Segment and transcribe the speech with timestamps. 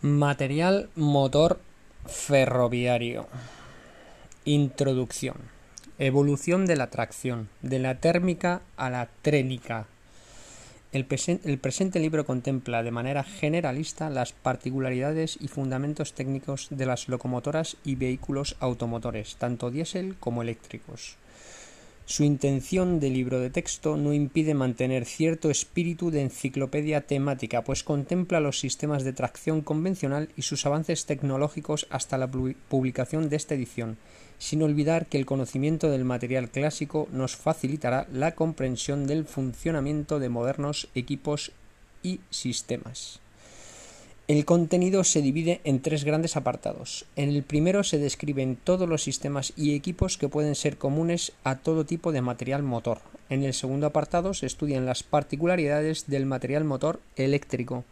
[0.00, 1.58] Material motor
[2.06, 3.26] ferroviario.
[4.44, 5.34] Introducción.
[5.98, 9.88] Evolución de la tracción, de la térmica a la trénica.
[10.92, 11.04] El,
[11.42, 17.76] el, presente libro contempla de manera generalista las particularidades y fundamentos técnicos de las locomotoras
[17.84, 21.16] y vehículos automotores, tanto diésel como eléctricos.
[22.08, 27.84] Su intención de libro de texto no impide mantener cierto espíritu de enciclopedia temática, pues
[27.84, 33.54] contempla los sistemas de tracción convencional y sus avances tecnológicos hasta la publicación de esta
[33.54, 33.98] edición,
[34.38, 40.30] sin olvidar que el conocimiento del material clásico nos facilitará la comprensión del funcionamiento de
[40.30, 41.52] modernos equipos
[42.02, 43.20] y sistemas.
[44.28, 47.06] El contenido se divide en tres grandes apartados.
[47.16, 51.56] En el primero se describen todos los sistemas y equipos que pueden ser comunes a
[51.56, 52.98] todo tipo de material motor.
[53.30, 57.84] En el segundo apartado se estudian las particularidades del material motor eléctrico.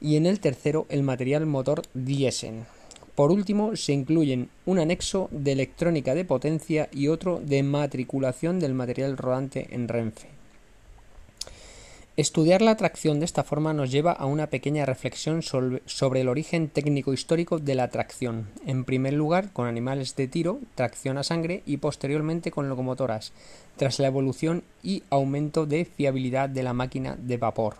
[0.00, 2.64] Y en el tercero el material motor diésel.
[3.14, 8.72] Por último, se incluyen un anexo de electrónica de potencia y otro de matriculación del
[8.72, 10.37] material rodante en Renfe.
[12.18, 16.68] Estudiar la tracción de esta forma nos lleva a una pequeña reflexión sobre el origen
[16.68, 21.76] técnico-histórico de la tracción, en primer lugar con animales de tiro, tracción a sangre y
[21.76, 23.32] posteriormente con locomotoras,
[23.76, 27.76] tras la evolución y aumento de fiabilidad de la máquina de vapor.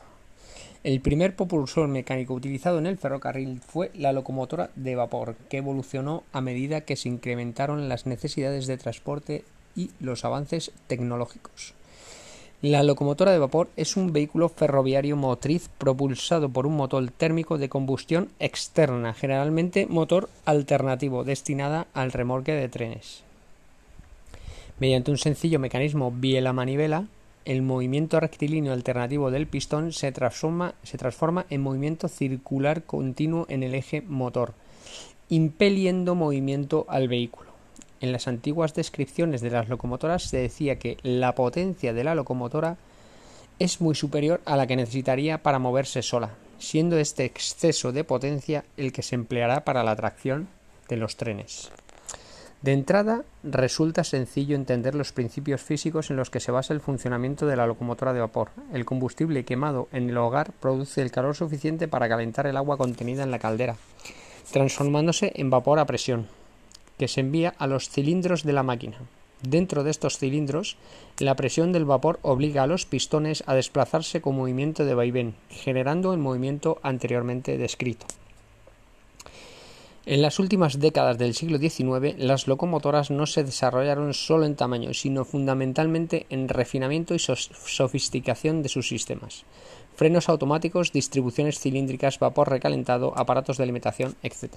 [0.84, 6.22] El primer propulsor mecánico utilizado en el ferrocarril fue la locomotora de vapor, que evolucionó
[6.33, 9.42] a medida que se incrementaron las necesidades de transporte
[9.75, 11.75] y los avances tecnológicos.
[12.60, 17.68] La locomotora de vapor es un vehículo ferroviario motriz propulsado por un motor térmico de
[17.68, 23.22] combustión externa, generalmente motor alternativo, destinada al remolque de trenes.
[24.80, 27.04] Mediante un sencillo mecanismo biela-manivela,
[27.44, 33.62] el movimiento rectilíneo alternativo del pistón se transforma, se transforma en movimiento circular continuo en
[33.62, 34.54] el eje motor,
[35.28, 37.47] impeliendo movimiento al vehículo.
[38.00, 42.76] En las antiguas descripciones de las locomotoras se decía que la potencia de la locomotora
[43.59, 48.64] es muy superior a la que necesitaría para moverse sola, siendo este exceso de potencia
[48.76, 50.48] el que se empleará para la tracción
[50.88, 51.70] de los trenes.
[52.62, 57.47] De entrada, resulta sencillo entender los principios físicos en los que se basa el funcionamiento
[57.47, 58.50] de la locomotora de vapor.
[58.72, 63.22] El combustible quemado en el hogar produce el calor suficiente para calentar el agua contenida
[63.22, 63.76] en la caldera,
[64.53, 66.26] transformándose en vapor a presión
[66.98, 68.98] que se envía a los cilindros de la máquina.
[69.42, 70.76] Dentro de estos cilindros,
[71.19, 76.12] la presión del vapor obliga a los pistones a desplazarse con movimiento de vaivén, generando
[76.12, 78.06] el movimiento anteriormente descrito.
[80.06, 84.94] En las últimas décadas del siglo XIX, las locomotoras no se desarrollaron solo en tamaño,
[84.94, 89.44] sino fundamentalmente en refinamiento y sofisticación de sus sistemas.
[89.97, 94.54] Frenos automáticos, distribuciones cilíndricas, vapor recalentado, aparatos de alimentación, etc.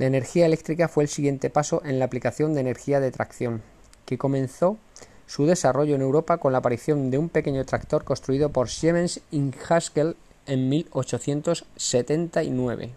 [0.00, 3.60] La energía eléctrica fue el siguiente paso en la aplicación de energía de tracción,
[4.06, 4.78] que comenzó
[5.26, 9.54] su desarrollo en Europa con la aparición de un pequeño tractor construido por Siemens in
[9.68, 10.16] Haskell
[10.46, 12.92] en 1879.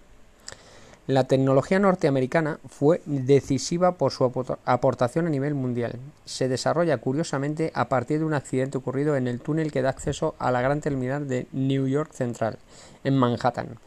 [1.07, 4.23] La tecnología norteamericana fue decisiva por su
[4.63, 5.99] aportación a nivel mundial.
[6.23, 10.35] Se desarrolla curiosamente a partir de un accidente ocurrido en el túnel que da acceso
[10.39, 12.59] a la gran terminal de New York Central,
[13.03, 13.77] en Manhattan,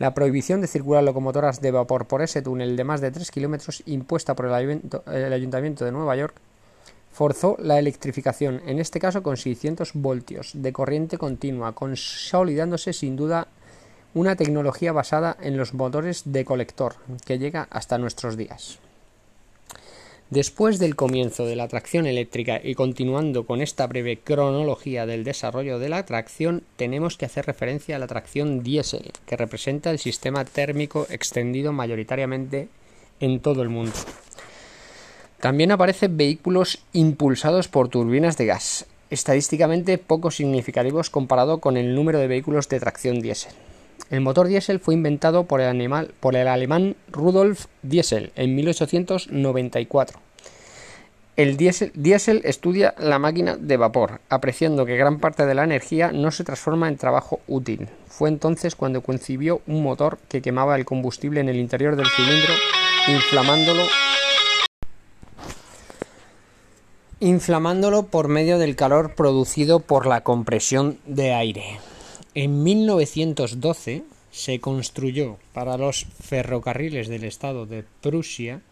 [0.00, 3.82] la prohibición de circular locomotoras de vapor por ese túnel de más de 3 kilómetros
[3.84, 6.34] impuesta por el Ayuntamiento de Nueva York
[7.12, 13.48] forzó la electrificación, en este caso con 600 voltios de corriente continua, consolidándose sin duda
[14.14, 16.94] una tecnología basada en los motores de colector
[17.26, 18.79] que llega hasta nuestros días.
[20.30, 25.80] Después del comienzo de la tracción eléctrica y continuando con esta breve cronología del desarrollo
[25.80, 30.44] de la tracción, tenemos que hacer referencia a la tracción diésel, que representa el sistema
[30.44, 32.68] térmico extendido mayoritariamente
[33.18, 33.96] en todo el mundo.
[35.40, 42.20] También aparecen vehículos impulsados por turbinas de gas, estadísticamente poco significativos comparado con el número
[42.20, 43.52] de vehículos de tracción diésel.
[44.10, 50.18] El motor diésel fue inventado por el, por el alemán Rudolf Diesel en 1894.
[51.36, 56.32] El diésel, estudia la máquina de vapor, apreciando que gran parte de la energía no
[56.32, 57.88] se transforma en trabajo útil.
[58.08, 62.52] Fue entonces cuando concibió un motor que quemaba el combustible en el interior del cilindro,
[63.08, 63.84] inflamándolo
[67.20, 71.78] inflamándolo por medio del calor producido por la compresión de aire.
[72.34, 78.62] En 1912 se construyó para los ferrocarriles del estado de Prusia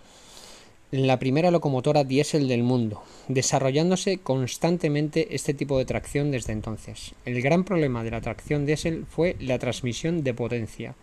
[0.92, 7.16] la primera locomotora diésel del mundo, desarrollándose constantemente este tipo de tracción desde entonces.
[7.24, 10.94] El gran problema de la tracción diésel fue la transmisión de potencia,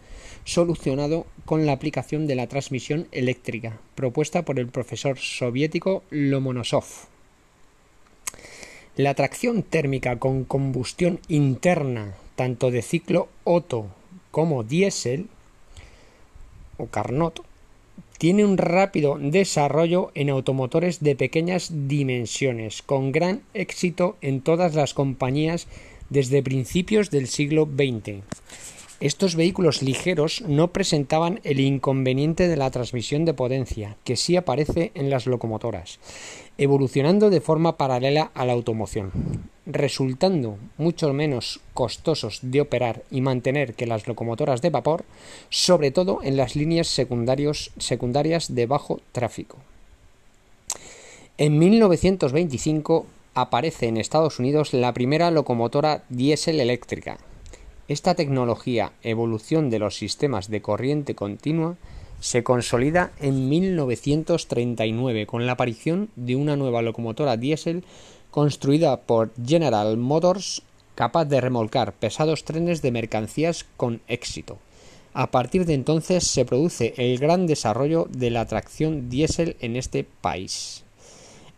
[0.46, 6.86] solucionado con la aplicación de la transmisión eléctrica, propuesta por el profesor soviético Lomonosov.
[8.96, 13.87] La tracción térmica con combustión interna, tanto de ciclo Otto
[14.31, 15.27] como diésel
[16.77, 17.41] o Carnot,
[18.17, 24.93] tiene un rápido desarrollo en automotores de pequeñas dimensiones, con gran éxito en todas las
[24.93, 25.67] compañías
[26.09, 28.23] desde principios del siglo XX.
[29.01, 34.91] Estos vehículos ligeros no presentaban el inconveniente de la transmisión de potencia, que sí aparece
[34.95, 35.99] en las locomotoras,
[36.57, 39.11] evolucionando de forma paralela a la automoción,
[39.65, 45.06] resultando mucho menos costosos de operar y mantener que las locomotoras de vapor,
[45.50, 49.57] sobre todo en las líneas secundarias de bajo tráfico.
[51.38, 57.18] En 1925 aparece en Estados Unidos la primera locomotora diésel eléctrica,
[57.88, 61.75] esta tecnología, evolución de los sistemas de corriente continua,
[62.19, 67.83] se consolida en 1939 con la aparición de una nueva locomotora diésel
[68.35, 70.61] construida por General Motors
[70.93, 74.57] capaz de remolcar pesados trenes de mercancías con éxito.
[75.13, 80.03] A partir de entonces se produce el gran desarrollo de la tracción diésel en este
[80.03, 80.83] país.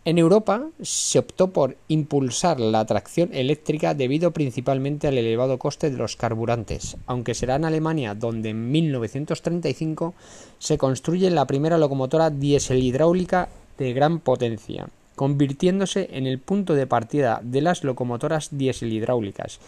[0.04, 5.96] En Europa se optó por impulsar la tracción eléctrica debido principalmente al elevado coste de
[5.96, 10.14] los carburantes, aunque será en Alemania donde en 1935
[10.60, 13.48] se construye la primera locomotora diésel hidráulica
[13.78, 14.88] de gran potencia,
[15.18, 19.58] convirtiéndose en el punto de partida de las locomotoras diésel hidráulicas,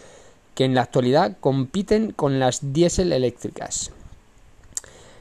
[0.55, 3.91] que en la actualidad compiten con las diésel eléctricas.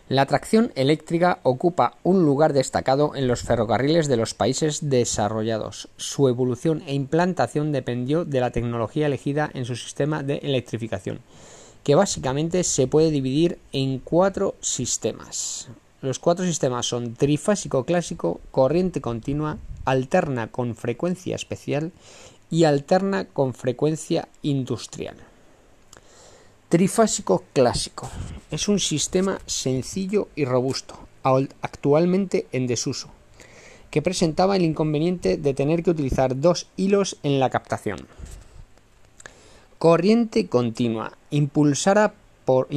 [0.08, 5.88] La tracción eléctrica ocupa un lugar destacado en los ferrocarriles de los países desarrollados.
[5.96, 11.20] Su evolución e implantación dependió de la tecnología elegida en su sistema de electrificación,
[11.84, 15.68] que básicamente se puede dividir en cuatro sistemas.
[16.02, 21.92] Los cuatro sistemas son trifásico clásico, corriente continua, alterna con frecuencia especial
[22.50, 25.16] y alterna con frecuencia industrial.
[26.70, 28.08] Trifásico clásico.
[28.50, 33.10] Es un sistema sencillo y robusto, actualmente en desuso,
[33.90, 38.06] que presentaba el inconveniente de tener que utilizar dos hilos en la captación.
[39.78, 42.14] Corriente continua, impulsada
[42.44, 42.68] por,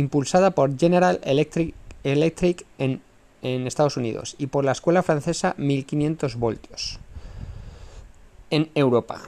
[0.77, 3.01] General Electric en,
[3.43, 6.99] en Estados Unidos y por la escuela francesa 1500 voltios.
[8.49, 9.21] En Europa.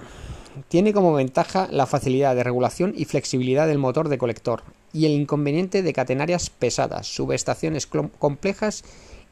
[0.70, 4.64] Tiene como ventaja la facilidad de regulación y flexibilidad del motor de colector
[4.94, 8.84] y el inconveniente de catenarias pesadas, subestaciones complejas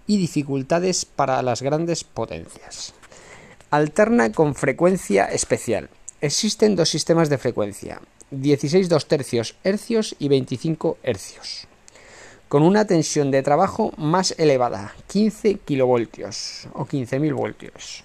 [0.05, 2.93] y dificultades para las grandes potencias.
[3.71, 5.89] Alterna con frecuencia especial.
[6.19, 8.01] Existen dos sistemas de frecuencia,
[8.31, 11.67] 16 2 tercios hercios y 25 hercios,
[12.53, 18.03] con una tensión de trabajo más elevada, 15 kilovoltios o 15.000 voltios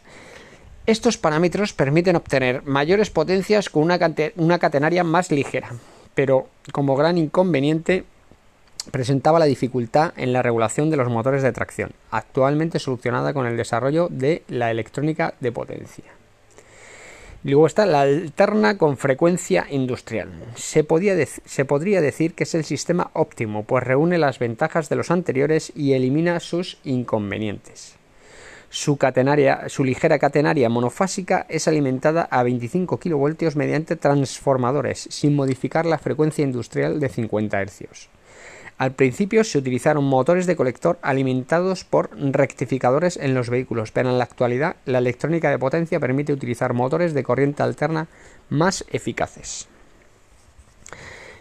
[0.87, 5.69] estos parámetros permiten obtener mayores potencias con una, catenaria más ligera,
[6.15, 8.05] pero como gran inconveniente
[8.91, 13.59] presentaba la dificultad en la regulación de los motores de tracción, actualmente solucionada con el
[13.59, 16.18] desarrollo de la electrónica de potencia.
[17.49, 20.29] Luego está la alterna con frecuencia industrial.
[20.55, 25.73] Se, podría decir que es el sistema óptimo, pues reúne las ventajas de los anteriores
[25.75, 27.97] y elimina sus inconvenientes.
[28.69, 28.99] Su,
[29.69, 36.45] su ligera catenaria monofásica es alimentada a 25 kV mediante transformadores, sin modificar la frecuencia
[36.45, 38.18] industrial de 50 Hz.
[38.79, 44.19] Al principio se utilizaron motores de colector alimentados por rectificadores en los vehículos, pero en
[44.19, 48.07] la actualidad la electrónica de potencia permite utilizar motores de corriente alterna
[48.49, 49.67] más eficaces.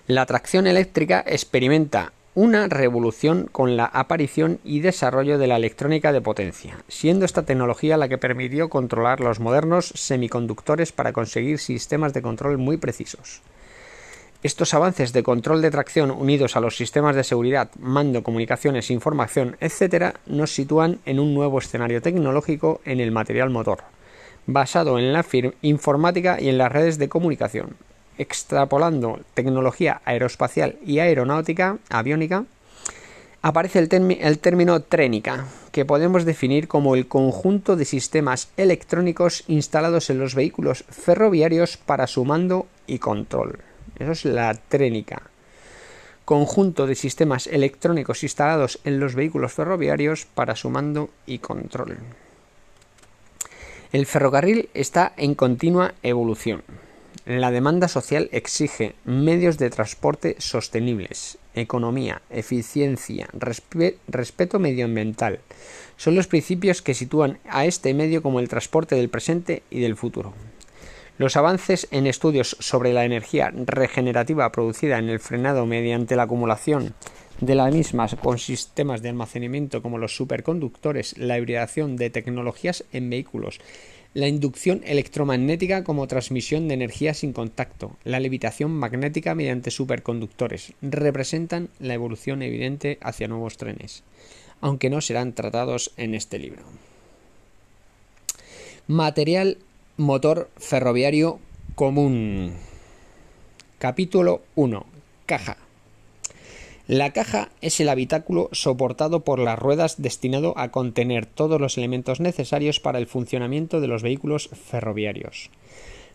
[0.08, 6.22] La tracción eléctrica experimenta una revolución con la aparición y desarrollo de la electrónica de
[6.22, 12.22] potencia, siendo esta tecnología la que permitió controlar los modernos semiconductores para conseguir sistemas de
[12.22, 13.42] control muy precisos.
[14.44, 19.58] Estos avances de control de tracción unidos a los sistemas de seguridad, mando, comunicaciones, información,
[19.60, 23.80] etc., nos sitúan en un nuevo escenario tecnológico en el material motor,
[24.46, 25.26] basado en la
[25.64, 27.78] informática y en las redes de comunicación,
[28.20, 32.46] extrapolando tecnología aeroespacial y aeronáutica, aviónica,
[33.42, 40.12] aparece el, el, término trénica, que podemos definir como el conjunto de sistemas electrónicos instalados
[40.12, 43.67] en los vehículos ferroviarios para su mando y control.
[44.00, 45.24] Eso es la trénica.
[46.26, 51.98] Conjunto de sistemas electrónicos instalados en los vehículos ferroviarios para su mando y control.
[53.94, 56.64] El ferrocarril está en continua evolución.
[57.26, 65.40] La demanda social exige medios de transporte sostenibles, economía, eficiencia, respeto medioambiental.
[65.98, 69.96] Son los principios que sitúan a este medio como el transporte del presente y del
[69.96, 70.34] futuro.
[71.18, 76.94] Los avances en estudios sobre la energía regenerativa producida en el frenado mediante la acumulación
[77.42, 83.10] de las mismas con sistemas de almacenamiento como los superconductores, la hibridación de tecnologías en
[83.10, 83.60] vehículos,
[84.14, 91.70] la inducción electromagnética como transmisión de energía sin contacto, la levitación magnética mediante superconductores, representan
[91.80, 94.04] la evolución evidente hacia nuevos trenes,
[94.62, 96.62] aunque no serán tratados en este libro.
[98.88, 99.58] Material
[99.98, 101.40] motor ferroviario
[101.74, 102.54] común.
[103.80, 104.86] Capítulo 1.
[105.26, 105.58] Caja.
[106.88, 112.20] La caja es el habitáculo soportado por las ruedas destinado a contener todos los elementos
[112.20, 115.50] necesarios para el funcionamiento de los vehículos ferroviarios.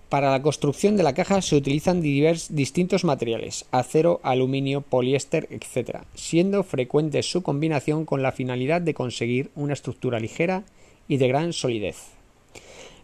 [0.09, 6.63] Para la construcción de la caja se utilizan distintos materiales, acero, aluminio, poliéster, etc., siendo
[6.63, 10.63] frecuente su combinación con la finalidad de conseguir una estructura ligera
[11.09, 12.22] y de gran solidez.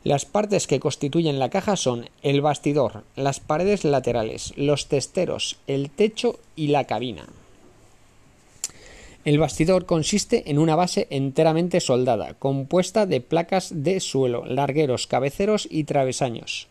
[0.09, 5.91] Las partes que constituyen la caja son el bastidor, las paredes laterales, los testeros, el
[5.91, 7.27] techo y la cabina.
[9.27, 15.69] El bastidor consiste en una base enteramente soldada, compuesta de placas de suelo, largueros, cabeceros
[15.71, 16.69] y travesaños.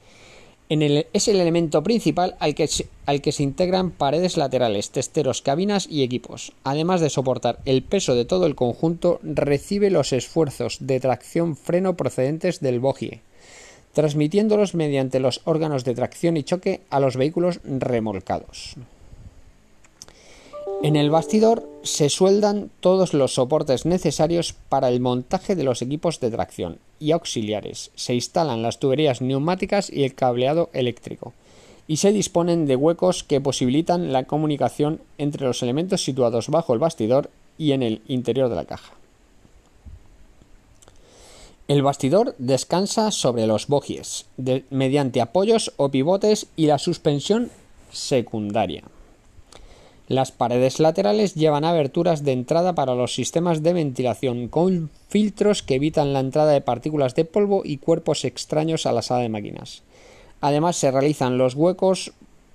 [0.70, 6.52] Es el elemento principal al que, se integran paredes laterales, testeros, cabinas y equipos.
[6.64, 12.60] Además de soportar el peso de todo el conjunto, recibe los esfuerzos de tracción-freno procedentes
[12.60, 13.22] del bogie,
[13.94, 18.76] transmitiéndolos mediante los órganos de tracción y choque a los vehículos remolcados.
[20.84, 26.20] En el bastidor se sueldan todos los soportes necesarios para el montaje de los equipos
[26.20, 31.34] de tracción y auxiliares, se instalan las tuberías neumáticas y el cableado eléctrico,
[31.88, 36.80] y se disponen de huecos que posibilitan la comunicación entre los elementos situados bajo el
[36.80, 38.94] bastidor y en el interior de la caja.
[41.68, 44.28] El bastidor descansa sobre los bogies,
[44.70, 47.50] mediante apoyos o pivotes y la suspensión
[47.92, 48.84] secundaria.
[50.08, 55.76] Las paredes laterales llevan aberturas de entrada para los sistemas de ventilación, con filtros que
[55.76, 59.84] evitan la entrada de partículas de polvo y cuerpos extraños a la sala de máquinas.
[60.40, 62.14] Además se realizan los huecos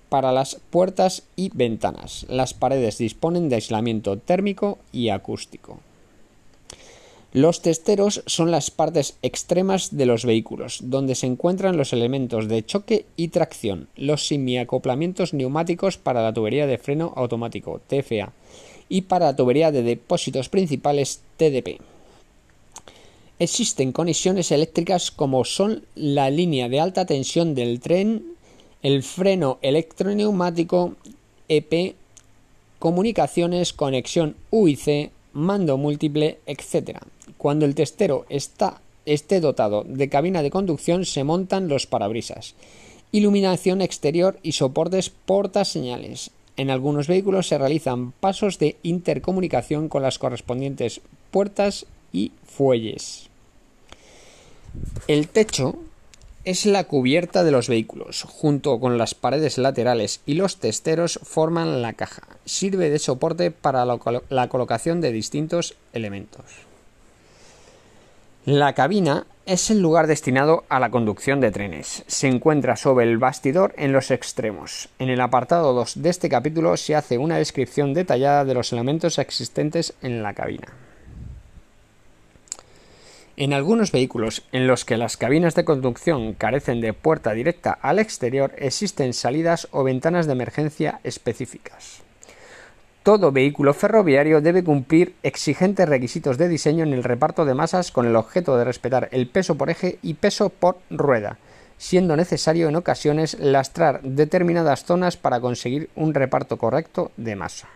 [0.08, 2.24] para las puertas y ventanas.
[2.30, 5.78] Las paredes disponen de aislamiento térmico y acústico.
[7.32, 12.62] Los testeros son las partes extremas de los vehículos, donde se encuentran los elementos de
[12.62, 18.32] choque y tracción, los semiacoplamientos neumáticos para la tubería de freno automático TFA
[18.90, 21.80] y para la tubería de depósitos principales TDP.
[23.38, 28.34] Existen conexiones eléctricas como son la línea de alta tensión del tren,
[28.82, 30.96] el freno electroneumático
[31.48, 31.94] EP,
[32.78, 36.98] comunicaciones, conexión UIC, mando múltiple, etc.
[37.42, 42.54] Cuando el testero está, esté dotado de cabina de conducción, se montan los parabrisas,
[43.10, 46.30] iluminación exterior y soportes portaseñales.
[46.56, 51.00] En algunos vehículos se realizan pasos de intercomunicación con las correspondientes
[51.32, 53.28] puertas y fuelles.
[55.08, 55.80] El techo
[56.44, 58.22] es la cubierta de los vehículos.
[58.22, 62.22] Junto con las paredes laterales y los testeros forman la caja.
[62.44, 66.44] Sirve de soporte para la, colocación de distintos elementos.
[68.44, 72.02] La cabina es el lugar destinado a la conducción de trenes.
[72.08, 74.88] Se encuentra sobre el bastidor en los extremos.
[74.98, 79.20] En el apartado 2 de este capítulo se hace una descripción detallada de los elementos
[79.20, 80.66] existentes en la cabina.
[83.36, 88.00] En algunos vehículos en los que las cabinas de conducción carecen de puerta directa al
[88.00, 92.02] exterior existen salidas o ventanas de emergencia específicas.
[93.02, 98.06] Todo vehículo ferroviario debe cumplir exigentes requisitos de diseño en el reparto de masas con
[98.06, 101.36] el objeto de respetar el peso por eje y peso por rueda,
[101.78, 107.68] siendo necesario en ocasiones lastrar determinadas zonas para conseguir un reparto correcto de masa.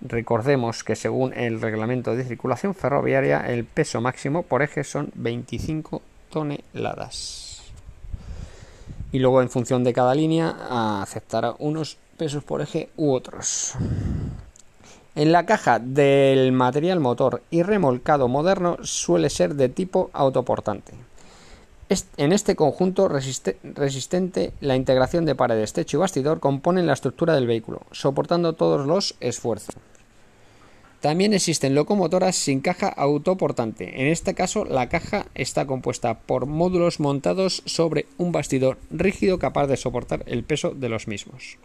[0.00, 6.00] Recordemos que según el reglamento de circulación ferroviaria el peso máximo por eje son 25
[6.30, 7.62] toneladas.
[9.12, 13.74] Y luego en función de cada línea aceptará unos pesos por eje u otros.
[15.14, 20.92] En la caja del material motor y remolcado moderno suele ser de tipo autoportante.
[22.16, 27.46] En este conjunto resistente, la integración de paredes, techo y bastidor componen la estructura del
[27.46, 29.76] vehículo, soportando todos los esfuerzos.
[31.00, 34.00] También existen locomotoras sin caja autoportante.
[34.00, 39.66] En este caso, la caja está compuesta por módulos montados sobre un bastidor rígido capaz
[39.66, 41.58] de soportar el peso de los mismos.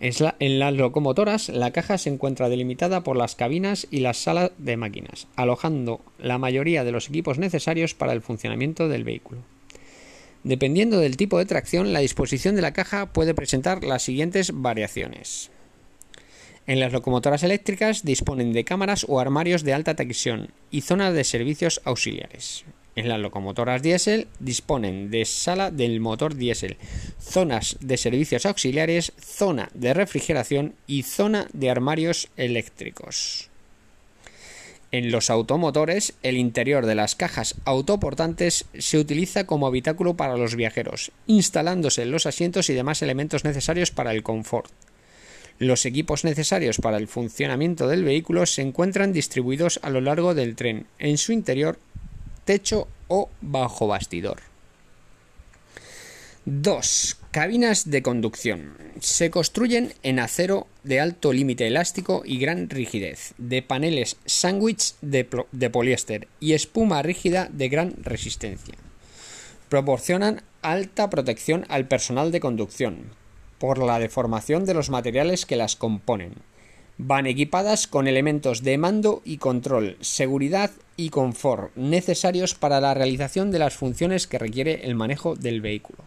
[0.00, 4.76] En las locomotoras, la caja se encuentra delimitada por las cabinas y las salas de
[4.76, 9.42] máquinas, alojando la mayoría de los equipos necesarios para el funcionamiento del vehículo.
[10.44, 15.50] Dependiendo del tipo de tracción, la disposición de la caja puede presentar las siguientes variaciones.
[16.68, 21.24] En las locomotoras eléctricas disponen de cámaras o armarios de alta tensión y zonas de
[21.24, 22.64] servicios auxiliares.
[22.98, 26.78] En las locomotoras diésel disponen de sala del motor diésel,
[27.20, 33.50] zonas de servicios auxiliares, zona de refrigeración y zona de armarios eléctricos.
[34.90, 40.56] En los automotores, el interior de las cajas autoportantes se utiliza como habitáculo para los
[40.56, 44.72] viajeros, instalándose los asientos y demás elementos necesarios para el confort.
[45.60, 50.54] Los equipos necesarios para el funcionamiento del vehículo se encuentran distribuidos a lo largo del
[50.54, 51.80] tren, en su interior,
[52.48, 54.38] techo o bajo bastidor.
[56.46, 57.18] 2.
[57.30, 58.74] Cabinas de conducción.
[59.00, 65.28] Se construyen en acero de alto límite elástico y gran rigidez, de paneles sándwich de,
[65.52, 68.76] de, poliéster y espuma rígida de gran resistencia.
[69.68, 73.10] Proporcionan alta protección al personal de conducción,
[73.58, 76.32] por la deformación de los materiales que las componen.
[77.00, 83.52] Van equipadas con elementos de mando y control, seguridad y confort necesarios para la realización
[83.52, 86.00] de las funciones que requiere el manejo del vehículo.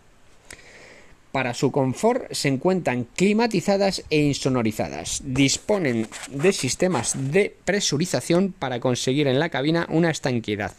[1.31, 5.21] Para su confort se encuentran climatizadas e insonorizadas.
[5.24, 10.74] Disponen de sistemas de presurización para conseguir en la cabina una estanquidad,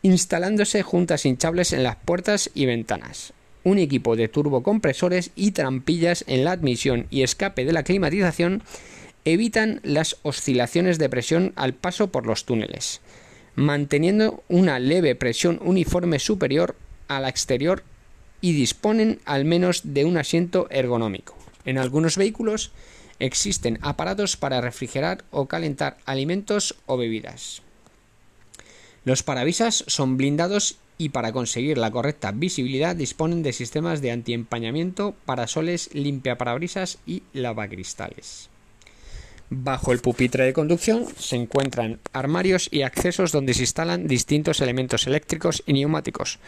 [0.00, 3.34] instalándose juntas hinchables en las puertas y ventanas
[3.64, 8.62] un equipo de turbocompresores y trampillas en la admisión y escape de la climatización
[9.24, 13.00] evitan las oscilaciones de presión al paso por los túneles,
[13.54, 16.76] manteniendo una leve presión uniforme superior
[17.08, 17.82] a la exterior
[18.40, 21.34] y disponen al menos de un asiento ergonómico.
[21.64, 22.72] En algunos vehículos
[23.18, 27.62] existen aparatos para refrigerar o calentar alimentos o bebidas.
[29.04, 35.14] Los parabrisas son blindados y para conseguir la correcta visibilidad disponen de sistemas de antiempañamiento,
[35.24, 38.50] parasoles, limpiaparabrisas y lavacristales.
[39.50, 45.06] Bajo el pupitre de conducción se encuentran armarios y accesos donde se instalan distintos elementos
[45.06, 46.38] eléctricos y neumáticos,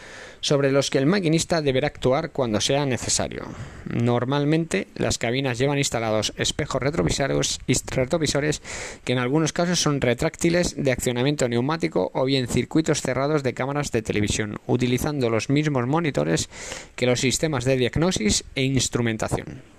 [0.41, 3.45] sobre los que el maquinista deberá actuar cuando sea necesario.
[3.85, 8.61] Normalmente las cabinas llevan instalados espejos retrovisores,
[9.05, 13.91] que en algunos casos son retráctiles de accionamiento neumático o bien circuitos cerrados de cámaras
[13.91, 16.49] de televisión, utilizando los mismos monitores
[16.95, 19.76] que los sistemas de diagnosis e instrumentación.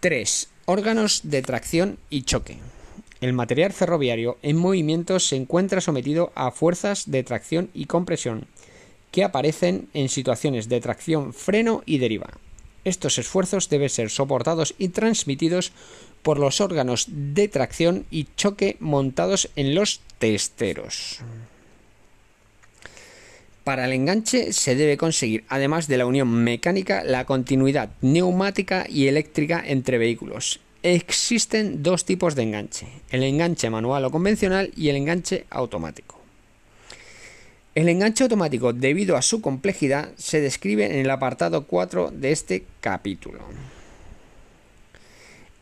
[0.00, 0.48] 3.
[0.64, 2.56] Órganos de tracción y choque.
[3.20, 8.46] El material ferroviario en movimiento se encuentra sometido a fuerzas de tracción y compresión
[9.10, 12.30] que aparecen en situaciones de tracción, freno y deriva.
[12.84, 15.72] Estos esfuerzos deben ser soportados y transmitidos
[16.22, 21.20] por los órganos de tracción y choque montados en los testeros.
[23.64, 29.06] Para el enganche se debe conseguir, además de la unión mecánica, la continuidad neumática y
[29.06, 30.60] eléctrica entre vehículos.
[30.82, 36.18] Existen dos tipos de enganche, el enganche manual o convencional y el enganche automático.
[37.74, 42.64] El enganche automático, debido a su complejidad, se describe en el apartado 4 de este
[42.80, 43.40] capítulo.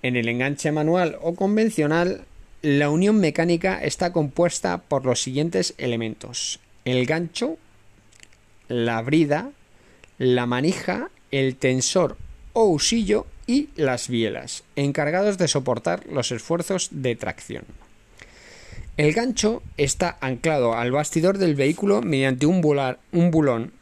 [0.02, 2.24] En el enganche manual o convencional,
[2.62, 6.60] la unión mecánica está compuesta por los siguientes elementos.
[6.84, 7.58] El gancho,
[8.68, 9.50] la brida,
[10.18, 12.16] la manija, el tensor
[12.52, 17.64] o usillo y las bielas, encargados de soportar los esfuerzos de tracción.
[18.96, 22.60] El gancho está anclado al bastidor del vehículo mediante un,
[23.12, 23.72] un bulón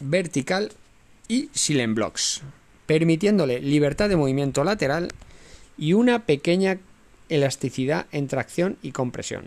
[0.00, 0.72] vertical
[1.26, 1.48] y
[1.88, 2.42] blocks,
[2.86, 5.08] permitiéndole libertad de movimiento lateral
[5.78, 6.78] y una pequeña
[7.30, 9.46] elasticidad en tracción y compresión.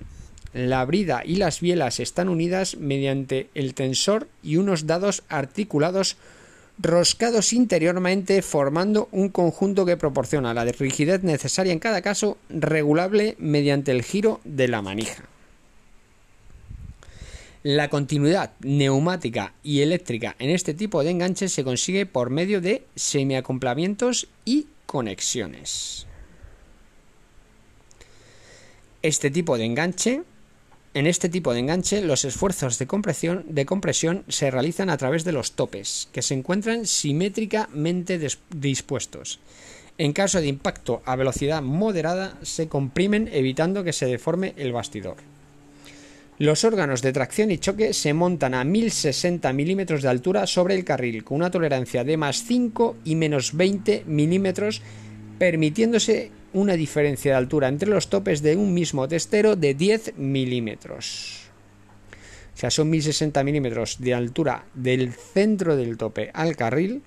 [0.56, 6.16] La brida y las bielas están unidas mediante el tensor y unos dados articulados
[6.78, 13.92] roscados interiormente formando un conjunto que proporciona la rigidez necesaria en cada caso regulable mediante
[13.92, 15.26] el giro de la manija.
[17.64, 22.86] La continuidad neumática y eléctrica en este tipo de enganches se consigue por medio de
[22.96, 26.08] semiacomplamientos y conexiones.
[29.02, 30.24] Este tipo de enganche
[30.96, 35.52] en este tipo de enganche, los esfuerzos de compresión, se realizan a través de los
[35.52, 38.18] topes, que se encuentran simétricamente
[38.50, 39.42] dispuestos.
[39.98, 45.18] En caso de impacto a velocidad moderada, se comprimen evitando que se deforme el bastidor.
[46.40, 50.86] Los órganos de tracción y choque se montan a 1060 milímetros de altura sobre el
[50.86, 54.82] carril, con una tolerancia de más 5 y menos 20 milímetros,
[55.40, 61.42] permitiéndose una diferencia de altura entre los topes de un mismo testero de 10 milímetros.
[62.54, 67.04] O sea, son 1060 milímetros de altura del centro del tope al carril.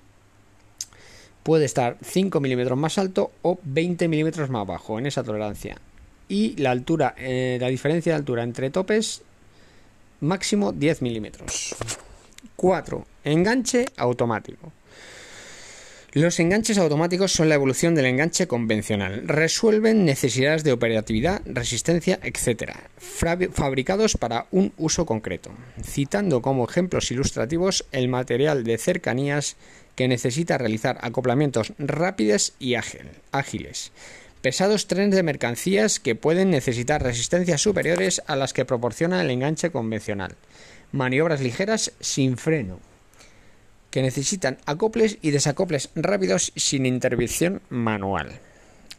[1.41, 5.77] Puede estar 5 milímetros más alto o 20 milímetros más bajo en esa tolerancia
[6.27, 9.23] y la altura, eh, la diferencia de altura entre topes
[10.21, 11.75] máximo 10 milímetros.
[12.55, 13.05] 4.
[13.23, 14.71] Enganche automático.
[16.13, 19.27] Los enganches automáticos son la evolución del enganche convencional.
[19.27, 25.51] Resuelven necesidades de operatividad, resistencia, etc., fabricados para un uso concreto.
[25.83, 29.55] Citando como ejemplos ilustrativos el material de cercanías
[29.95, 33.91] que necesita realizar acoplamientos rápidos y ágiles
[34.41, 39.69] pesados trenes de mercancías que pueden necesitar resistencias superiores a las que proporciona el enganche
[39.69, 40.35] convencional,
[40.93, 42.79] maniobras ligeras sin freno,
[43.91, 48.39] que necesitan acoples y desacoples rápidos sin intervención manual.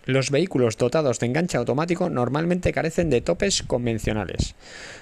[0.06, 4.54] Los vehículos dotados de enganche automático normalmente carecen de topes convencionales.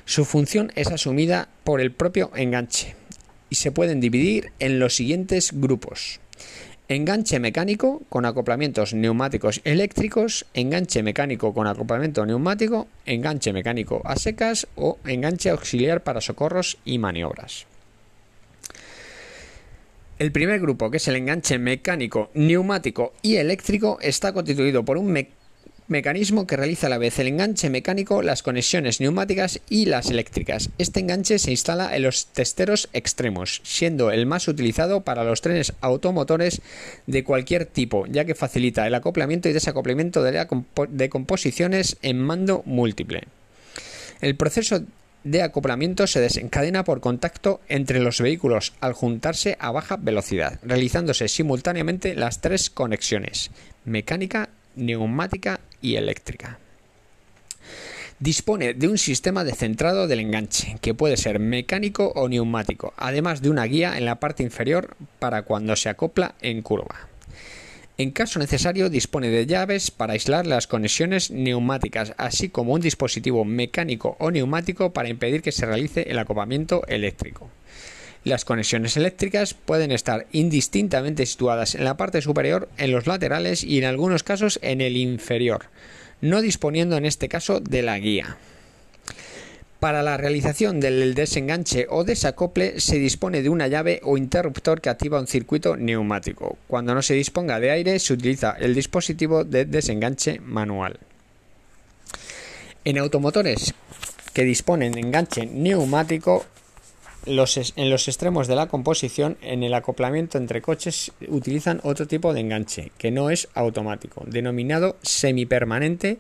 [0.05, 2.97] Su función es asumida por el propio enganche
[3.49, 6.21] y se pueden dividir en los siguientes grupos.
[6.89, 14.67] Enganche mecánico con acoplamientos neumáticos eléctricos, enganche mecánico con acoplamiento neumático, enganche mecánico a secas
[14.75, 17.67] o enganche auxiliar para socorros y maniobras.
[20.19, 25.29] El primer grupo, que es el enganche mecánico, neumático y eléctrico, está constituido por un
[25.87, 30.71] mecanismo que realiza a la vez el enganche mecánico, las conexiones neumáticas y las eléctricas.
[30.77, 35.73] Este enganche se instala en los testeros extremos, siendo el más utilizado para los trenes
[35.83, 36.63] automotores
[37.07, 43.23] de cualquier tipo, ya que facilita el acoplamiento y desacoplamiento de, composiciones en mando múltiple.
[44.21, 44.83] El proceso
[45.31, 51.29] de acoplamiento se desencadena por contacto entre los vehículos al juntarse a baja velocidad, realizándose
[51.29, 53.51] simultáneamente las tres conexiones
[53.85, 56.59] mecánica, neumática y eléctrica.
[58.21, 63.43] Dispone de un sistema de centrado del enganche, que puede ser mecánico o neumático, además
[63.43, 67.09] de una guía en la parte inferior para cuando se acopla en curva.
[68.01, 73.45] En caso necesario, dispone de llaves para aislar las conexiones neumáticas, así como un dispositivo
[73.45, 77.51] mecánico o neumático para impedir que se realice el acoplamiento eléctrico.
[78.23, 83.79] Las conexiones eléctricas pueden estar indistintamente situadas en la parte superior, en los laterales y
[83.79, 85.65] en algunos casos en el inferior,
[86.21, 88.37] no disponiendo en este caso de la guía.
[89.81, 94.91] Para la realización del desenganche o desacople se dispone de una llave o interruptor que
[94.91, 96.59] activa un circuito neumático.
[96.67, 100.99] Cuando no se disponga de aire se utiliza el dispositivo de desenganche manual.
[102.85, 103.73] En automotores
[104.33, 106.45] que disponen de enganche neumático
[107.25, 112.41] en los extremos de la composición, en el acoplamiento entre coches, utilizan otro tipo de
[112.41, 116.19] enganche, que no es automático, denominado semipermanente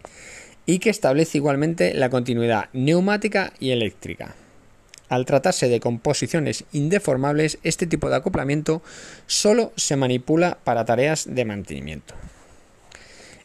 [0.68, 4.34] y que establece igualmente la continuidad neumática y eléctrica.
[5.08, 8.82] Al tratarse de composiciones indeformables, este tipo de acoplamiento
[9.26, 12.12] solo se manipula para tareas de mantenimiento.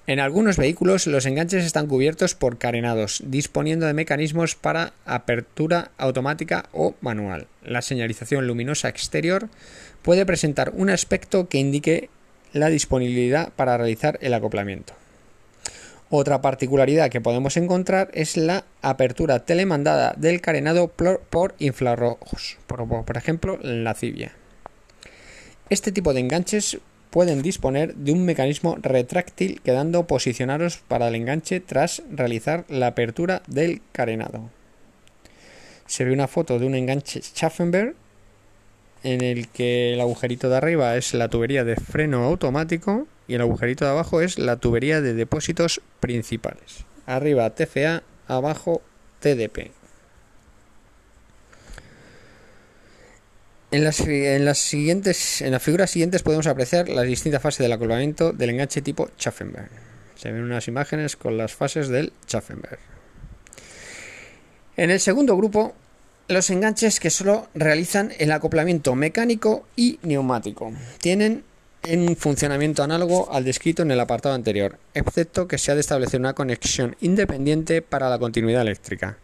[0.05, 6.65] En algunos vehículos los enganches están cubiertos por carenados, disponiendo de mecanismos para apertura automática
[6.73, 7.47] o manual.
[7.63, 9.47] La señalización luminosa exterior
[10.01, 12.09] puede presentar un aspecto que indique
[12.51, 14.93] la disponibilidad para realizar el acoplamiento.
[16.15, 23.17] Otra particularidad que podemos encontrar es la apertura telemandada del carenado por infrarrojos, por, por
[23.17, 24.31] ejemplo la cibia.
[25.71, 26.77] Este tipo de enganches
[27.09, 33.41] pueden disponer de un mecanismo retráctil quedando posicionados para el enganche tras realizar la apertura
[33.47, 34.51] del carenado.
[35.87, 37.95] Se ve una foto de un enganche Schaffenberg
[39.01, 43.41] en el que el agujerito de arriba es la tubería de freno automático y el
[43.41, 46.85] agujerito de abajo es la tubería de depósitos principales.
[47.05, 48.81] Arriba TFA, abajo
[49.19, 49.71] TDP.
[53.71, 53.95] En las,
[54.59, 59.09] siguientes, en las figuras siguientes podemos apreciar las distintas fases del acoplamiento del enganche tipo
[59.17, 59.71] Schaffenberg.
[60.13, 62.77] Se ven unas imágenes con las fases del Schaffenberg.
[64.77, 65.73] En el segundo grupo,
[66.27, 70.71] los enganches que solo realizan el acoplamiento mecánico y neumático.
[70.99, 71.43] Tienen
[71.91, 76.19] un funcionamiento análogo al descrito en el apartado anterior, excepto que se ha de establecer
[76.19, 79.17] una conexión independiente para la continuidad eléctrica.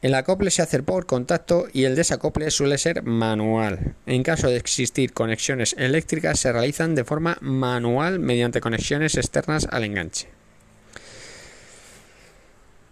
[0.00, 3.94] El acople se hace por contacto y el desacople suele ser manual.
[4.06, 9.84] En caso de existir conexiones eléctricas se realizan de forma manual mediante conexiones externas al
[9.84, 10.28] enganche.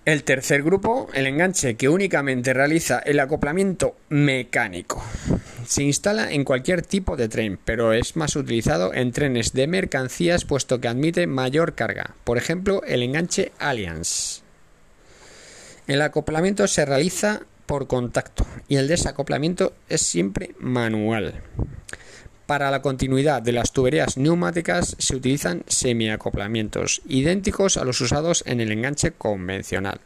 [0.07, 5.05] El tercer grupo, el enganche que únicamente realiza el acoplamiento mecánico.
[5.67, 10.47] Se instala en cualquier tipo de tren, pero es más utilizado en trenes de mercancías
[10.47, 12.15] puesto que admite mayor carga.
[12.25, 14.41] Por ejemplo, el enganche Allianz.
[15.87, 21.43] El acoplamiento se realiza por contacto y el desacoplamiento es siempre manual.
[22.51, 28.61] Para la continuidad de las tuberías neumáticas se utilizan semiacoplamientos, idénticos a los usados en
[28.61, 30.01] el enganche convencional.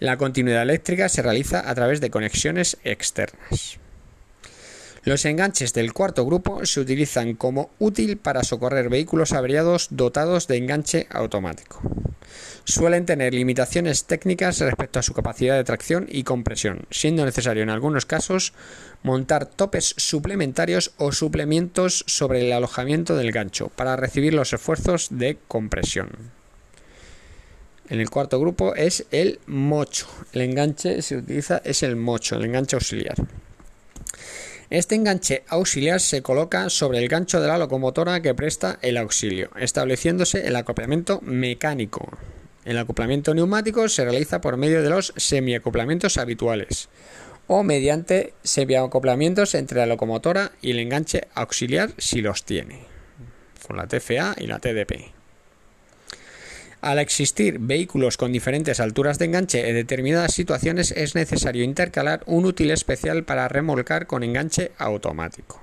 [0.00, 3.76] La continuidad eléctrica se realiza a través de conexiones externas.
[5.02, 10.56] Los enganches del cuarto grupo se utilizan como útil para socorrer vehículos averiados dotados de
[10.56, 11.82] enganche automático.
[12.66, 17.68] Suelen tener limitaciones técnicas respecto a su capacidad de tracción y compresión, siendo necesario en
[17.68, 18.54] algunos casos
[19.02, 25.36] montar topes suplementarios o suplementos sobre el alojamiento del gancho para recibir los esfuerzos de
[25.46, 26.08] compresión.
[27.90, 30.06] En el cuarto grupo es el mocho.
[30.32, 33.16] El enganche se utiliza es el mocho, el enganche auxiliar.
[34.70, 39.50] Este enganche auxiliar se coloca sobre el gancho de la locomotora que presta el auxilio,
[39.56, 42.08] estableciéndose el acoplamiento mecánico.
[42.64, 46.88] El acoplamiento neumático se realiza por medio de los semiacoplamientos habituales
[47.46, 52.80] o mediante semiacoplamientos entre la locomotora y el enganche auxiliar si los tiene,
[53.66, 55.12] con la TFA y la TDP.
[56.80, 62.44] Al existir vehículos con diferentes alturas de enganche en determinadas situaciones es necesario intercalar un
[62.44, 65.62] útil especial para remolcar con enganche automático.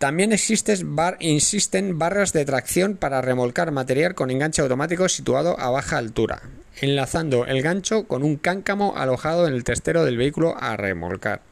[0.00, 6.40] También existen barras de tracción para remolcar material con enganche automático situado a baja altura,
[6.80, 11.42] enlazando el gancho con un cáncamo alojado en el testero del vehículo a remolcar.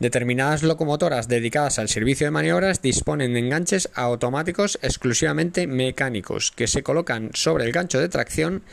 [0.00, 6.82] Determinadas locomotoras dedicadas al servicio de maniobras disponen de enganches automáticos exclusivamente mecánicos que se
[6.82, 8.64] colocan sobre el gancho de tracción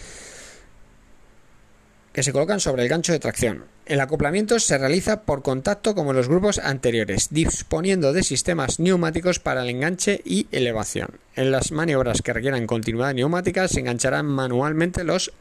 [2.13, 3.65] que se colocan sobre el gancho de tracción.
[3.85, 9.39] El acoplamiento se realiza por contacto como en los grupos anteriores, disponiendo de sistemas neumáticos
[9.39, 11.19] para el enganche y elevación.
[11.35, 15.31] En las maniobras que requieran continuidad neumática se engancharán manualmente los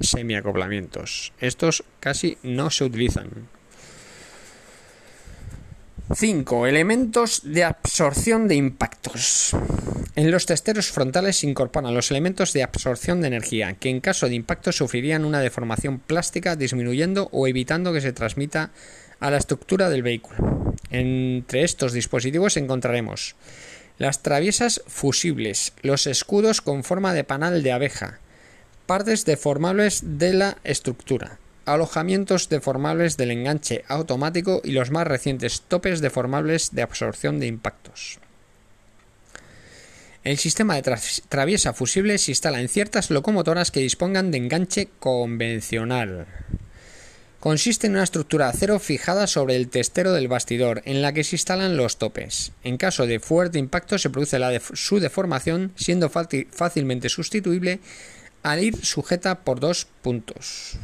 [0.00, 1.32] semiacoplamientos.
[1.40, 3.48] Estos casi no se utilizan.
[6.12, 6.66] 5.
[6.66, 9.56] Elementos de absorción de impactos.
[10.14, 14.28] En los testeros frontales se incorporan los elementos de absorción de energía, que en caso
[14.28, 18.70] de impacto sufrirían una deformación plástica disminuyendo o evitando que se transmita
[19.18, 20.74] a la estructura del vehículo.
[20.90, 23.34] Entre estos dispositivos encontraremos
[23.96, 28.18] las traviesas fusibles, los escudos con forma de panal de abeja,
[28.86, 36.00] partes deformables de la estructura, alojamientos deformables del enganche automático y los más recientes topes
[36.00, 38.18] deformables de absorción de impactos.
[40.24, 40.96] El sistema de
[41.28, 46.26] traviesa fusible se instala en ciertas locomotoras que dispongan de enganche convencional.
[47.40, 51.24] Consiste en una estructura de acero fijada sobre el testero del bastidor, en la que
[51.24, 52.52] se instalan los topes.
[52.62, 54.38] En caso de fuerte impacto se produce
[54.72, 57.80] su deformación, siendo fácilmente sustituible
[58.42, 60.78] al ir sujeta por dos puntos.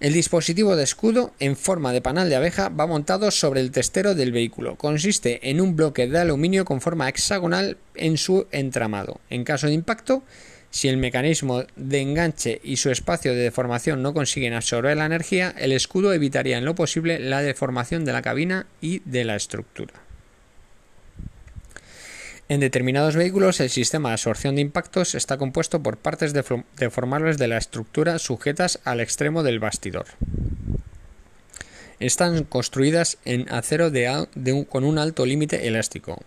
[0.00, 4.14] El dispositivo de escudo en forma de panal de abeja va montado sobre el testero
[4.14, 4.76] del vehículo.
[4.76, 9.20] Consiste en un bloque de aluminio con forma hexagonal en su entramado.
[9.30, 10.24] En caso de impacto,
[10.70, 15.54] si el mecanismo de enganche y su espacio de deformación no consiguen absorber la energía,
[15.56, 20.03] el escudo evitaría en lo posible la deformación de la cabina y de la estructura.
[22.48, 27.48] En determinados vehículos, el sistema de absorción de impactos está compuesto por partes deformables de
[27.48, 30.06] la estructura sujetas al extremo del bastidor.
[32.00, 33.90] Están construidas en acero
[34.68, 36.22] con un alto límite elástico,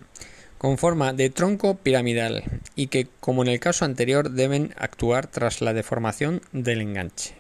[0.58, 2.44] con forma de tronco piramidal,
[2.76, 7.36] y que, como en el caso anterior, deben actuar tras la deformación del enganche.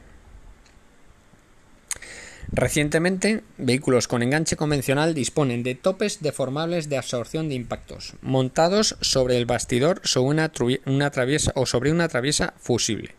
[2.51, 9.37] Recientemente, vehículos con enganche convencional disponen de topes deformables de absorción de impactos, montados sobre
[9.37, 13.15] el bastidor sobre una, traviesa o sobre una traviesa fusible.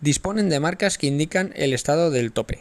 [0.00, 2.60] Disponen de marcas que indican el estado del tope.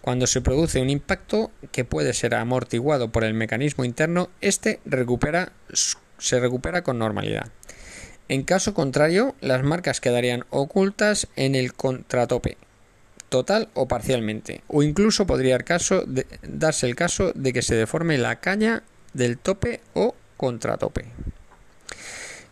[0.00, 4.80] Cuando se produce un impacto que puede ser amortiguado por el mecanismo interno, este
[6.18, 7.52] se recupera con normalidad.
[8.28, 12.56] En caso contrario, las marcas quedarían ocultas en el contratope,
[13.30, 15.58] total o parcialmente, o incluso podría
[16.42, 18.82] darse el caso de que se deforme la caña
[19.14, 21.06] del tope o contratope.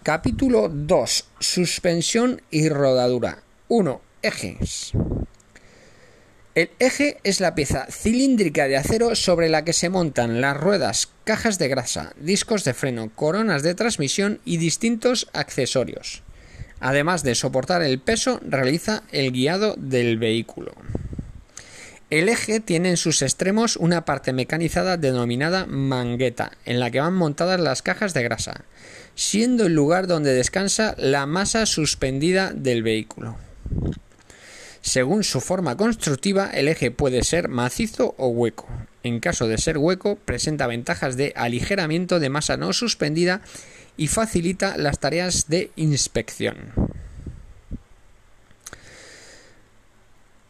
[0.02, 1.24] Capítulo 2.
[1.38, 3.42] Suspensión y rodadura.
[3.68, 4.00] 1.
[4.22, 4.92] Ejes.
[6.54, 11.08] El eje es la pieza cilíndrica de acero sobre la que se montan las ruedas,
[11.24, 16.22] cajas de grasa, discos de freno, coronas de transmisión y distintos accesorios.
[16.80, 20.72] Además de soportar el peso, realiza el guiado del vehículo.
[22.10, 27.14] El eje tiene en sus extremos una parte mecanizada denominada mangueta, en la que van
[27.14, 28.64] montadas las cajas de grasa,
[29.14, 33.36] siendo el lugar donde descansa la masa suspendida del vehículo.
[34.80, 38.66] Según su forma constructiva, el eje puede ser macizo o hueco.
[39.02, 43.42] En caso de ser hueco, presenta ventajas de aligeramiento de masa no suspendida
[43.98, 46.72] y facilita las tareas de inspección.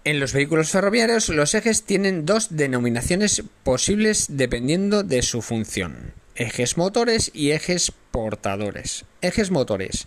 [0.04, 6.12] En los vehículos ferroviarios los ejes tienen dos denominaciones posibles dependiendo de su función.
[6.36, 9.04] Ejes motores y ejes portadores.
[9.20, 10.06] Ejes motores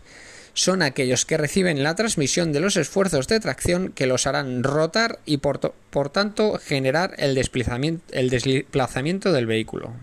[0.53, 5.19] son aquellos que reciben la transmisión de los esfuerzos de tracción que los harán rotar
[5.25, 5.59] y por,
[6.11, 9.93] tanto generar el desplazamiento del vehículo.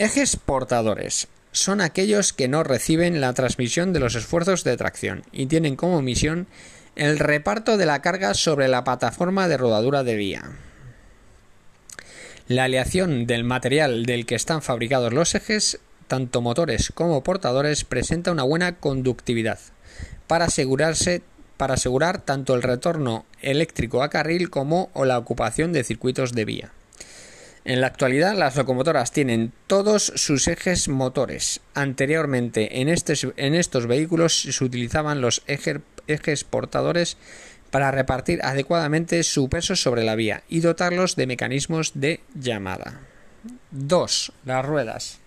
[0.00, 5.44] Ejes portadores son aquellos que no reciben la transmisión de los esfuerzos de tracción y
[5.44, 6.46] tienen como misión
[6.96, 10.52] el reparto de la carga sobre la plataforma de rodadura de vía.
[12.48, 18.32] La aleación del material del que están fabricados los ejes, tanto motores como portadores, presenta
[18.32, 19.58] una buena conductividad
[20.26, 21.20] para asegurarse
[21.58, 26.72] para asegurar tanto el retorno eléctrico a carril como la ocupación de circuitos de vía.
[27.64, 31.60] En la actualidad, las locomotoras tienen todos sus ejes motores.
[31.74, 37.18] Anteriormente, en, estos vehículos se utilizaban los ejes portadores
[37.70, 43.00] para repartir adecuadamente su peso sobre la vía y dotarlos de mecanismos de llamada.
[43.70, 44.32] 2.
[44.44, 45.18] Las ruedas.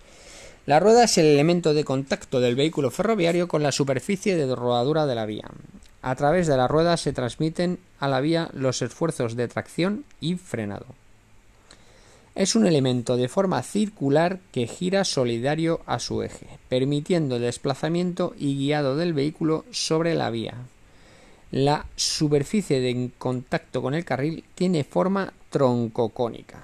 [0.66, 5.06] La rueda es el elemento de contacto del vehículo ferroviario con la superficie de rodadura
[5.06, 5.48] de la vía.
[6.02, 10.36] A través de la rueda se transmiten a la vía los esfuerzos de tracción y
[10.36, 10.86] frenado.
[12.34, 18.34] Es un elemento de forma circular que gira solidario a su eje, permitiendo el desplazamiento
[18.36, 20.54] y guiado del vehículo sobre la vía.
[21.52, 26.60] La superficie de contacto con el carril tiene forma troncocónica.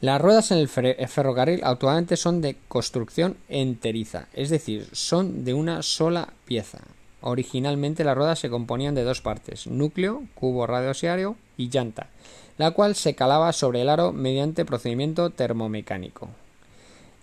[0.00, 5.82] Las ruedas en el ferrocarril actualmente son de construcción enteriza, es decir, son de una
[5.82, 6.78] sola pieza.
[7.20, 12.08] Originalmente las ruedas se componían de dos partes, núcleo, cubo radiosiario y llanta,
[12.60, 16.28] la cual se calaba sobre el aro mediante procedimiento termomecánico.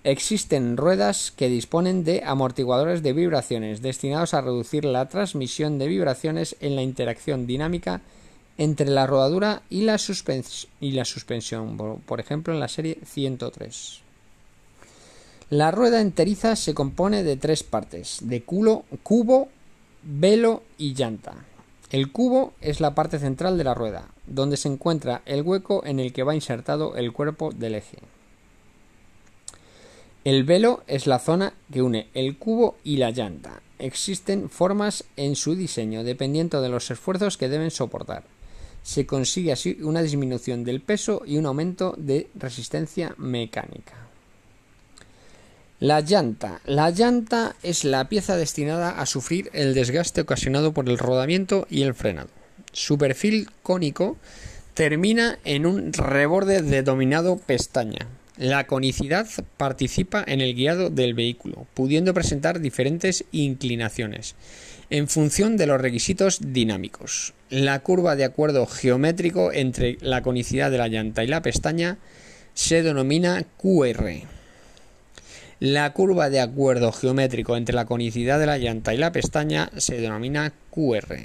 [0.04, 6.56] Existen ruedas que disponen de amortiguadores de vibraciones destinados a reducir la transmisión de vibraciones
[6.60, 8.02] en la interacción dinámica
[8.58, 14.02] entre la rodadura y la, suspensión, por ejemplo en la serie 103.
[15.52, 19.50] La rueda enteriza se compone de tres partes, de culo, cubo,
[20.02, 21.47] velo y llanta.
[21.90, 26.02] El cubo es la parte central de la rueda, donde se encuentra el hueco en
[26.02, 28.00] el que va insertado el cuerpo del eje.
[30.26, 33.62] El velo es la zona que une el cubo y la llanta.
[33.80, 38.26] Existen formas en su diseño dependiendo de los esfuerzos que deben soportar.
[38.84, 44.07] Se consigue así una disminución del peso y un aumento de resistencia mecánica.
[45.80, 46.60] La llanta.
[46.66, 51.84] La llanta es la pieza destinada a sufrir el desgaste ocasionado por el rodamiento y
[51.84, 52.30] el frenado.
[52.72, 54.18] Su perfil cónico
[54.74, 58.08] termina en un reborde denominado pestaña.
[58.38, 64.34] La conicidad participa en el guiado del vehículo, pudiendo presentar diferentes inclinaciones
[64.90, 67.36] en función de los requisitos dinámicos.
[67.52, 72.00] La curva de acuerdo geométrico entre la conicidad de la llanta y la pestaña
[72.56, 74.37] se denomina QR.
[75.60, 80.00] La curva de acuerdo geométrico entre la conicidad de la llanta y la pestaña se
[80.00, 81.18] denomina QR.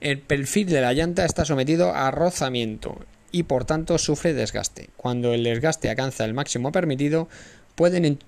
[0.00, 2.98] El perfil de la llanta está sometido a rozamiento
[3.30, 4.90] y por tanto sufre desgaste.
[4.96, 7.28] Cuando el desgaste alcanza el máximo permitido,
[7.76, 8.18] pueden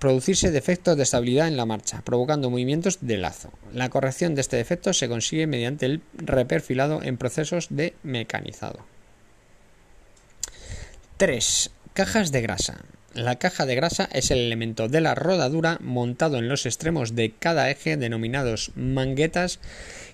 [0.00, 3.52] producirse defectos de estabilidad en la marcha, provocando movimientos de lazo.
[3.72, 8.80] La corrección de este defecto se consigue mediante el reperfilado en procesos de mecanizado.
[11.16, 11.70] 3.
[11.94, 12.84] Cajas de grasa.
[13.14, 17.30] La caja de grasa es el elemento de la rodadura montado en los extremos de
[17.38, 19.58] cada eje denominados manguetas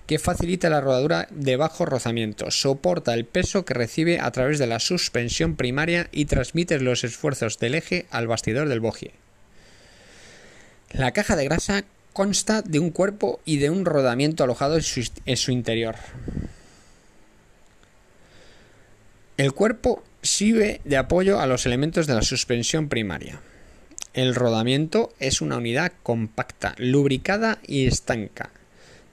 [0.05, 4.67] que facilita la rodadura de bajo rozamiento, soporta el peso que recibe a través de
[4.67, 9.13] la suspensión primaria y transmite los esfuerzos del eje al bastidor del bogie.
[10.91, 15.07] La caja de grasa consta de un cuerpo y de un rodamiento alojado en su,
[15.25, 15.95] en su interior.
[19.37, 23.41] El cuerpo sirve de apoyo a los elementos de la suspensión primaria.
[24.13, 28.49] El rodamiento es una unidad compacta, lubricada y estanca.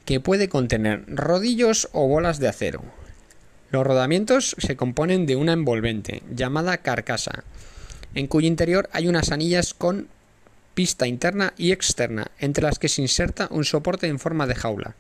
[0.05, 2.85] que puede contener rodillos o bolas de acero.
[3.73, 7.43] Los rodamientos se componen de una envolvente, llamada carcasa,
[8.15, 10.07] en cuyo interior hay unas anillas con
[10.75, 14.95] pista interna y externa, entre las que se inserta un soporte en forma de jaula,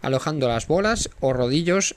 [0.00, 1.94] alojando las bolas o rodillos,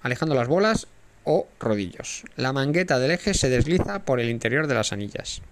[0.00, 0.86] alejando las bolas
[1.24, 2.24] o rodillos.
[2.36, 5.42] La mangueta del eje se desliza por el interior de las anillas.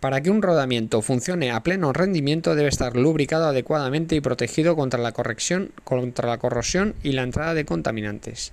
[0.00, 4.98] Para que un rodamiento funcione a pleno rendimiento debe estar lubricado adecuadamente y protegido contra
[4.98, 8.52] la, corrección, contra la corrosión y la entrada de contaminantes.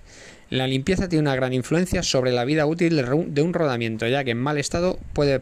[0.50, 2.98] La limpieza tiene una gran influencia sobre la vida útil
[3.28, 5.00] de un rodamiento, ya que en mal estado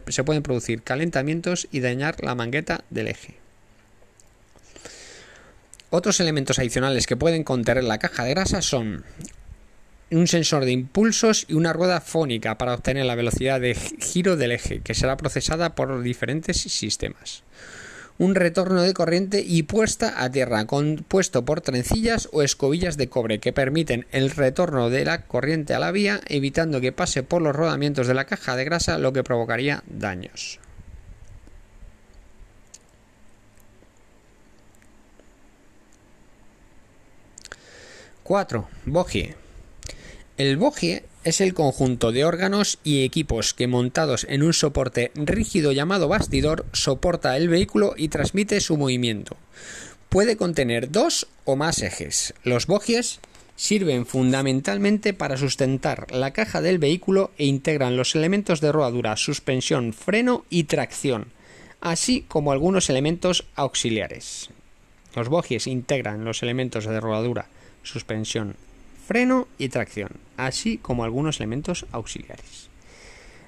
[0.08, 3.34] se pueden producir calentamientos y dañar la mangueta del eje.
[5.90, 9.04] Otros elementos adicionales que pueden contener la caja de grasa son
[10.10, 14.52] un sensor de impulsos y una rueda fónica para obtener la velocidad de giro del
[14.52, 17.42] eje, que será procesada por diferentes sistemas.
[18.18, 23.40] Un retorno de corriente y puesta a tierra, compuesto por trencillas o escobillas de cobre
[23.40, 27.54] que permiten el retorno de la corriente a la vía, evitando que pase por los
[27.54, 30.60] rodamientos de la caja de grasa, lo que provocaría daños.
[38.26, 38.68] 4.
[38.86, 39.45] Bogie.
[40.36, 45.72] El bogie es el conjunto de órganos y equipos que montados en un soporte rígido
[45.72, 49.38] llamado bastidor soporta el vehículo y transmite su movimiento.
[50.10, 52.34] Puede contener dos o más ejes.
[52.44, 53.20] Los bogies
[53.56, 59.94] sirven fundamentalmente para sustentar la caja del vehículo e integran los elementos de rodadura, suspensión,
[59.94, 61.28] freno y tracción,
[61.80, 64.50] así como algunos elementos auxiliares.
[65.14, 67.48] Los bogies integran los elementos de rodadura,
[67.82, 68.56] suspensión,
[69.06, 72.68] freno y tracción, así como algunos elementos auxiliares.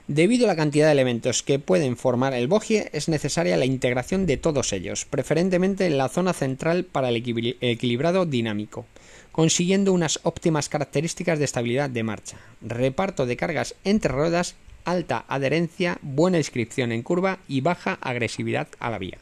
[0.07, 4.25] Debido a la cantidad de elementos que pueden formar el bogie, es necesaria la integración
[4.25, 8.87] de todos ellos, preferentemente en la zona central para el equilibrado dinámico,
[9.33, 14.55] consiguiendo unas óptimas características de estabilidad de marcha, reparto de cargas entre ruedas,
[14.85, 19.19] alta adherencia, buena inscripción en curva y baja agresividad a la vía.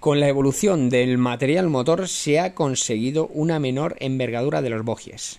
[0.00, 5.38] Con la evolución del material motor se ha conseguido una menor envergadura de los bogies,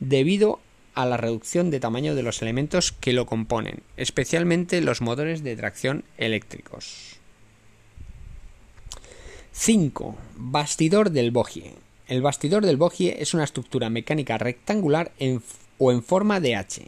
[0.00, 0.60] debido
[0.94, 5.56] a la reducción de tamaño de los elementos que lo componen, especialmente los motores de
[5.56, 7.16] tracción eléctricos.
[9.52, 10.16] 5.
[10.36, 11.74] Bastidor del bogie.
[12.08, 15.12] El bastidor del bogie es una estructura mecánica rectangular
[15.78, 16.86] o en forma de H,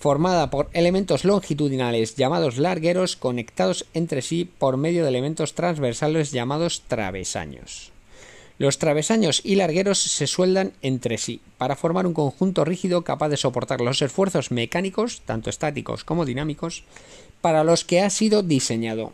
[0.00, 6.82] formada por elementos longitudinales llamados largueros conectados entre sí por medio de elementos transversales llamados
[6.88, 7.92] travesaños.
[8.56, 13.36] Los travesaños y largueros se sueldan entre sí para formar un conjunto rígido capaz de
[13.36, 16.84] soportar los esfuerzos mecánicos, tanto estáticos como dinámicos,
[17.42, 19.12] para los que ha sido diseñado.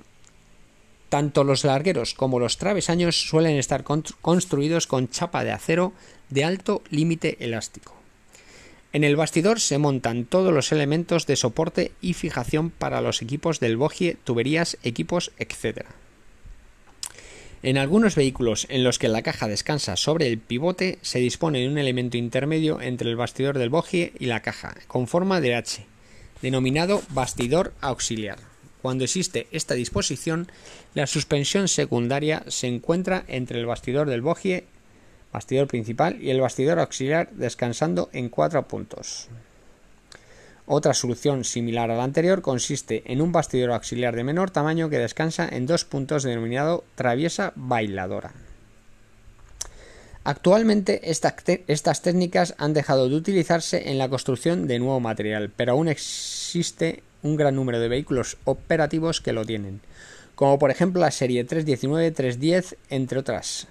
[1.08, 3.84] Tanto los largueros como los travesaños suelen estar
[4.20, 5.92] construidos con chapa de acero
[6.30, 7.95] de alto límite elástico.
[8.96, 13.60] En el bastidor se montan todos los elementos de soporte y fijación para los equipos
[13.60, 15.84] del bogie, tuberías, equipos, etc.
[17.62, 21.68] En algunos vehículos en los que la caja descansa sobre el pivote se dispone de
[21.68, 25.84] un elemento intermedio entre el bastidor del bogie y la caja, con forma de H,
[26.40, 28.38] denominado bastidor auxiliar.
[28.80, 30.50] Cuando existe esta disposición,
[30.94, 34.64] la suspensión secundaria se encuentra entre el bastidor del bogie
[35.36, 39.28] bastidor principal y el bastidor auxiliar descansando en cuatro puntos.
[40.64, 44.96] Otra solución similar a la anterior consiste en un bastidor auxiliar de menor tamaño que
[44.98, 48.32] descansa en dos puntos denominado traviesa bailadora.
[50.24, 55.88] Actualmente estas técnicas han dejado de utilizarse en la construcción de nuevo material, pero aún
[55.88, 59.82] existe un gran número de vehículos operativos que lo tienen,
[60.34, 63.68] como por ejemplo la serie 319, 310, entre otras.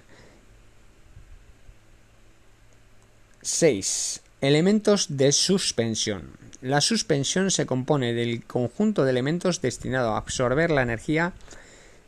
[3.46, 4.22] 6.
[4.40, 6.32] Elementos de suspensión.
[6.62, 11.32] La suspensión se compone del conjunto de elementos destinado a absorber la energía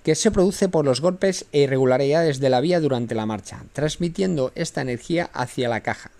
[0.02, 4.50] que se produce por los golpes e irregularidades de la vía durante la marcha, transmitiendo
[4.56, 6.10] esta energía hacia la caja,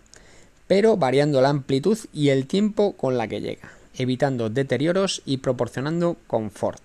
[0.69, 6.17] pero variando la amplitud y el tiempo con la que llega, evitando deterioros y proporcionando
[6.29, 6.81] confort.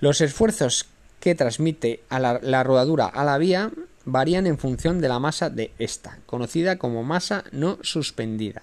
[0.00, 0.86] Los esfuerzos
[1.20, 3.72] que transmite a la, la rodadura a la vía
[4.10, 8.62] varían en función de la masa de esta, conocida como masa no suspendida,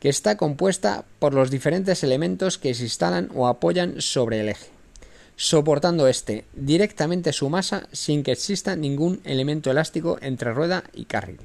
[0.00, 4.68] que está compuesta por los diferentes elementos que se instalan o apoyan sobre el eje,
[5.36, 11.40] soportando este directamente su masa sin que exista ningún elemento elástico entre rueda y carril.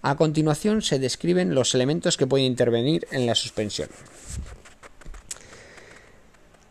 [0.00, 3.90] A continuación se describen los elementos que pueden intervenir en la suspensión.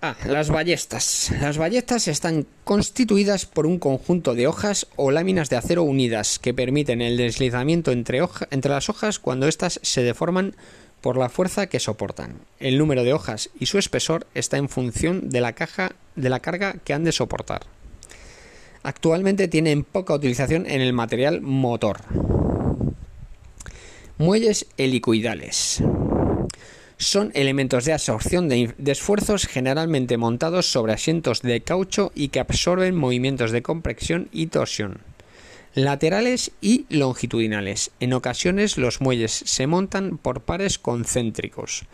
[0.08, 0.16] A.
[0.26, 1.32] Las ballestas.
[1.42, 6.54] Las ballestas están constituidas por un conjunto de hojas o láminas de acero unidas que
[6.54, 10.56] permiten el deslizamiento entre, entre las hojas cuando éstas se deforman
[11.02, 12.36] por la fuerza que soportan.
[12.60, 16.40] El número de hojas y su espesor está en función de la, caja, de la
[16.40, 17.62] carga que han de soportar.
[18.84, 22.00] Actualmente tienen poca utilización en el material motor.
[24.18, 25.84] Muelles helicoidales.
[26.98, 32.96] Son elementos de absorción de, esfuerzos generalmente montados sobre asientos de caucho y que absorben
[32.96, 35.02] movimientos de compresión y torsión
[35.76, 37.92] laterales y longitudinales.
[38.00, 41.86] En ocasiones los muelles se montan por pares concéntricos,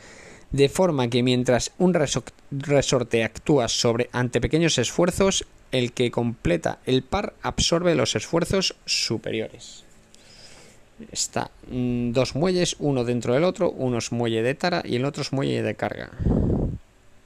[0.51, 7.04] de forma que mientras un resorte actúa sobre ante pequeños esfuerzos, el que completa el
[7.04, 9.83] par absorbe los esfuerzos superiores.
[11.12, 15.06] Está mm, dos muelles, uno dentro del otro, uno es muelle de tara y el
[15.06, 16.12] otro es muelle de carga.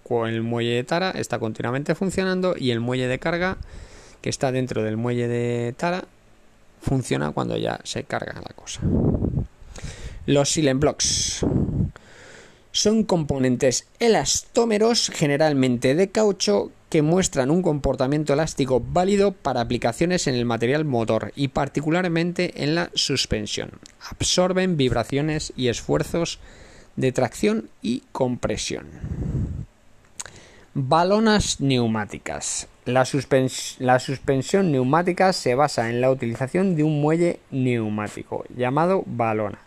[0.10, 3.58] El muelle de tara está continuamente funcionando y el muelle de carga
[4.22, 6.06] que está dentro del muelle de tara
[6.82, 8.82] funciona cuando ya se carga la cosa.
[10.26, 11.46] Los silent blocks
[12.78, 20.36] son componentes elastómeros generalmente de caucho que muestran un comportamiento elástico válido para aplicaciones en
[20.36, 23.72] el material motor y particularmente en la suspensión.
[24.12, 26.38] Absorben vibraciones y esfuerzos
[26.96, 28.86] de tracción y compresión.
[30.76, 32.68] Balonas neumáticas.
[32.86, 39.67] La, suspensión neumática se basa en la utilización de un muelle neumático llamado balona.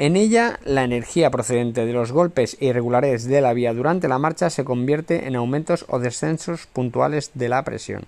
[0.00, 4.48] En ella, la energía procedente de los golpes irregulares de la vía durante la marcha
[4.48, 8.04] se convierte en aumentos o descensos puntuales de la presión.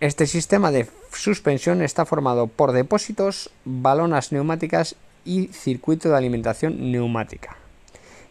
[0.00, 7.56] Este sistema de suspensión está formado por depósitos, balonas neumáticas y circuito de alimentación neumática,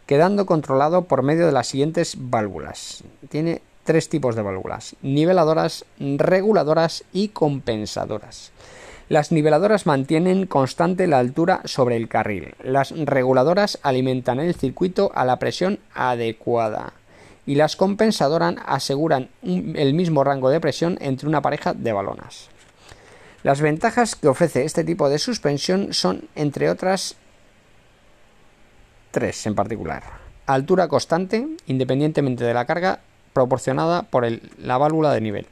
[0.06, 3.04] quedando controlado por medio de las siguientes válvulas.
[3.30, 8.52] Tiene tres tipos de válvulas, niveladoras, reguladoras y compensadoras.
[9.12, 12.56] Las niveladoras mantienen constante la altura sobre el carril.
[12.64, 16.94] Las reguladoras alimentan el circuito a la presión adecuada.
[17.46, 22.48] Y las compensadoras aseguran el mismo rango de presión entre una pareja de balonas.
[23.44, 27.18] Las ventajas que ofrece este tipo de suspensión son, entre otras,
[29.12, 30.04] tres en particular.
[30.46, 33.02] Altura constante, independientemente de la carga,
[33.34, 34.26] proporcionada por
[34.58, 35.48] la válvula de nivel.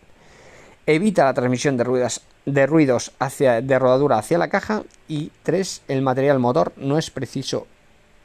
[0.91, 5.83] Evita la transmisión de ruidos de ruidos hacia, de rodadura hacia la caja y 3.
[5.87, 7.67] El material motor no es preciso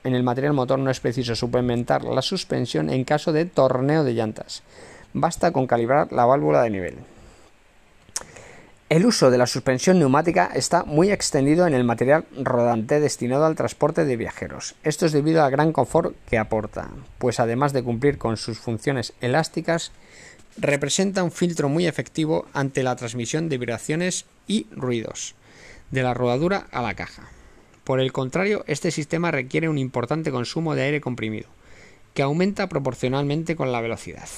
[0.04, 4.12] en el material motor no es preciso suplementar la suspensión en caso de torneo de
[4.12, 4.62] llantas.
[5.14, 6.98] Basta con calibrar la válvula de nivel.
[8.90, 13.56] El uso de la suspensión neumática está muy extendido en el material rodante destinado al
[13.56, 14.74] transporte de viajeros.
[14.84, 19.14] Esto es debido al gran confort que aporta, pues además de cumplir con sus funciones
[19.22, 19.90] elásticas,
[20.56, 25.34] representa un filtro muy efectivo ante la transmisión de vibraciones y ruidos
[25.90, 27.28] de la rodadura a la caja.
[27.84, 31.48] Por el contrario, este sistema requiere un importante consumo de aire comprimido,
[32.14, 34.28] que aumenta proporcionalmente con la velocidad.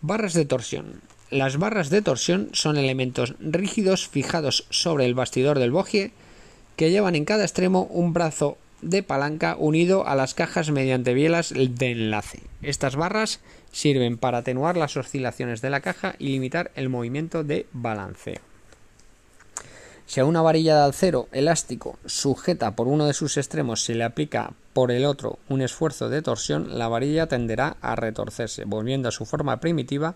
[0.00, 1.00] Barras de torsión.
[1.30, 6.12] Las barras de torsión son elementos rígidos fijados sobre el bastidor del bogie
[6.76, 11.54] que llevan en cada extremo un brazo de palanca unido a las cajas mediante bielas
[11.56, 12.42] de enlace.
[12.62, 13.40] Estas barras
[13.74, 18.40] sirven para atenuar las oscilaciones de la caja y limitar el movimiento de balanceo.
[20.06, 24.04] Si a una varilla de acero elástico sujeta por uno de sus extremos se le
[24.04, 29.12] aplica por el otro un esfuerzo de torsión, la varilla tenderá a retorcerse, volviendo a
[29.12, 30.14] su forma primitiva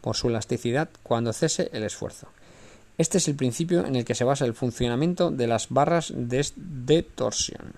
[0.00, 2.28] por su elasticidad cuando cese el esfuerzo.
[2.98, 7.02] Este es el principio en el que se basa el funcionamiento de las barras de
[7.02, 7.72] torsión.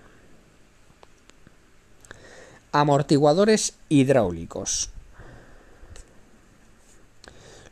[2.71, 4.91] Amortiguadores hidráulicos.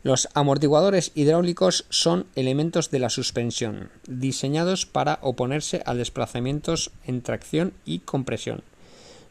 [0.04, 7.72] Los amortiguadores hidráulicos son elementos de la suspensión, diseñados para oponerse a desplazamientos en tracción
[7.86, 8.64] y compresión,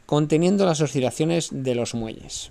[0.06, 2.50] conteniendo las oscilaciones de los muelles.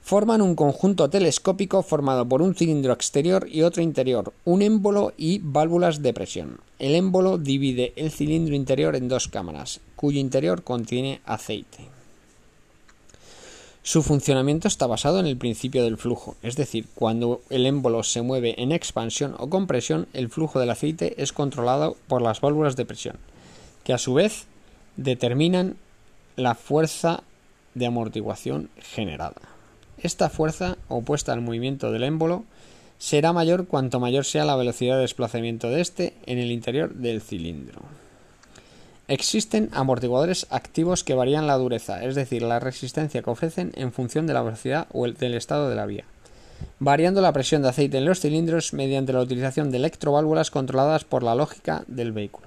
[0.00, 5.40] Forman un conjunto telescópico formado por un cilindro exterior y otro interior, un émbolo y
[5.42, 6.60] válvulas de presión.
[6.78, 11.91] El émbolo divide el cilindro interior en dos cámaras, cuyo interior contiene aceite.
[13.84, 18.22] Su funcionamiento está basado en el principio del flujo, es decir, cuando el émbolo se
[18.22, 22.84] mueve en expansión o compresión, el flujo del aceite es controlado por las válvulas de
[22.84, 23.16] presión,
[23.82, 24.46] que a su vez
[24.96, 25.76] determinan
[26.36, 27.24] la fuerza
[27.74, 29.42] de amortiguación generada.
[29.98, 32.44] Esta fuerza, opuesta al movimiento del émbolo,
[32.98, 37.20] será mayor cuanto mayor sea la velocidad de desplazamiento de éste en el interior del
[37.20, 37.80] cilindro.
[39.12, 44.26] Existen amortiguadores activos que varían la dureza, es decir, la resistencia que ofrecen en función
[44.26, 46.06] de la velocidad o del estado de la vía,
[46.78, 51.24] variando la presión de aceite en los cilindros mediante la utilización de electroválvulas controladas por
[51.24, 52.46] la lógica del vehículo.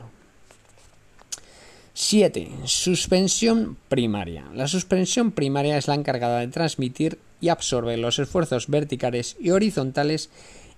[1.93, 2.49] 7.
[2.63, 4.45] Suspensión primaria.
[4.55, 10.31] La suspensión primaria es la encargada de transmitir y absorber los esfuerzos verticales y horizontales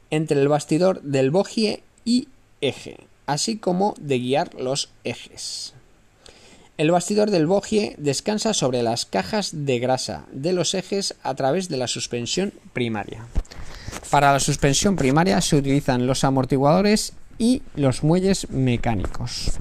[0.10, 2.28] entre el bastidor del bogie y
[2.60, 5.77] eje, así como de guiar los ejes.
[6.78, 11.70] El bastidor del bogie descansa sobre las cajas de grasa de los ejes a través
[11.70, 13.26] de la suspensión primaria.
[14.12, 19.54] Para la suspensión primaria se utilizan los amortiguadores y los muelles mecánicos.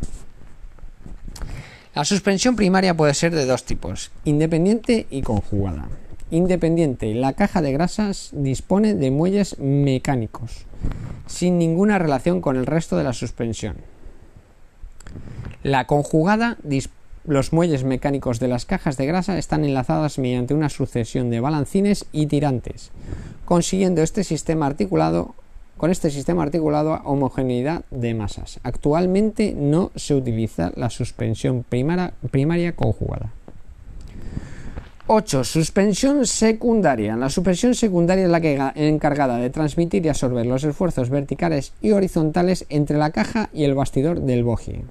[1.95, 5.89] La suspensión primaria puede ser de dos tipos, independiente y conjugada.
[6.31, 10.67] Independiente, la caja de grasas dispone de muelles mecánicos,
[11.27, 13.77] sin ninguna relación con el resto de la suspensión.
[15.63, 16.59] La conjugada,
[17.27, 22.07] los muelles mecánicos de las cajas de grasa están enlazadas mediante una sucesión de balancines
[22.13, 22.91] y tirantes,
[23.45, 25.35] consiguiendo este sistema articulado
[25.77, 28.61] con este sistema articulado homogeneidad de masas.
[28.63, 33.31] Actualmente no se utiliza la suspensión primaria conjugada.
[35.09, 35.45] 8.
[35.45, 37.15] Suspensión secundaria.
[37.17, 41.93] La suspensión secundaria es la que encargada de transmitir y absorber los esfuerzos verticales y
[41.93, 44.85] horizontales entre la caja y el bastidor del bogie.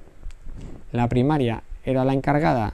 [0.91, 2.73] La primaria era la encargada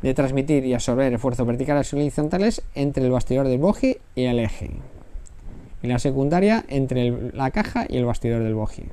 [0.00, 4.38] de transmitir y absorber esfuerzos verticales y horizontales entre el bastidor del bogie y el
[4.38, 4.70] eje
[5.82, 8.86] y la secundaria entre la caja y el bastidor del bogie.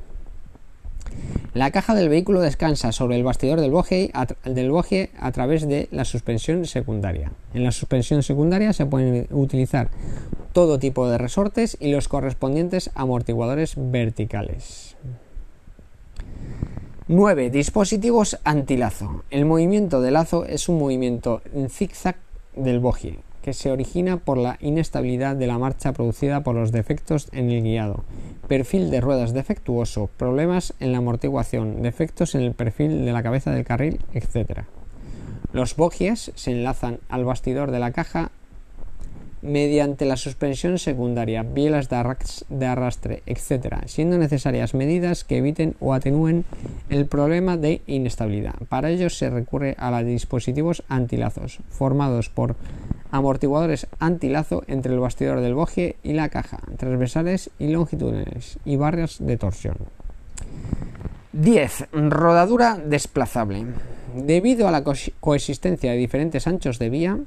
[1.54, 4.72] La caja del vehículo descansa sobre el bastidor del bogie, a, del
[5.20, 7.32] a través de la suspensión secundaria.
[7.54, 9.90] En la suspensión secundaria se pueden utilizar
[10.54, 14.96] todo tipo de resortes y los correspondientes amortiguadores verticales.
[17.12, 17.49] 9.
[17.49, 19.24] Dispositivos antilazo.
[19.32, 22.18] El movimiento de lazo es un movimiento en zigzag
[22.55, 27.28] del bogie que se origina por la inestabilidad de la marcha producida por los defectos
[27.32, 28.03] en el guiado,
[28.47, 33.49] perfil de ruedas defectuoso, problemas en la amortiguación, defectos en el perfil de la cabeza
[33.49, 34.66] del carril, etc.
[35.51, 38.30] Los bogies se enlazan al bastidor de la caja
[39.42, 46.46] mediante la suspensión secundaria, bielas de arrastre, etc., siendo necesarias medidas que eviten o atenúen
[46.90, 48.56] el problema de inestabilidad.
[48.70, 52.56] Para ello se recurre a los dispositivos antilazos, formados por
[53.12, 59.18] amortiguadores antilazo entre el bastidor del bogie y la caja, transversales y longitudinales, y barras
[59.20, 59.78] de torsión.
[61.34, 61.90] 10.
[61.92, 63.66] Rodadura desplazable.
[64.16, 67.20] Debido a la coexistencia de diferentes anchos de vía,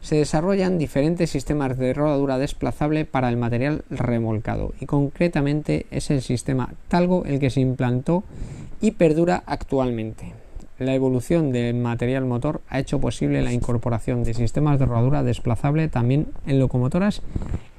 [0.00, 6.22] se desarrollan diferentes sistemas de rodadura desplazable para el material remolcado y concretamente es el
[6.22, 8.24] sistema Talgo el que se implantó
[8.80, 10.34] y perdura actualmente.
[10.78, 15.88] La evolución del material motor ha hecho posible la incorporación de sistemas de rodadura desplazable
[15.88, 17.20] también en locomotoras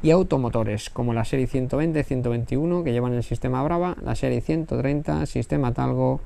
[0.03, 5.73] y automotores, como la serie 120-121 que llevan el sistema Brava, la serie 130, sistema
[5.73, 6.19] Talgo,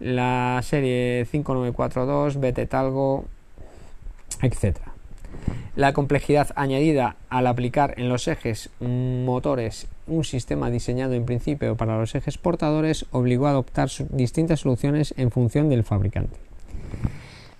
[0.00, 3.24] la serie 5942, BT Talgo,
[4.42, 4.87] etc.
[5.76, 11.98] La complejidad añadida al aplicar en los ejes motores un sistema diseñado en principio para
[11.98, 16.36] los ejes portadores obligó a adoptar distintas soluciones en función del fabricante.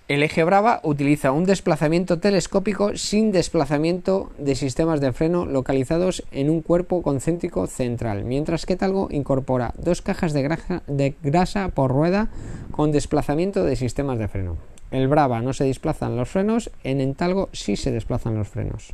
[0.09, 6.49] El eje Brava utiliza un desplazamiento telescópico sin desplazamiento de sistemas de freno localizados en
[6.49, 11.91] un cuerpo concéntrico central, mientras que Talgo incorpora dos cajas de grasa, de grasa por
[11.91, 12.29] rueda
[12.71, 14.57] con desplazamiento de sistemas de freno.
[14.91, 18.93] El Brava no se desplazan los frenos, en Entalgo sí se desplazan los frenos.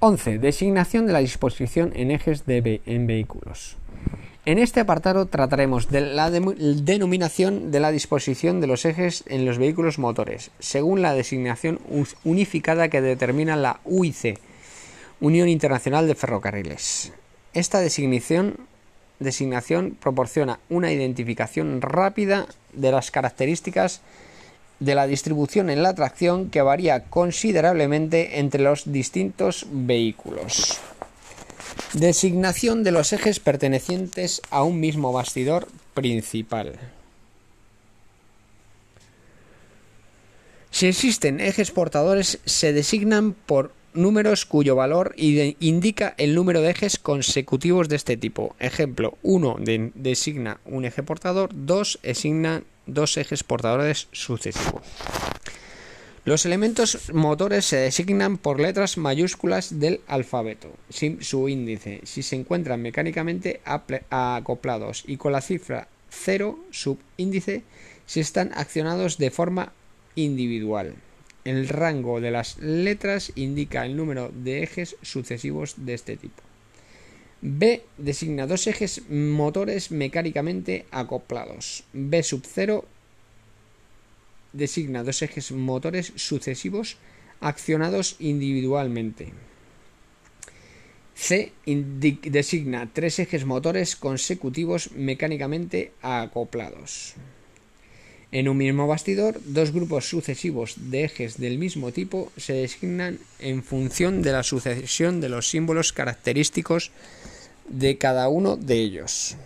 [0.00, 0.38] Once.
[0.38, 3.76] Designación de la disposición en ejes de en vehículos.
[4.46, 9.58] En este apartado trataremos de la denominación de la disposición de los ejes en los
[9.58, 11.80] vehículos motores, según la designación
[12.24, 14.38] unificada que determina la UIC,
[15.20, 17.12] Unión Internacional de Ferrocarriles.
[17.52, 18.54] Esta designación
[19.18, 24.00] designación proporciona una identificación rápida de las características
[24.80, 30.78] de la distribución en la tracción que varía considerablemente entre los distintos vehículos.
[31.94, 36.78] Designación de los ejes pertenecientes a un mismo bastidor principal.
[40.70, 46.98] Si existen ejes portadores, se designan por números cuyo valor indica el número de ejes
[46.98, 48.54] consecutivos de este tipo.
[48.58, 49.56] Ejemplo, 1
[49.94, 54.82] designa un eje portador, 2 designa dos ejes portadores sucesivos.
[56.24, 62.36] Los elementos motores se designan por letras mayúsculas del alfabeto, sin su índice, si se
[62.36, 63.60] encuentran mecánicamente
[64.10, 67.62] acoplados y con la cifra 0 subíndice
[68.04, 69.72] si están accionados de forma
[70.16, 70.96] individual.
[71.48, 76.42] El rango de las letras indica el número de ejes sucesivos de este tipo.
[77.40, 81.84] B designa dos ejes motores mecánicamente acoplados.
[81.94, 82.84] B sub 0
[84.52, 86.98] designa dos ejes motores sucesivos
[87.40, 89.32] accionados individualmente.
[91.14, 97.14] C designa tres ejes motores consecutivos mecánicamente acoplados.
[98.30, 103.62] En un mismo bastidor, dos grupos sucesivos de ejes del mismo tipo se designan en
[103.62, 106.90] función de la sucesión de los símbolos característicos
[107.68, 109.36] de cada uno de ellos.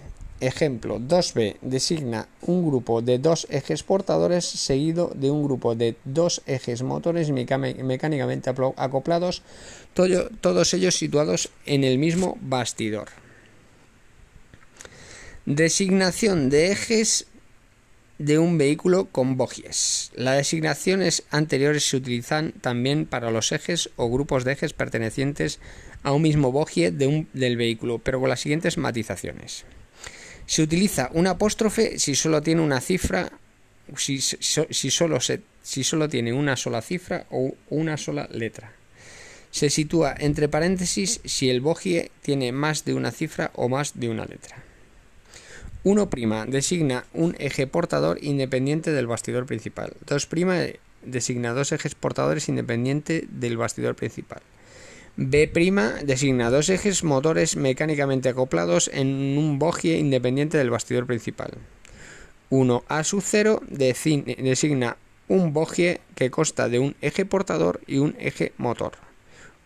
[0.41, 6.43] Ejemplo, 2B designa un grupo de dos ejes portadores seguido de un grupo de dos
[6.47, 9.43] ejes motores mecánicamente acoplados,
[9.95, 13.11] todos ellos situados en el mismo bastidor.
[15.47, 17.29] Designación de ejes
[18.25, 20.13] de un vehículo con bogies.
[20.15, 25.59] Las designaciones anteriores se utilizan también para los ejes o grupos de ejes pertenecientes
[26.05, 29.65] a un mismo bogie del vehículo, pero con las siguientes matizaciones.
[30.47, 33.33] Se utiliza un apóstrofe si solo tiene una cifra,
[33.97, 38.73] si, solo si solo tiene una sola cifra o una sola letra.
[39.51, 44.09] Se sitúa entre paréntesis si el bogie tiene más de una cifra o más de
[44.09, 44.63] una letra.
[45.85, 49.95] 1' designa un eje portador independiente del bastidor principal.
[50.07, 54.43] 2' designa dos ejes portadores independientes del bastidor principal.
[55.17, 55.51] B'
[56.05, 61.53] designa dos ejes motores mecánicamente acoplados en un bogie independiente del bastidor principal.
[62.51, 64.97] 1A sub 0 designa
[65.29, 68.93] un bogie que consta de un eje portador y un eje motor.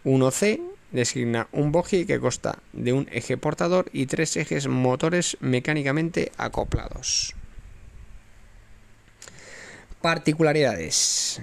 [0.05, 0.61] 1C
[0.91, 7.35] designa un bogie que consta de un eje portador y tres ejes motores mecánicamente acoplados.
[10.01, 11.41] Particularidades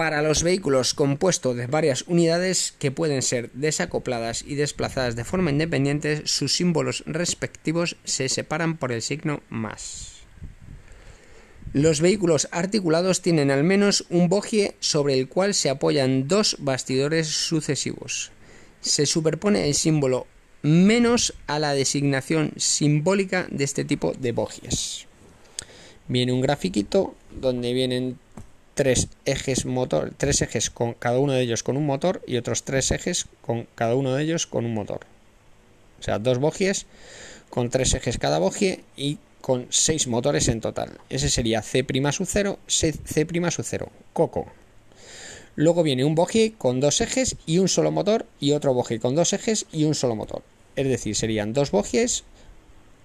[0.00, 5.50] para los vehículos compuestos de varias unidades que pueden ser desacopladas y desplazadas de forma
[5.50, 10.22] independiente, sus símbolos respectivos se separan por el signo más.
[11.74, 17.28] Los vehículos articulados tienen al menos un bogie sobre el cual se apoyan dos bastidores
[17.28, 18.32] sucesivos.
[18.80, 20.26] Se superpone el símbolo
[20.62, 25.06] menos a la designación simbólica de este tipo de bogies.
[26.08, 28.18] Viene un grafiquito donde vienen
[28.74, 32.62] tres ejes motor, tres ejes con cada uno de ellos con un motor y otros
[32.64, 35.00] tres ejes con cada uno de ellos con un motor.
[35.98, 36.86] O sea, dos bogies
[37.50, 40.98] con tres ejes cada bogie y con seis motores en total.
[41.08, 44.46] Ese sería C' sub 0, C', C sub 0, Coco.
[45.56, 49.14] Luego viene un bogie con dos ejes y un solo motor y otro bogie con
[49.14, 50.42] dos ejes y un solo motor.
[50.76, 52.24] Es decir, serían dos bogies,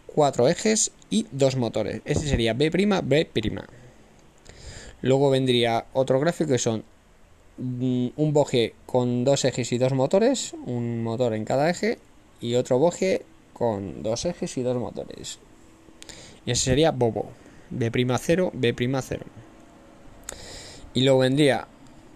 [0.05, 2.01] cuatro ejes y dos motores.
[2.05, 3.27] Ese sería B', B'.
[5.01, 6.83] Luego vendría otro gráfico que son
[7.57, 11.99] mm, un boje con dos ejes y dos motores, un motor en cada eje,
[12.39, 13.23] y otro boje
[13.53, 15.39] con dos ejes y dos motores.
[16.45, 17.29] Y ese sería Bobo,
[17.69, 19.19] B'0, B'0.
[20.93, 21.67] Y luego vendría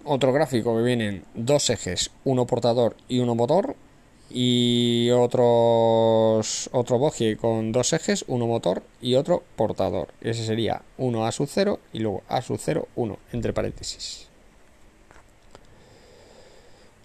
[0.04, 3.76] otro gráfico que vienen dos ejes, uno portador y uno motor,
[4.30, 10.10] y otros otro bogie con dos ejes, uno motor y otro portador.
[10.22, 14.28] Ese sería 1 A sub 0 y luego A sub 0, 1, entre paréntesis.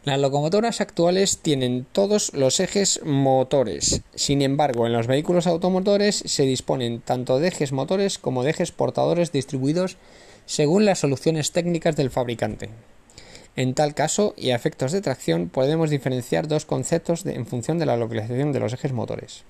[0.04, 4.02] Las locomotoras actuales tienen todos los ejes motores.
[4.14, 8.70] Sin embargo, en los vehículos automotores se disponen tanto de ejes motores como de ejes
[8.70, 9.96] portadores distribuidos
[10.46, 12.70] según las soluciones técnicas del fabricante.
[13.56, 17.86] En tal caso, y a efectos de tracción, podemos diferenciar dos conceptos en función de
[17.86, 19.44] la localización de los ejes motores.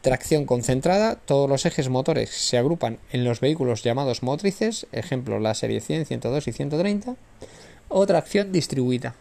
[0.00, 5.54] Tracción concentrada, todos los ejes motores se agrupan en los vehículos llamados motrices, ejemplo la
[5.54, 7.16] serie 100, 102 y 130,
[7.88, 9.14] o tracción distribuida.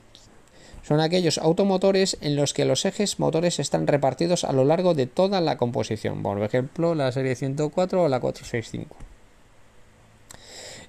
[0.88, 5.08] Son aquellos automotores en los que los ejes motores están repartidos a lo largo de
[5.08, 8.96] toda la composición, por ejemplo la serie 104 o la 465.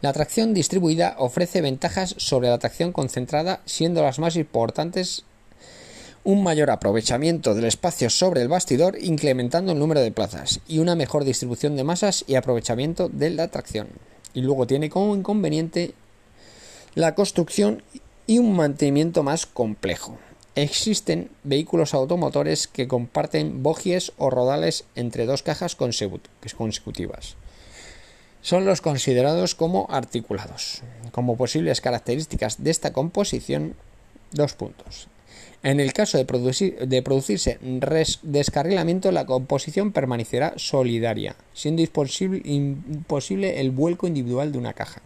[0.00, 5.24] La tracción distribuida ofrece ventajas sobre la tracción concentrada, siendo las más importantes
[6.26, 10.96] un mayor aprovechamiento del espacio sobre el bastidor, incrementando el número de plazas, y una
[10.96, 13.86] mejor distribución de masas y aprovechamiento de la tracción.
[14.34, 15.94] Y luego tiene como inconveniente
[16.96, 17.82] la construcción
[18.26, 20.18] y un mantenimiento más complejo.
[20.56, 27.36] Existen vehículos automotores que comparten bogies o rodales entre dos cajas consecutivas.
[28.46, 30.82] Son los considerados como articulados.
[31.10, 33.74] Como posibles características de esta composición,
[34.30, 35.08] dos puntos.
[35.64, 36.24] En el caso de,
[37.02, 37.58] producirse
[38.22, 45.02] descarrilamiento, la composición permanecerá solidaria, siendo imposible el vuelco individual de una caja.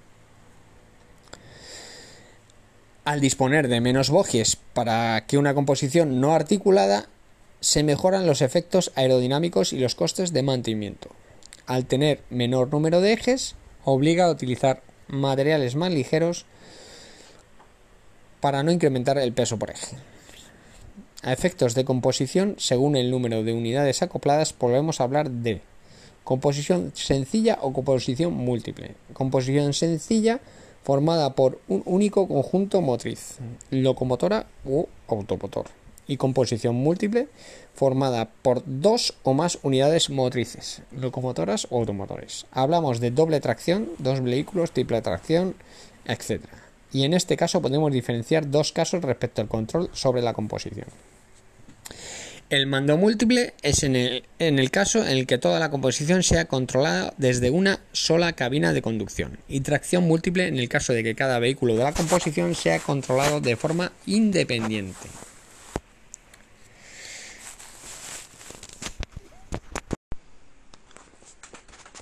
[3.07, 7.09] Al disponer de menos bogies para que una composición no articulada,
[7.61, 11.09] se mejoran los efectos aerodinámicos y los costes de mantenimiento.
[11.71, 13.55] Al tener menor número de ejes,
[13.85, 16.45] obliga a utilizar materiales más ligeros
[18.41, 19.97] para no incrementar el peso por eje.
[21.23, 25.61] A efectos de composición, según el número de unidades acopladas, volvemos a hablar de
[26.25, 28.97] composición sencilla o composición múltiple.
[29.13, 30.41] Composición sencilla
[30.83, 33.39] formada por un único conjunto motriz,
[33.71, 35.67] locomotora u automotor.
[36.11, 37.29] Y composición múltiple
[37.73, 42.47] formada por dos o más unidades motrices, locomotoras o automotores.
[42.51, 45.55] Hablamos de doble tracción, dos vehículos, triple tracción,
[46.07, 46.43] etc.
[46.93, 50.89] Y en este caso podemos diferenciar dos casos respecto al control sobre la composición.
[52.51, 57.15] El mando múltiple es en el, caso en el que toda la composición sea controlada
[57.17, 61.39] desde una sola cabina de conducción y tracción múltiple en el caso de que cada
[61.39, 65.09] vehículo de la composición sea controlado de forma independiente.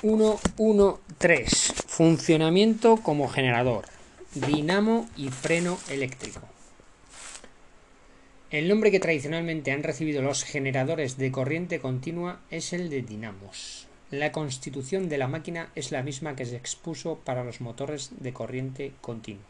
[0.02, 1.48] 1.1.3
[1.88, 3.84] Funcionamiento como generador,
[4.32, 6.42] dinamo y freno eléctrico.
[8.52, 13.88] El nombre que tradicionalmente han recibido los generadores de corriente continua es el de dinamos.
[14.12, 18.32] La constitución de la máquina es la misma que se expuso para los motores de
[18.32, 19.42] corriente continua.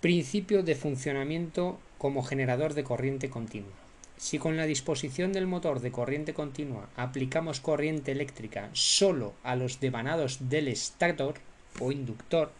[0.00, 3.81] Principio de funcionamiento como generador de corriente continua.
[4.16, 9.80] Si con la disposición del motor de corriente continua aplicamos corriente eléctrica solo a los
[9.80, 11.34] devanados del estator
[11.80, 12.52] o inductor,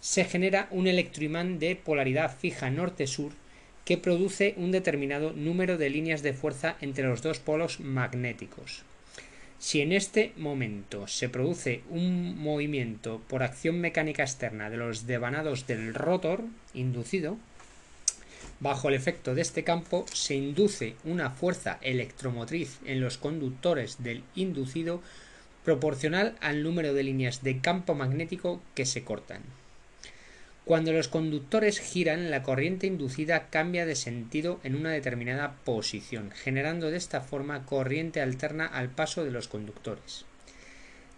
[0.00, 3.32] se genera un electroimán de polaridad fija norte-sur
[3.84, 8.82] que produce un determinado número de líneas de fuerza entre los dos polos magnéticos.
[9.58, 15.68] Si en este momento se produce un movimiento por acción mecánica externa de los devanados
[15.68, 16.42] del rotor
[16.74, 17.38] inducido,
[18.62, 24.22] bajo el efecto de este campo se induce una fuerza electromotriz en los conductores del
[24.36, 25.02] inducido
[25.64, 29.42] proporcional al número de líneas de campo magnético que se cortan.
[30.64, 36.92] Cuando los conductores giran, la corriente inducida cambia de sentido en una determinada posición, generando
[36.92, 40.24] de esta forma corriente alterna al paso de los conductores.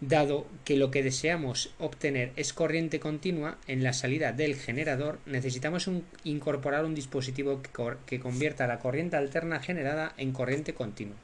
[0.07, 5.89] Dado que lo que deseamos obtener es corriente continua en la salida del generador, necesitamos
[6.25, 7.63] incorporar un dispositivo
[8.05, 11.17] que convierta la corriente alterna generada en corriente continua.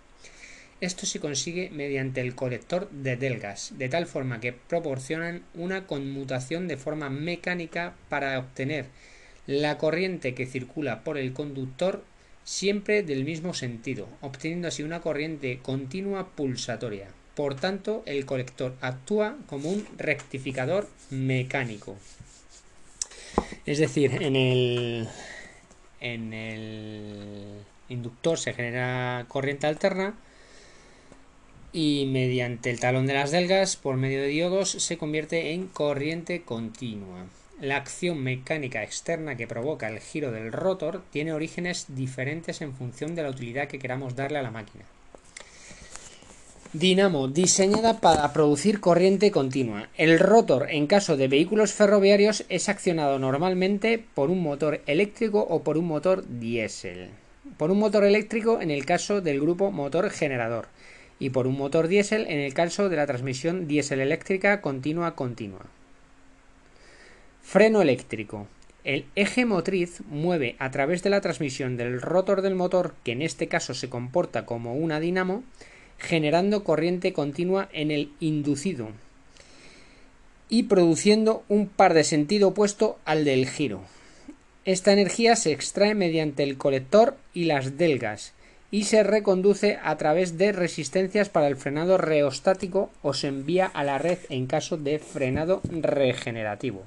[0.80, 6.66] Esto se consigue mediante el colector de delgas, de tal forma que proporcionan una conmutación
[6.66, 8.86] de forma mecánica para obtener
[9.46, 12.02] la corriente que circula por el conductor
[12.44, 17.08] siempre del mismo sentido, obteniendo así una corriente continua pulsatoria.
[17.40, 21.96] Por tanto, el colector actúa como un rectificador mecánico.
[23.64, 25.08] Es decir, en el,
[26.02, 30.18] en el inductor se genera corriente alterna,
[31.72, 36.42] y mediante el talón de las delgas por medio de diodos se convierte en corriente
[36.42, 37.24] continua.
[37.58, 43.14] La acción mecánica externa que provoca el giro del rotor tiene orígenes diferentes en función
[43.14, 44.84] de la utilidad que queramos darle a la máquina.
[46.72, 49.88] Dinamo, diseñada para producir corriente continua.
[49.96, 55.64] El rotor, en caso de vehículos ferroviarios, es accionado normalmente por un motor eléctrico o
[55.64, 57.08] por un motor diésel.
[57.56, 60.68] Por un motor eléctrico en el caso del grupo motor generador
[61.18, 65.66] y por un motor diésel en el caso de la transmisión diésel eléctrica continua continua.
[67.42, 68.46] Freno eléctrico.
[68.84, 73.22] El eje motriz mueve a través de la transmisión del rotor del motor, que en
[73.22, 75.42] este caso se comporta como una dinamo,
[76.00, 78.88] generando corriente continua en el inducido
[80.48, 83.82] y produciendo un par de sentido opuesto al del giro.
[84.64, 88.32] Esta energía se extrae mediante el colector y las delgas
[88.70, 93.84] y se reconduce a través de resistencias para el frenado reostático o se envía a
[93.84, 96.84] la red en caso de frenado regenerativo.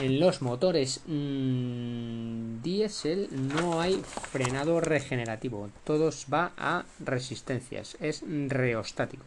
[0.00, 9.24] En los motores mm, diésel no hay frenado regenerativo, todos va a resistencias, es reostático.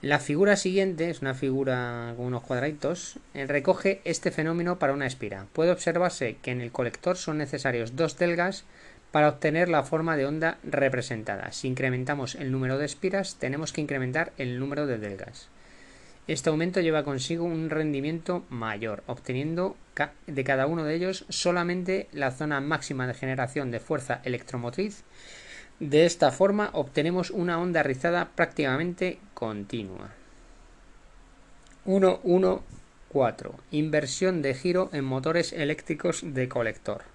[0.00, 3.18] La figura siguiente es una figura con unos cuadraditos.
[3.34, 5.46] Recoge este fenómeno para una espira.
[5.52, 8.64] Puede observarse que en el colector son necesarios dos delgas
[9.12, 11.52] para obtener la forma de onda representada.
[11.52, 15.48] Si incrementamos el número de espiras, tenemos que incrementar el número de delgas.
[16.26, 19.76] Este aumento lleva consigo un rendimiento mayor, obteniendo
[20.26, 25.04] de cada uno de ellos solamente la zona máxima de generación de fuerza electromotriz.
[25.78, 30.10] De esta forma obtenemos una onda rizada prácticamente continua.
[31.86, 37.11] 1.1.4 Inversión de giro en motores eléctricos de colector.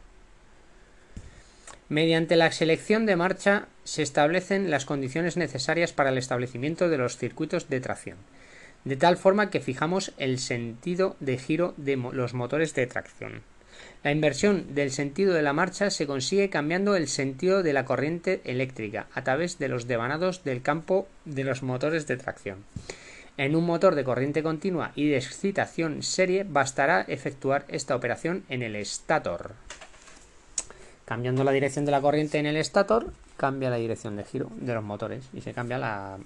[1.90, 7.18] Mediante la selección de marcha se establecen las condiciones necesarias para el establecimiento de los
[7.18, 8.18] circuitos de tracción,
[8.84, 13.42] de tal forma que fijamos el sentido de giro de los motores de tracción.
[14.04, 18.42] La inversión del sentido de la marcha se consigue cambiando el sentido de la corriente
[18.44, 22.66] eléctrica a través de los devanados del campo de los motores de tracción.
[23.38, 28.64] En un motor de corriente continua y de excitación serie bastará efectuar esta operación en
[28.64, 29.54] el estator.
[31.08, 34.74] Cambiando la dirección de la corriente en el estator, cambia la dirección de giro de
[34.74, 36.18] los motores y se cambia la,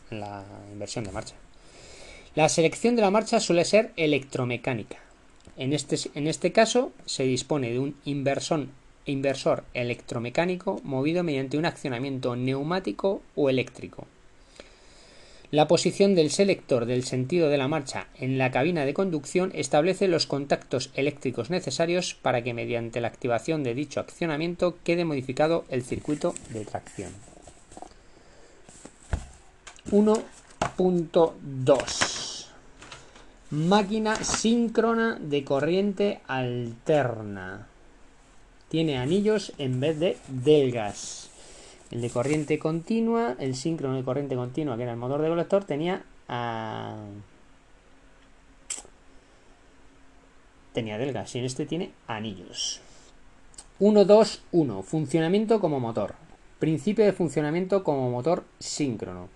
[0.73, 1.35] inversión de marcha.
[2.33, 4.97] La selección de la marcha suele ser electromecánica.
[5.55, 12.35] En este, en este caso se dispone de un inversor electromecánico movido mediante un accionamiento
[12.35, 14.07] neumático o eléctrico.
[15.51, 20.07] La posición del selector del sentido de la marcha en la cabina de conducción establece
[20.07, 25.83] los contactos eléctricos necesarios para que mediante la activación de dicho accionamiento quede modificado el
[25.83, 27.11] circuito de tracción.
[29.91, 32.47] 1.2
[33.49, 37.67] Máquina síncrona de corriente alterna.
[38.69, 41.30] Tiene anillos en vez de delgas.
[41.91, 45.65] El de corriente continua, el síncrono de corriente continua, que era el motor de colector,
[45.65, 46.95] tenía a...
[50.73, 52.79] tenía delgas y en este tiene anillos.
[53.79, 54.83] 1, 2, 1.
[54.83, 56.15] Funcionamiento como motor.
[56.59, 59.27] Principio de funcionamiento como motor síncrono.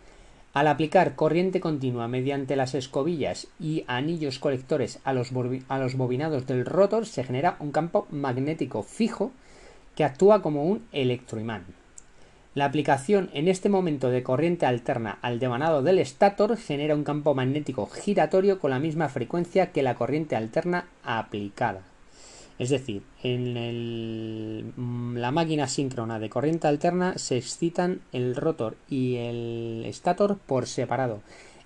[0.53, 5.33] Al aplicar corriente continua mediante las escobillas y anillos colectores a los,
[5.67, 9.33] a los bobinados del rotor se genera un campo magnético fijo
[9.97, 11.65] que actúa como un electroimán.
[12.55, 17.35] La aplicación en este momento de corriente alterna al devanado del estator genera un campo
[17.35, 21.81] magnético giratorio con la misma frecuencia que la corriente alterna aplicada.
[22.57, 29.17] Es decir, en mm, la máquina síncrona de corriente alterna se excitan el rotor y
[29.17, 31.19] el estator por separado.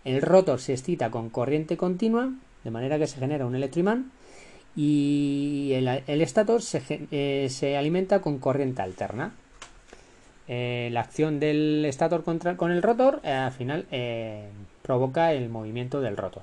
[0.04, 2.34] El rotor se excita con corriente continua,
[2.64, 4.12] de manera que se genera un electroimán,
[4.76, 6.62] y el, estator
[7.12, 9.36] eh, se alimenta con corriente alterna.
[10.52, 14.48] Eh, la acción del estator contra, con el rotor eh, al final eh,
[14.82, 16.42] provoca el movimiento del rotor.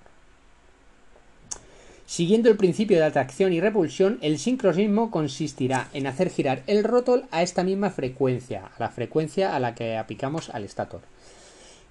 [2.06, 7.24] Siguiendo el principio de atracción y repulsión, el sincronismo consistirá en hacer girar el rotor
[7.32, 11.00] a esta misma frecuencia, a la frecuencia a la que aplicamos al estator,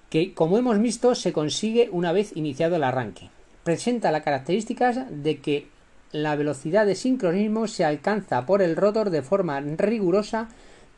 [0.08, 3.28] que como hemos visto se consigue una vez iniciado el arranque.
[3.62, 5.66] Presenta la característica de que
[6.12, 10.48] la velocidad de sincronismo se alcanza por el rotor de forma rigurosa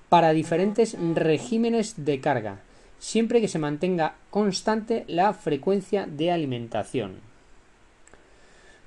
[0.09, 2.61] para diferentes regímenes de carga,
[2.99, 7.29] siempre que se mantenga constante la frecuencia de alimentación.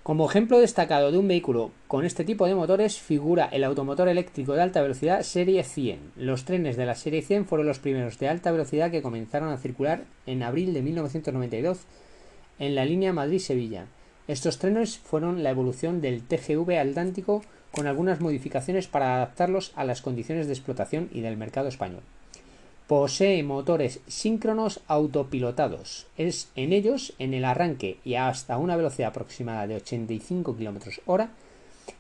[0.04, 4.54] Como ejemplo destacado de un vehículo con este tipo de motores figura el automotor eléctrico
[4.54, 6.14] de alta velocidad Serie 100.
[6.16, 9.60] Los trenes de la Serie 100 fueron los primeros de alta velocidad que comenzaron a
[9.60, 11.82] circular en abril de 1992
[12.58, 13.86] en la línea Madrid-Sevilla.
[14.28, 20.02] Estos trenes fueron la evolución del TGV Atlántico con algunas modificaciones para adaptarlos a las
[20.02, 22.02] condiciones de explotación y del mercado español.
[22.88, 26.08] Posee motores síncronos autopilotados.
[26.18, 31.30] Es en ellos, en el arranque y hasta una velocidad aproximada de 85 km hora,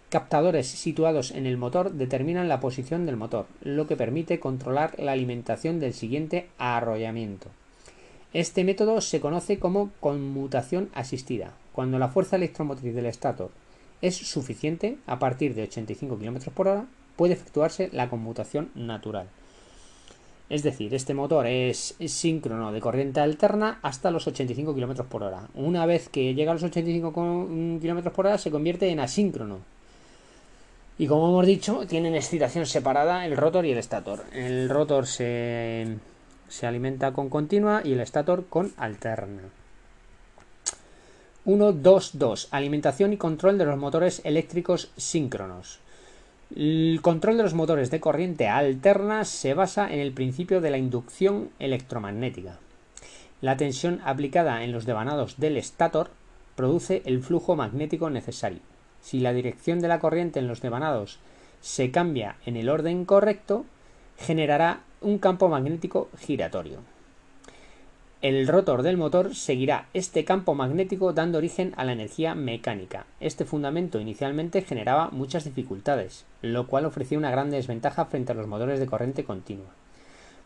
[0.09, 5.13] captadores situados en el motor determinan la posición del motor, lo que permite controlar la
[5.13, 7.47] alimentación del siguiente arrollamiento.
[8.33, 13.51] Este método se conoce como conmutación asistida, cuando la fuerza electromotriz del estator
[14.01, 16.85] es suficiente, a partir de 85 km por hora
[17.15, 19.27] puede efectuarse la conmutación natural.
[20.49, 25.47] Es decir, este motor es síncrono de corriente alterna hasta los 85 km por hora.
[25.53, 29.59] Una vez que llega a los 85 km por hora se convierte en asíncrono.
[30.97, 34.25] Y como hemos dicho, tienen excitación separada el rotor y el estator.
[34.33, 35.97] El rotor se,
[36.49, 39.43] se alimenta con continua y el estator con alterna.
[41.45, 45.79] 1.2.2 Alimentación y control de los motores eléctricos síncronos.
[46.55, 50.77] El control de los motores de corriente alterna se basa en el principio de la
[50.77, 52.59] inducción electromagnética.
[53.41, 56.11] La tensión aplicada en los devanados del estator
[56.55, 58.59] produce el flujo magnético necesario.
[59.01, 61.17] Si la dirección de la corriente en los devanados
[61.59, 63.65] se cambia en el orden correcto,
[64.17, 66.79] generará un campo magnético giratorio.
[68.21, 73.07] El rotor del motor seguirá este campo magnético dando origen a la energía mecánica.
[73.19, 78.45] Este fundamento inicialmente generaba muchas dificultades, lo cual ofrecía una gran desventaja frente a los
[78.45, 79.73] motores de corriente continua.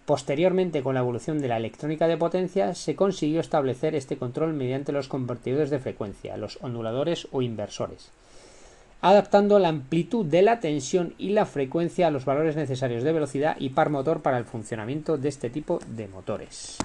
[0.05, 4.93] Posteriormente, con la evolución de la electrónica de potencia, se consiguió establecer este control mediante
[4.93, 8.09] los convertidores de frecuencia, los onduladores o inversores,
[9.01, 13.57] adaptando la amplitud de la tensión y la frecuencia a los valores necesarios de velocidad
[13.59, 16.77] y par motor para el funcionamiento de este tipo de motores.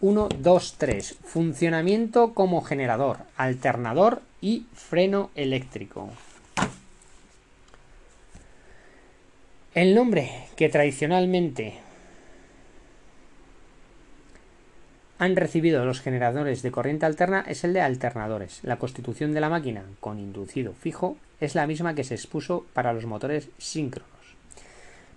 [0.00, 1.16] 1, 2, 3.
[1.24, 6.10] Funcionamiento como generador, alternador y freno eléctrico.
[9.74, 11.74] El nombre que tradicionalmente
[15.18, 18.60] han recibido los generadores de corriente alterna es el de alternadores.
[18.62, 22.92] La constitución de la máquina con inducido fijo es la misma que se expuso para
[22.92, 24.10] los motores síncronos.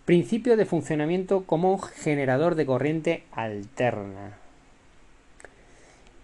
[0.06, 4.38] Principio de funcionamiento como generador de corriente alterna.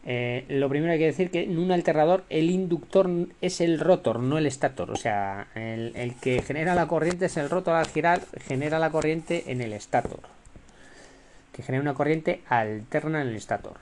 [0.08, 3.10] Eh, lo primero hay que decir que en un alternador el inductor
[3.42, 4.92] es el rotor, no el estator.
[4.92, 9.46] O sea, el, que genera la corriente es el rotor al girar, genera la corriente
[9.48, 10.20] en el estator.
[11.52, 13.78] Que genera una corriente alterna en el estator.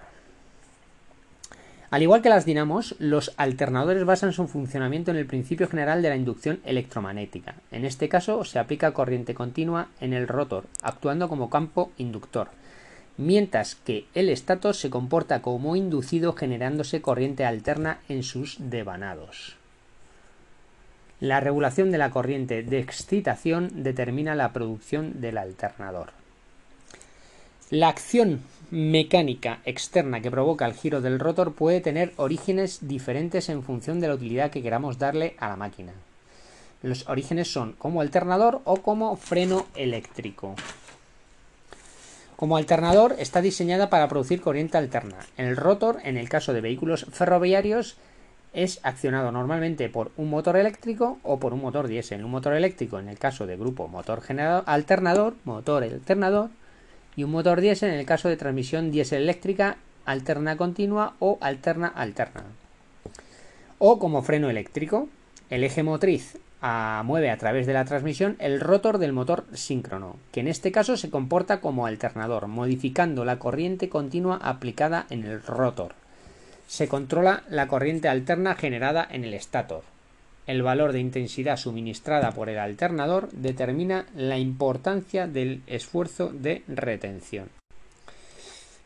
[1.92, 6.10] Al igual que las dinamos, los alternadores basan su funcionamiento en el principio general de
[6.10, 7.56] la inducción electromagnética.
[7.70, 12.50] En este caso se aplica corriente continua en el rotor, actuando como campo inductor
[13.18, 19.56] mientras que el estator se comporta como inducido generándose corriente alterna en sus devanados.
[21.20, 26.12] La regulación de la corriente de excitación determina la producción del alternador.
[27.70, 28.42] La acción
[28.72, 34.08] mecánica externa que provoca el giro del rotor puede tener orígenes diferentes en función de
[34.08, 35.94] la utilidad que queramos darle a la máquina.
[36.82, 40.56] Los orígenes son como alternador o como freno eléctrico.
[42.36, 45.18] Como alternador está diseñada para producir corriente alterna.
[45.38, 47.98] El rotor, en el caso de vehículos ferroviarios,
[48.54, 52.24] es accionado normalmente por un motor eléctrico o por un motor diésel.
[52.24, 56.50] Un motor eléctrico en el caso de grupo motor generador, alternador, motor alternador,
[57.16, 61.88] y un motor diésel en el caso de transmisión diésel eléctrica alterna continua o alterna
[61.88, 62.44] alterna.
[63.80, 65.10] O como freno eléctrico,
[65.50, 66.38] el eje motriz
[67.04, 70.96] mueve a través de la transmisión el rotor del motor síncrono, que en este caso
[70.96, 75.94] se comporta como alternador, modificando la corriente continua aplicada en el rotor.
[76.68, 79.84] Se controla la corriente alterna generada en el estator.
[80.48, 87.50] El valor de intensidad suministrada por el alternador determina la importancia del esfuerzo de retención.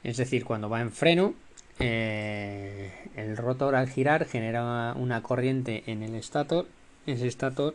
[0.03, 1.34] Es decir, cuando va en freno,
[1.80, 6.65] eh, el rotor al girar genera una corriente en el estator
[7.08, 7.74] ese estator,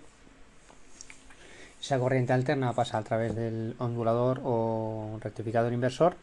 [1.80, 6.14] esa corriente alterna pasa a través del ondulador o rectificador inversor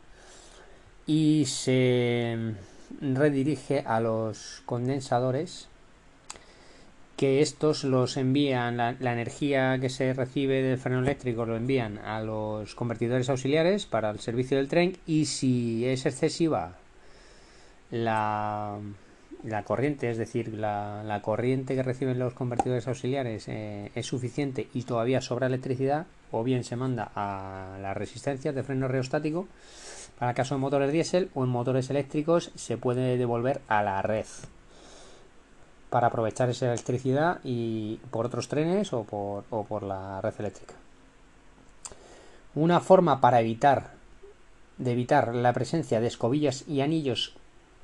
[1.05, 2.53] y se
[3.01, 5.67] redirige a los condensadores
[7.17, 12.21] que estos los envían, la, energía que se recibe del freno eléctrico lo envían a
[12.21, 16.77] los convertidores auxiliares para el servicio del tren y si es excesiva
[17.91, 18.77] la
[19.43, 24.83] la corriente, es decir, la, corriente que reciben los convertidores auxiliares eh, es suficiente y
[24.83, 29.47] todavía sobra electricidad, o bien se manda a la resistencia de freno reostático,
[30.17, 34.01] para el caso de motores diésel o en motores eléctricos se puede devolver a la
[34.01, 34.25] red
[35.89, 40.75] para aprovechar esa electricidad y por otros trenes o por, o por la red eléctrica.
[42.53, 43.91] Una forma para evitar
[44.77, 47.38] de evitar la presencia de escobillas y anillos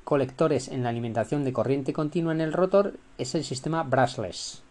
[0.06, 4.62] colectores en la alimentación de corriente continua en el rotor es el sistema brushless.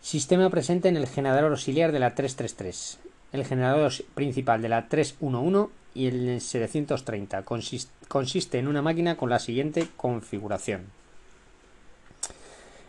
[0.00, 3.00] Sistema presente en el generador auxiliar de la 333,
[3.32, 7.42] el generador principal de la 311 y el 730.
[8.06, 10.82] Consiste en una máquina con la siguiente configuración.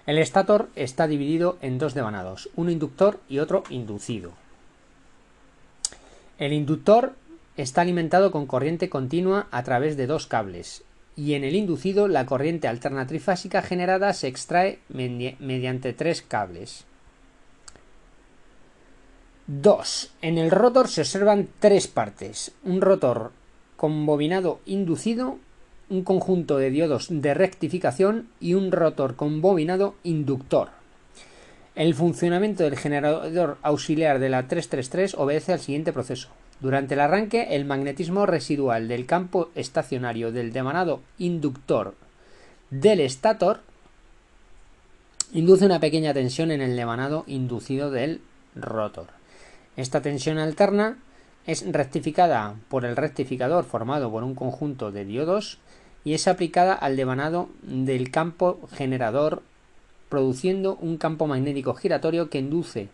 [0.05, 4.33] El estator está dividido en dos devanados, uno inductor y otro inducido.
[6.37, 7.15] El inductor
[7.55, 10.83] está alimentado con corriente continua a través de dos cables,
[11.17, 16.85] y en el inducido la corriente alterna trifásica generada se extrae mediante tres cables.
[19.47, 20.11] 2.
[20.21, 22.51] En el rotor se observan tres partes.
[22.63, 23.31] Un rotor
[23.77, 25.37] con bobinado inducido,
[25.89, 30.69] un conjunto de diodos de rectificación y un rotor con bobinado inductor.
[31.75, 36.29] El funcionamiento del generador auxiliar de la 333 obedece al siguiente proceso.
[36.59, 41.93] Durante el arranque, el magnetismo residual del campo estacionario del demanado inductor
[42.71, 43.61] del estator
[45.33, 48.21] induce una pequeña tensión en el demanado inducido del
[48.55, 49.07] rotor.
[49.75, 50.97] Esta tensión alterna
[51.45, 55.59] es rectificada por el rectificador formado por un conjunto de diodos
[56.03, 59.43] y es aplicada al devanado del campo generador
[60.09, 62.89] produciendo un campo magnético giratorio que induce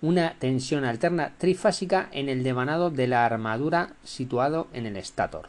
[0.00, 5.48] una tensión alterna trifásica en el devanado de la armadura situado en el estator.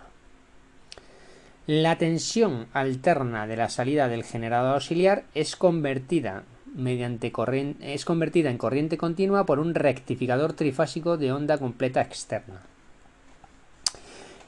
[1.68, 6.44] La tensión alterna de la salida del generador auxiliar es convertida
[6.76, 7.32] mediante
[7.82, 12.62] es convertida en corriente continua por un rectificador trifásico de onda completa externa.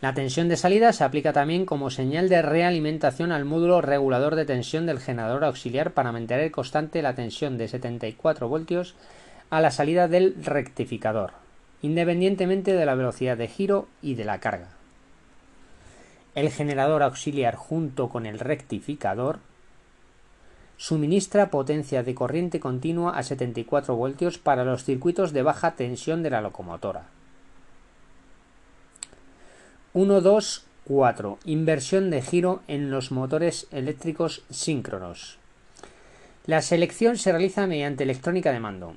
[0.01, 4.45] La tensión de salida se aplica también como señal de realimentación al módulo regulador de
[4.45, 8.95] tensión del generador auxiliar para mantener constante la tensión de 74 voltios
[9.51, 11.33] a la salida del rectificador,
[11.81, 14.69] independientemente de la velocidad de giro y de la carga.
[16.33, 19.39] El generador auxiliar junto con el rectificador
[20.77, 26.29] suministra potencia de corriente continua a 74 voltios para los circuitos de baja tensión de
[26.29, 27.03] la locomotora.
[29.93, 31.39] 1, 2, 4.
[31.43, 35.37] Inversión de giro en los motores eléctricos síncronos.
[36.45, 38.95] La selección se realiza mediante electrónica de mando.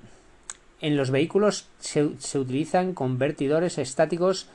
[0.85, 2.05] En los vehículos se,
[2.39, 4.49] utilizan convertidores estáticos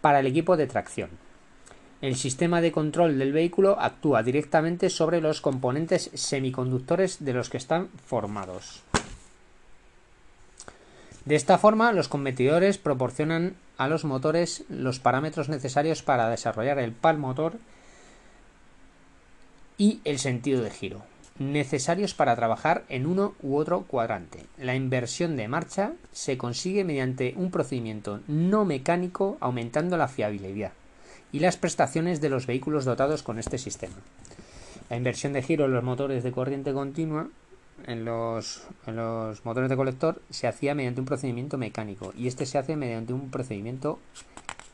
[0.00, 1.10] para el equipo de tracción.
[2.00, 7.56] El sistema de control del vehículo actúa directamente sobre los componentes semiconductores de los que
[7.56, 8.84] están formados.
[11.24, 16.92] De esta forma, los convertidores proporcionan a los motores los parámetros necesarios para desarrollar el
[16.92, 17.54] par motor
[19.78, 21.02] y el sentido de giro,
[21.38, 24.44] necesarios para trabajar en uno u otro cuadrante.
[24.58, 30.72] La inversión de marcha se consigue mediante un procedimiento no mecánico aumentando la fiabilidad
[31.32, 33.96] y las prestaciones de los vehículos dotados con este sistema.
[34.90, 37.28] La inversión de giro en los motores de corriente continua
[37.86, 42.46] en los, en los motores de colector se hacía mediante un procedimiento mecánico y este
[42.46, 43.98] se hace mediante un procedimiento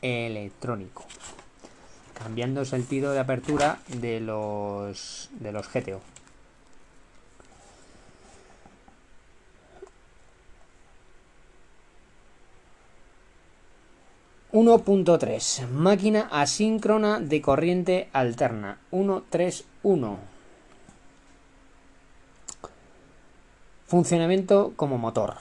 [0.01, 1.05] electrónico,
[2.21, 6.01] cambiando el sentido de apertura de los, de los GTO.
[14.51, 20.17] 1.3 Máquina asíncrona de corriente alterna 131
[23.85, 25.35] Funcionamiento como motor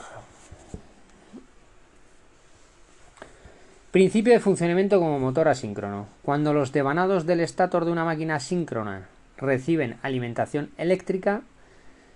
[3.91, 6.07] Principio de funcionamiento como motor asíncrono.
[6.23, 9.09] Cuando los devanados del estator de una máquina asíncrona
[9.39, 11.41] reciben alimentación eléctrica,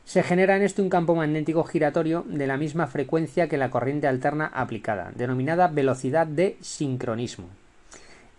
[0.05, 4.09] se genera en este un campo magnético giratorio de la misma frecuencia que la corriente
[4.09, 7.47] alterna aplicada, denominada velocidad de sincronismo.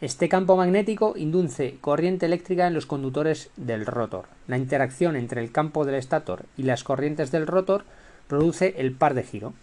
[0.01, 4.25] Este campo magnético induce corriente eléctrica en los conductores del rotor.
[4.47, 7.85] La interacción entre el campo del estator y las corrientes del rotor
[8.27, 9.53] produce el par de giro.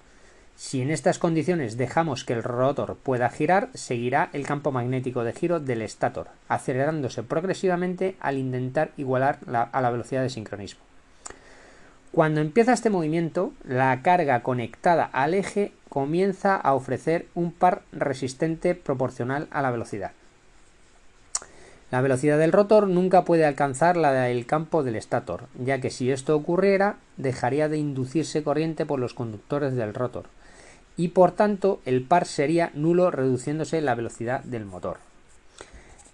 [0.57, 5.35] Si en estas condiciones dejamos que el rotor pueda girar, seguirá el campo magnético de
[5.35, 10.90] giro del estator, acelerándose progresivamente al intentar igualar a la velocidad de sincronismo.
[12.13, 18.75] Cuando empieza este movimiento, la carga conectada al eje comienza a ofrecer un par resistente
[18.75, 20.11] proporcional a la velocidad.
[21.93, 26.11] La velocidad del rotor nunca puede alcanzar la del campo del estator, ya que si
[26.11, 30.27] esto ocurriera, dejaría de inducirse corriente por los conductores del rotor,
[30.97, 34.99] y por tanto el par sería nulo reduciéndose la velocidad del motor.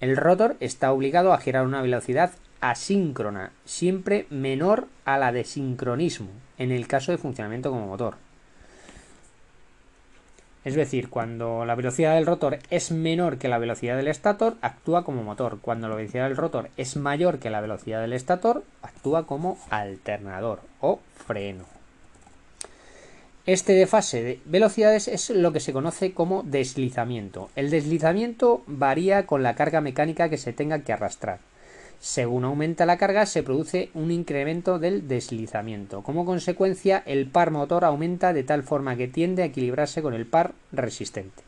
[0.00, 5.44] El rotor está obligado a girar a una velocidad asíncrona, siempre menor a la de
[5.44, 8.16] sincronismo, en el caso de funcionamiento como motor.
[10.66, 15.04] Es decir, cuando la velocidad del rotor es menor que la velocidad del estator, actúa
[15.04, 15.60] como motor.
[15.60, 20.58] Cuando la velocidad del rotor es mayor que la velocidad del estator, actúa como alternador
[20.80, 21.66] o freno.
[23.46, 27.48] Este desfase de velocidades es lo que se conoce como deslizamiento.
[27.54, 31.38] El deslizamiento varía con la carga mecánica que se tenga que arrastrar.
[32.00, 36.02] Según aumenta la carga, se produce un incremento del deslizamiento.
[36.02, 40.26] Como consecuencia, el par motor aumenta de tal forma que tiende a equilibrarse con el
[40.26, 41.42] par resistente.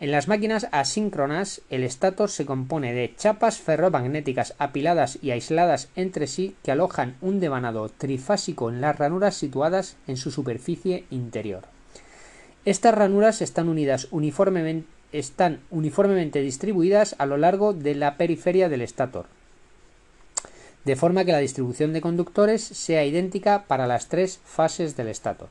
[0.00, 6.26] En las máquinas asíncronas, el estator se compone de chapas ferromagnéticas apiladas y aisladas entre
[6.26, 11.62] sí que alojan un devanado trifásico en las ranuras situadas en su superficie interior.
[12.64, 18.82] Estas ranuras están unidas uniformemente están uniformemente distribuidas a lo largo de la periferia del
[18.82, 19.26] estator,
[20.84, 25.48] de forma que la distribución de conductores sea idéntica para las tres fases del estator.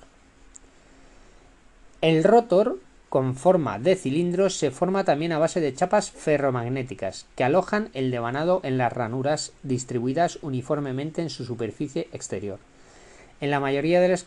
[2.01, 2.79] El rotor,
[3.09, 8.09] con forma de cilindros, se forma también a base de chapas ferromagnéticas, que alojan el
[8.09, 12.59] devanado en las ranuras distribuidas uniformemente en su superficie exterior.
[13.41, 14.23] En la mayoría de los,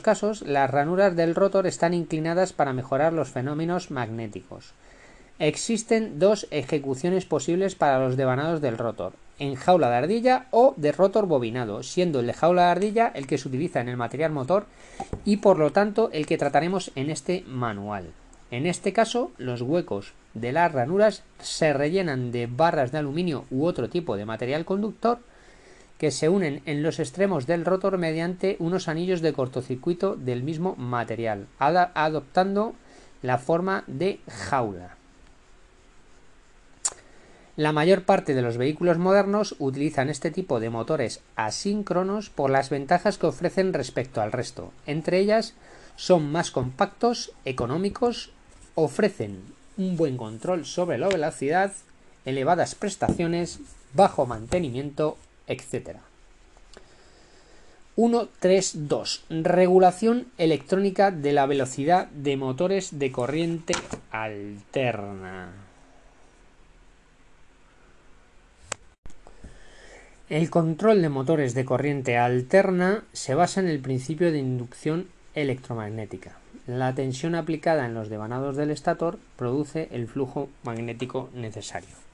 [0.00, 4.72] casos, las ranuras del rotor están inclinadas para mejorar los fenómenos magnéticos.
[5.38, 10.92] Existen dos ejecuciones posibles para los devanados del rotor, en jaula de ardilla o de
[10.92, 14.32] rotor bobinado, siendo el de jaula de ardilla el que se utiliza en el material
[14.32, 14.64] motor
[15.26, 18.06] y por lo tanto el que trataremos en este manual.
[18.50, 23.66] En este caso, los huecos de las ranuras se rellenan de barras de aluminio u
[23.66, 25.18] otro tipo de material conductor
[25.98, 30.76] que se unen en los extremos del rotor mediante unos anillos de cortocircuito del mismo
[30.76, 32.74] material, adoptando
[33.22, 34.96] la forma de jaula.
[37.56, 42.70] La mayor parte de los vehículos modernos utilizan este tipo de motores asíncronos por las
[42.70, 44.72] ventajas que ofrecen respecto al resto.
[44.86, 45.54] Entre ellas,
[45.96, 48.30] son más compactos, económicos,
[48.76, 49.42] ofrecen
[49.76, 51.72] un buen control sobre la velocidad,
[52.24, 53.58] elevadas prestaciones,
[53.92, 55.16] bajo mantenimiento
[55.48, 55.98] etc.
[57.96, 59.22] 1.3.2.
[59.42, 63.74] Regulación electrónica de la velocidad de motores de corriente
[64.12, 65.50] alterna.
[70.30, 76.36] El control de motores de corriente alterna se basa en el principio de inducción electromagnética.
[76.68, 82.07] La tensión aplicada en los devanados del estator produce el flujo magnético necesario.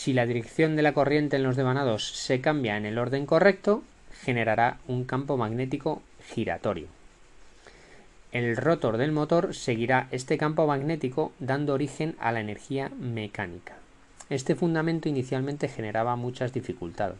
[0.00, 3.82] Si la dirección de la corriente en los devanados se cambia en el orden correcto,
[4.22, 6.86] generará un campo magnético giratorio.
[8.32, 13.74] El rotor del motor seguirá este campo magnético dando origen a la energía mecánica.
[14.30, 17.18] Este fundamento inicialmente generaba muchas dificultades,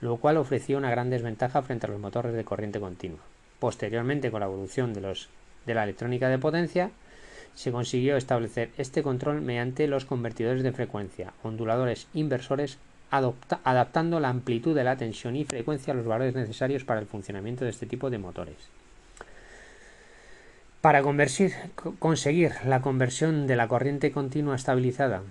[0.00, 3.20] lo cual ofrecía una gran desventaja frente a los motores de corriente continua.
[3.58, 5.28] Posteriormente, con la evolución de, los,
[5.66, 6.90] de la electrónica de potencia,
[7.58, 12.78] se consiguió establecer este control mediante los convertidores de frecuencia, onduladores inversores,
[13.10, 17.64] adaptando la amplitud de la tensión y frecuencia a los valores necesarios para el funcionamiento
[17.64, 18.54] de este tipo de motores.
[20.80, 21.02] Para
[21.98, 25.22] conseguir la conversión de la corriente continua estabilizada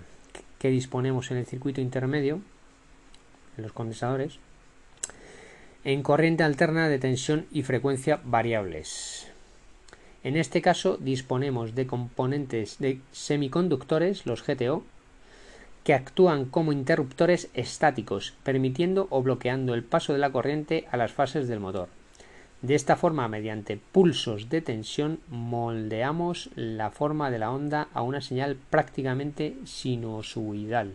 [0.58, 2.42] que disponemos en el circuito intermedio,
[3.56, 4.38] en los condensadores,
[5.82, 9.27] en corriente alterna de tensión y frecuencia variables.
[10.28, 14.84] En este caso disponemos de componentes de semiconductores, los GTO,
[15.84, 21.12] que actúan como interruptores estáticos, permitiendo o bloqueando el paso de la corriente a las
[21.12, 21.88] fases del motor.
[22.60, 28.20] De esta forma, mediante pulsos de tensión, moldeamos la forma de la onda a una
[28.20, 30.92] señal prácticamente sinusoidal.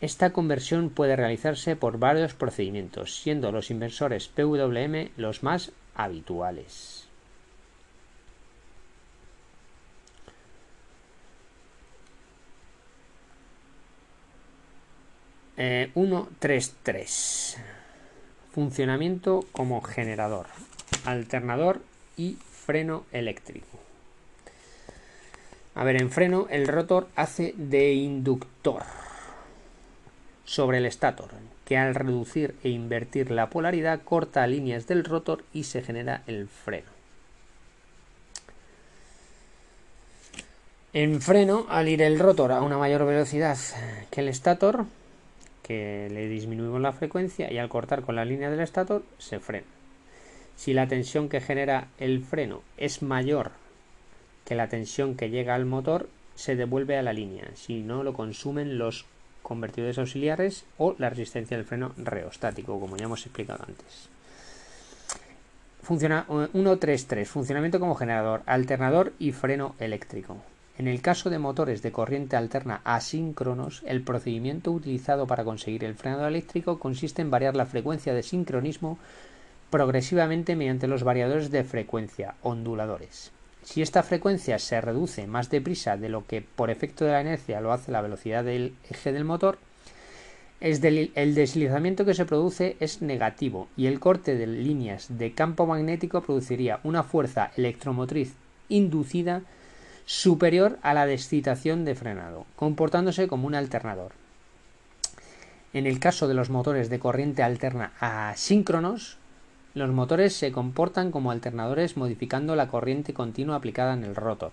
[0.00, 7.03] Esta conversión puede realizarse por varios procedimientos, siendo los inversores PWM los más habituales.
[15.56, 17.56] 133.
[17.56, 17.60] Eh,
[18.52, 20.46] Funcionamiento como generador,
[21.04, 21.80] alternador
[22.16, 23.80] y freno eléctrico.
[25.74, 28.84] A ver, en freno el rotor hace de inductor
[30.44, 31.30] sobre el estator,
[31.64, 36.46] que al reducir e invertir la polaridad corta líneas del rotor y se genera el
[36.46, 36.94] freno.
[40.92, 43.58] En freno, al ir el rotor a una mayor velocidad
[44.12, 44.86] que el estator,
[45.64, 49.66] que le disminuimos la frecuencia y al cortar con la línea del estator se frena.
[50.54, 53.50] Si la tensión que genera el freno es mayor
[54.44, 58.12] que la tensión que llega al motor, se devuelve a la línea, si no lo
[58.12, 59.06] consumen los
[59.42, 64.10] convertidores auxiliares o la resistencia del freno reostático, como ya hemos explicado antes.
[65.82, 70.38] Funciona 133, funcionamiento como generador, alternador y freno eléctrico.
[70.76, 75.94] En el caso de motores de corriente alterna asíncronos, el procedimiento utilizado para conseguir el
[75.94, 78.98] frenado eléctrico consiste en variar la frecuencia de sincronismo
[79.70, 83.30] progresivamente mediante los variadores de frecuencia, onduladores.
[83.62, 87.60] Si esta frecuencia se reduce más deprisa de lo que por efecto de la inercia
[87.60, 89.58] lo hace la velocidad del eje del motor,
[90.60, 96.20] el deslizamiento que se produce es negativo y el corte de líneas de campo magnético
[96.22, 98.34] produciría una fuerza electromotriz
[98.68, 99.42] inducida
[100.06, 104.12] superior a la descitación de frenado, comportándose como un alternador.
[105.72, 109.18] En el caso de los motores de corriente alterna asíncronos,
[109.74, 114.52] los motores se comportan como alternadores modificando la corriente continua aplicada en el rotor.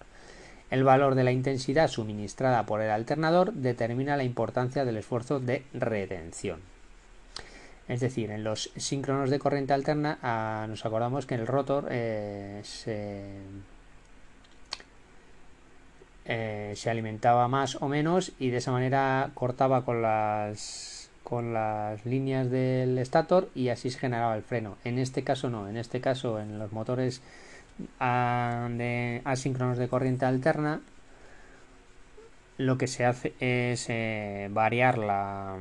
[0.72, 5.64] El valor de la intensidad suministrada por el alternador determina la importancia del esfuerzo de
[5.74, 6.62] retención.
[7.88, 11.90] Es decir, en los síncronos de corriente alterna ah, nos acordamos que en el rotor
[11.92, 13.26] eh, se
[16.34, 22.06] eh, se alimentaba más o menos y de esa manera cortaba con las con las
[22.06, 24.78] líneas del estator y así se generaba el freno.
[24.86, 27.22] En este caso no, en este caso en los motores
[28.00, 30.80] de asíncronos de corriente alterna
[32.58, 35.58] lo que se hace es eh, variar la,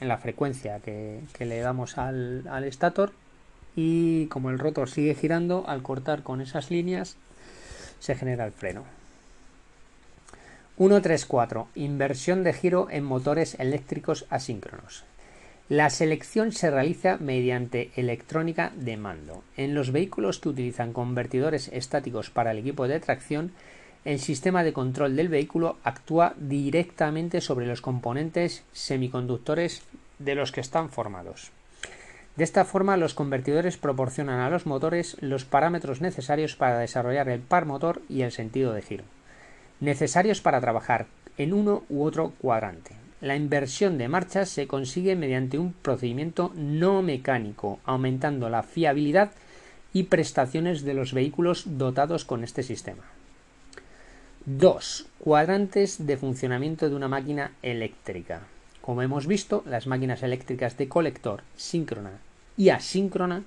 [0.00, 3.12] la frecuencia que, le damos al, al estator
[3.76, 7.18] y como el rotor sigue girando al cortar con esas líneas
[7.98, 9.01] se genera el freno
[10.76, 15.04] 134 inversión de giro en motores eléctricos asíncronos
[15.72, 19.42] la selección se realiza mediante electrónica de mando.
[19.56, 23.52] En los vehículos que utilizan convertidores estáticos para el equipo de tracción,
[24.04, 29.82] el sistema de control del vehículo actúa directamente sobre los componentes semiconductores
[30.18, 31.52] de los que están formados.
[32.36, 37.40] De esta forma, los convertidores proporcionan a los motores los parámetros necesarios para desarrollar el
[37.40, 39.04] par motor y el sentido de giro,
[39.82, 41.06] necesarios para trabajar
[41.36, 42.92] en uno u otro cuadrante.
[43.20, 49.32] La inversión de marchas se consigue mediante un procedimiento no mecánico, aumentando la fiabilidad
[49.92, 53.02] y prestaciones de los vehículos dotados con este sistema.
[54.46, 55.06] 2.
[55.18, 58.42] Cuadrantes de funcionamiento de una máquina eléctrica.
[58.80, 62.12] Como hemos visto, las máquinas eléctricas de colector síncrona
[62.56, 63.42] y asíncrona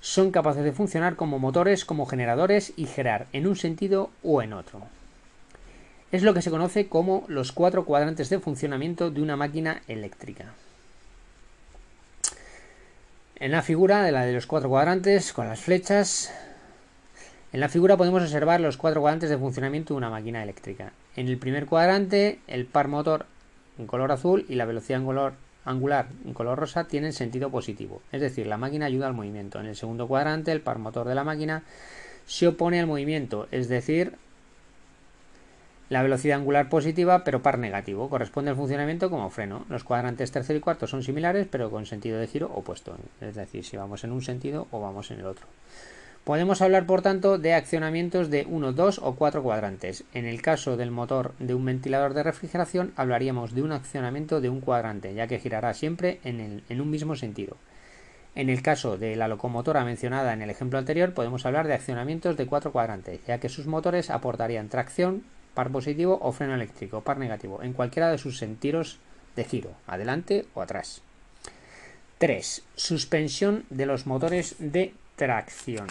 [0.00, 4.52] son capaces de funcionar como motores, como generadores y girar en un sentido o en
[4.52, 4.97] otro.
[6.10, 10.54] Es lo que se conoce como los cuatro cuadrantes de funcionamiento de una máquina eléctrica.
[13.36, 16.32] En la figura de la de los cuatro cuadrantes con las flechas
[17.50, 20.92] en la figura podemos observar los cuatro cuadrantes de funcionamiento de una máquina eléctrica.
[21.16, 23.24] En el primer cuadrante, el par motor
[23.78, 25.00] en color azul y la velocidad
[25.64, 29.60] angular en color rosa tienen sentido positivo, es decir, la máquina ayuda al movimiento.
[29.60, 31.62] En el segundo cuadrante, el par motor de la máquina
[32.26, 34.12] se opone al movimiento, es decir,
[35.88, 38.08] la velocidad angular positiva, pero par negativo.
[38.10, 39.64] Corresponde al funcionamiento como freno.
[39.68, 42.96] Los cuadrantes tercero y cuarto son similares, pero con sentido de giro opuesto.
[43.20, 45.46] Es decir, si vamos en un sentido o vamos en el otro.
[46.24, 50.04] Podemos hablar, por tanto, de accionamientos de 1, 2 o 4 cuadrantes.
[50.12, 54.50] En el caso del motor de un ventilador de refrigeración, hablaríamos de un accionamiento de
[54.50, 57.56] un cuadrante, ya que girará siempre en, en un mismo sentido.
[58.34, 62.36] En el caso de la locomotora mencionada en el ejemplo anterior, podemos hablar de accionamientos
[62.36, 65.24] de 4 cuadrantes, ya que sus motores aportarían tracción,
[65.58, 69.02] par positivo o freno eléctrico, par negativo, en cualquiera de sus sentidos
[69.34, 71.02] de giro, adelante o atrás.
[72.18, 72.62] 3.
[72.76, 75.88] Suspensión de los motores de tracción.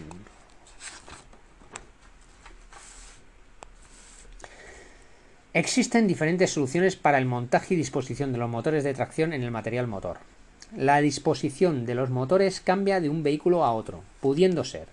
[5.51, 9.51] Existen diferentes soluciones para el montaje y disposición de los motores de tracción en el
[9.51, 10.19] material motor.
[10.77, 14.87] La disposición de los motores cambia de un vehículo a otro, pudiendo ser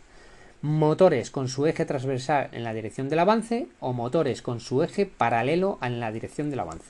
[0.64, 5.04] motores con su eje transversal en la dirección del avance o motores con su eje
[5.04, 6.88] paralelo en la dirección del avance.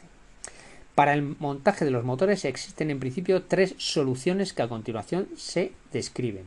[0.95, 5.73] Para el montaje de los motores existen en principio tres soluciones que a continuación se
[5.93, 6.45] describen.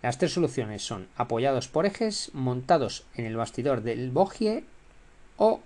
[0.00, 4.64] Las tres soluciones son apoyados por ejes, montados en el bastidor del bogie
[5.36, 5.60] o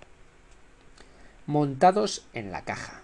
[1.45, 2.99] montados en la caja.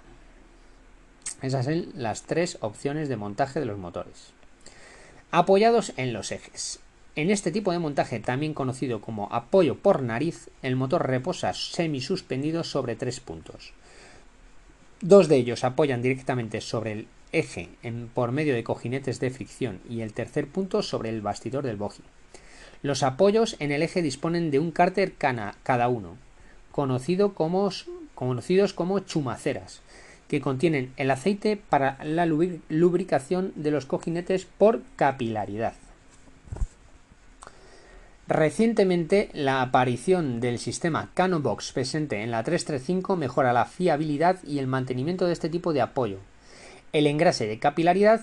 [1.42, 4.34] Esas son las tres opciones de montaje de los motores.
[5.32, 6.82] Apoyados en los ejes.
[7.14, 12.64] En este tipo de montaje, también conocido como apoyo por nariz, el motor reposa semi-suspendido
[12.64, 13.74] sobre tres puntos.
[15.02, 17.68] Dos de ellos apoyan directamente sobre el eje
[18.14, 22.06] por medio de cojinetes de fricción y el tercer punto sobre el bastidor del bogie.
[22.82, 26.16] Los apoyos en el eje disponen de un cárter cada uno,
[26.72, 27.34] conocidos
[28.74, 29.82] como chumaceras,
[30.30, 35.74] que contienen el aceite para la lubricación de los cojinetes por capilaridad.
[38.32, 44.68] Recientemente, la aparición del sistema Canobox presente en la 335 mejora la fiabilidad y el
[44.68, 46.20] mantenimiento de este tipo de apoyo,
[46.94, 48.22] el engrase de capilaridad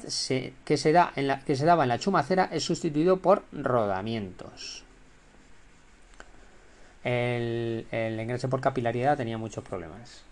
[0.65, 4.83] que, se da en la, que se daba en la chumacera es sustituido por rodamientos.
[7.05, 10.23] El, engrase por capilaridad tenía muchos problemas.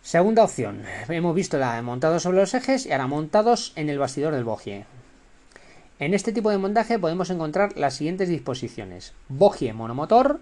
[0.00, 0.84] Segunda opción.
[1.06, 4.86] Hemos visto la montados sobre los ejes y ahora montados en el bastidor del bogie.
[6.00, 9.12] En este tipo de montaje podemos encontrar las siguientes disposiciones.
[9.28, 10.40] Bogie monomotor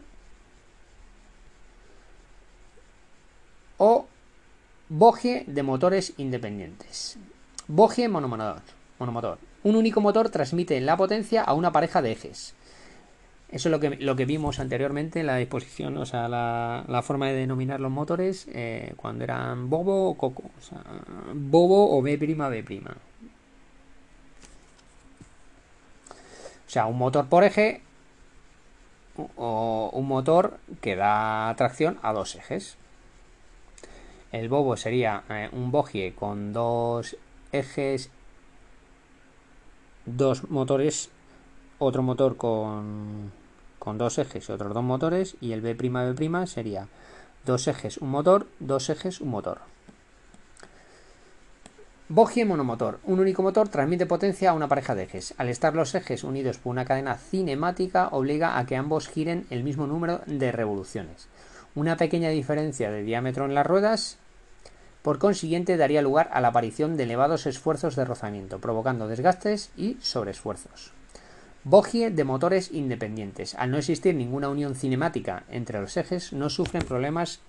[3.77, 4.07] o
[4.89, 7.19] Bogie de motores independientes.
[7.67, 9.39] Bogie monomotor.
[9.65, 12.55] Un único motor transmite la potencia a una pareja de ejes.
[13.51, 17.29] Eso es lo que, lo que vimos anteriormente en la disposición, o sea, la, forma
[17.29, 20.45] de denominar los motores eh, cuando eran bobo o coco.
[20.57, 20.83] O sea,
[21.35, 22.37] bobo o B', B'.
[26.69, 27.81] O sea, un motor por eje
[29.37, 32.77] o un motor que da tracción a dos ejes.
[34.33, 37.17] El bobo sería eh, un bogie con dos
[37.53, 38.11] ejes,
[40.05, 41.09] dos motores,
[41.79, 43.33] otro motor con,
[43.79, 45.37] con dos ejes y otros dos motores.
[45.41, 46.87] Y el B', B' sería
[47.47, 49.61] dos ejes, un motor, dos ejes, un motor.
[52.11, 53.01] Bogie monomotor.
[53.05, 55.35] Un único motor transmite potencia a una pareja de ejes.
[55.37, 59.63] Al estar los ejes unidos por una cadena cinemática, obliga a que ambos giren el
[59.63, 61.29] mismo número de revoluciones.
[61.75, 64.17] Una pequeña diferencia de diámetro en las ruedas,
[65.03, 69.99] por consiguiente, daría lugar a la aparición de elevados esfuerzos de rozamiento, provocando desgastes y
[70.01, 70.93] sobreesfuerzos.
[71.65, 73.55] Bogie de motores independientes.
[73.55, 77.41] Al no existir ninguna unión cinemática entre los ejes, no sufren problemas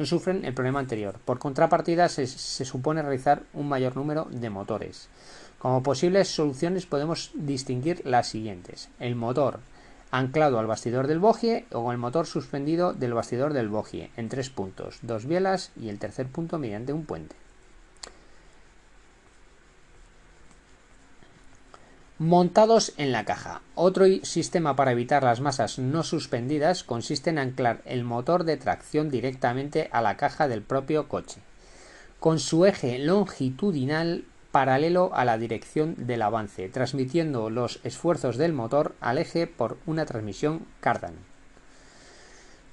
[0.00, 1.16] no sufren el problema anterior.
[1.26, 5.08] Por contrapartida, se, supone realizar un mayor número de motores.
[5.58, 8.88] Como posibles soluciones podemos distinguir las siguientes.
[8.98, 9.60] El motor
[10.10, 14.48] anclado al bastidor del bogie o el motor suspendido del bastidor del bogie en tres
[14.48, 17.36] puntos, dos bielas y el tercer punto mediante un puente.
[22.22, 23.62] Montados en la caja.
[23.74, 29.08] Otro sistema para evitar las masas no suspendidas consiste en anclar el motor de tracción
[29.08, 31.40] directamente a la caja del propio coche,
[32.18, 38.94] con su eje longitudinal paralelo a la dirección del avance, transmitiendo los esfuerzos del motor
[39.00, 41.14] al eje por una transmisión cardan.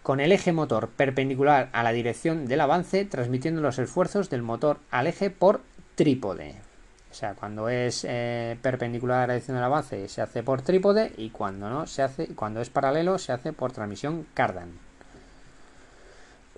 [0.04, 4.80] Con el eje motor perpendicular a la dirección del avance, transmitiendo los esfuerzos del motor
[4.92, 5.62] al eje por
[5.96, 6.67] trípode.
[7.10, 11.14] O sea, cuando es eh, perpendicular a la dirección del avance se hace por trípode
[11.18, 14.72] y cuando no se hace, cuando es paralelo se hace por transmisión cardan.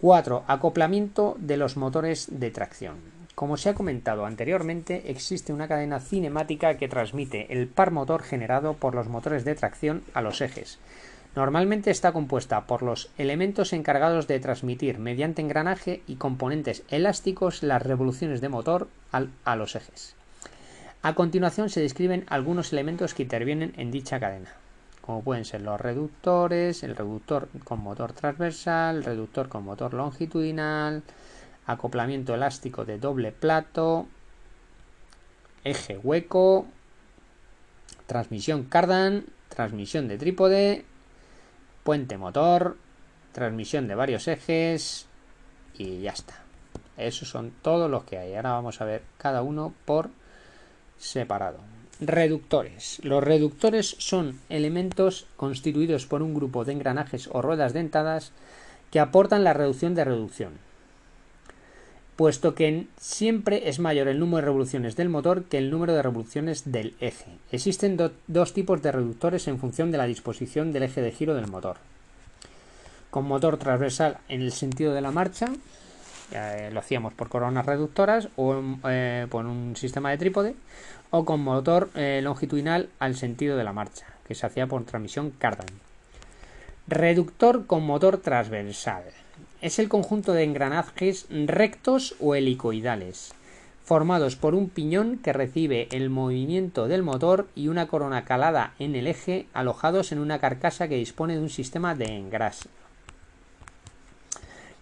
[0.01, 0.45] 4.
[0.47, 2.97] Acoplamiento de los motores de tracción.
[3.35, 8.73] Como se ha comentado anteriormente, existe una cadena cinemática que transmite el par motor generado
[8.73, 10.79] por los motores de tracción a los ejes.
[11.35, 17.81] Normalmente está compuesta por los elementos encargados de transmitir mediante engranaje y componentes elásticos las
[17.83, 20.15] revoluciones de motor a los ejes.
[21.01, 24.51] A continuación se describen algunos elementos que intervienen en dicha cadena,
[24.99, 31.03] como pueden ser los reductores, el reductor con motor transversal, el reductor con motor longitudinal,
[31.65, 34.07] acoplamiento elástico de doble plato,
[35.63, 36.67] eje hueco,
[38.05, 40.83] transmisión cardan, transmisión de trípode,
[41.85, 42.75] puente motor,
[43.31, 45.07] transmisión de varios ejes
[45.77, 46.43] y ya está.
[46.97, 48.35] Esos son todos los que hay.
[48.35, 50.09] Ahora vamos a ver cada uno por
[50.99, 51.57] separado.
[51.99, 52.99] Reductores.
[53.03, 58.31] Los reductores son elementos constituidos por un grupo de engranajes o ruedas dentadas
[58.91, 60.53] que aportan la reducción de reducción,
[62.15, 66.01] puesto que siempre es mayor el número de revoluciones del motor que el número de
[66.01, 67.31] revoluciones del eje.
[67.51, 67.97] Existen
[68.27, 71.77] dos tipos de reductores en función de la disposición del eje de giro del motor.
[73.09, 75.51] Con motor transversal en el sentido de la marcha,
[76.31, 80.55] eh, lo hacíamos por coronas reductoras o eh, por un sistema de trípode
[81.09, 85.31] o con motor eh, longitudinal al sentido de la marcha, que se hacía por transmisión
[85.31, 85.67] cardan.
[86.87, 89.03] Reductor con motor transversal.
[89.61, 93.33] Es el conjunto de engranajes rectos o helicoidales,
[93.83, 98.95] formados por un piñón que recibe el movimiento del motor y una corona calada en
[98.95, 102.69] el eje, alojados en una carcasa que dispone de un sistema de engrase.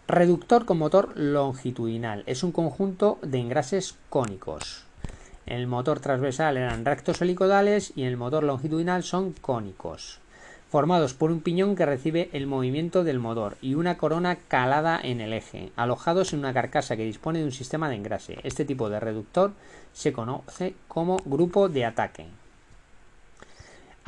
[0.09, 2.23] Reductor con motor longitudinal.
[2.27, 4.85] Es un conjunto de engrases cónicos.
[5.45, 10.19] El motor transversal eran rectos helicodales y el motor longitudinal son cónicos,
[10.69, 15.19] formados por un piñón que recibe el movimiento del motor y una corona calada en
[15.19, 18.37] el eje, alojados en una carcasa que dispone de un sistema de engrase.
[18.43, 19.51] Este tipo de reductor
[19.91, 22.27] se conoce como grupo de ataque.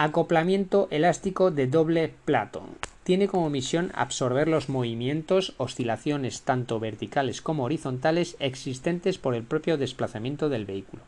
[0.02, 2.64] Acoplamiento elástico de doble plato
[3.04, 9.78] tiene como misión absorber los movimientos, oscilaciones tanto verticales como horizontales existentes por el propio
[9.78, 11.04] desplazamiento del vehículo.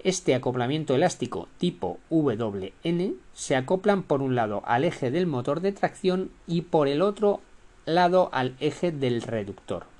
[0.00, 5.70] Este acoplamiento elástico tipo WN se acoplan por un lado al eje del motor de
[5.70, 7.42] tracción y por el otro
[7.86, 9.93] lado al eje del reductor.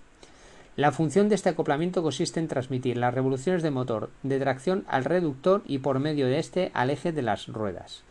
[0.76, 5.05] La función de este acoplamiento consiste en transmitir las revoluciones de motor de tracción al
[5.05, 8.05] reductor y por medio de este al eje de las ruedas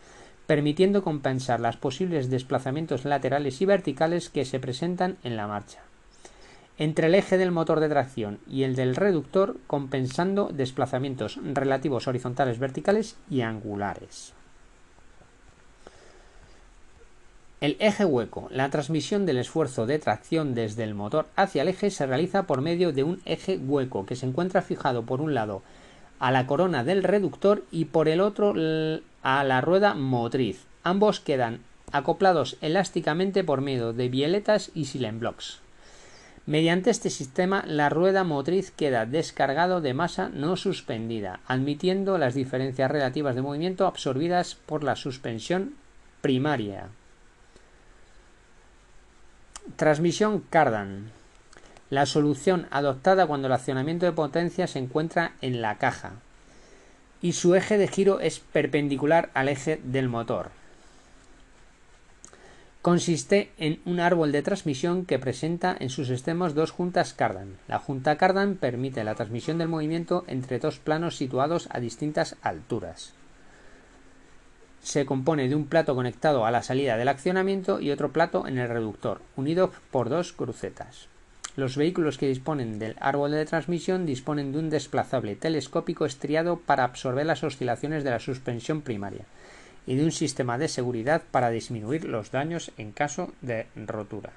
[0.46, 5.80] permitiendo compensar los posibles desplazamientos laterales y verticales que se presentan en la marcha.
[6.76, 12.58] Entre el eje del motor de tracción y el del reductor, compensando desplazamientos relativos horizontales,
[12.58, 14.33] verticales y angulares.
[17.64, 18.46] El eje hueco.
[18.50, 22.60] La transmisión del esfuerzo de tracción desde el motor hacia el eje se realiza por
[22.60, 25.62] medio de un eje hueco que se encuentra fijado por un lado
[26.18, 28.52] a la corona del reductor y por el otro
[29.22, 30.66] a la rueda motriz.
[30.82, 31.60] Ambos quedan
[31.90, 35.60] acoplados elásticamente por medio de violetas y blocks.
[36.44, 42.90] Mediante este sistema, la rueda motriz queda descargado de masa no suspendida, admitiendo las diferencias
[42.90, 45.72] relativas de movimiento absorbidas por la suspensión
[46.20, 46.90] primaria.
[49.76, 51.10] Transmisión Cardan.
[51.90, 56.12] La solución adoptada cuando el accionamiento de potencia se encuentra en la caja
[57.20, 60.50] y su eje de giro es perpendicular al eje del motor
[62.84, 67.56] consiste en un árbol de transmisión que presenta en sus extremos dos juntas Cardan.
[67.66, 73.14] La junta Cardan permite la transmisión del movimiento entre dos planos situados a distintas alturas.
[74.84, 78.58] Se compone de un plato conectado a la salida del accionamiento y otro plato en
[78.58, 81.08] el reductor, unido por dos crucetas.
[81.56, 86.84] Los vehículos que disponen del árbol de transmisión disponen de un desplazable telescópico estriado para
[86.84, 89.24] absorber las oscilaciones de la suspensión primaria
[89.86, 94.32] y de un sistema de seguridad para disminuir los daños en caso de rotura.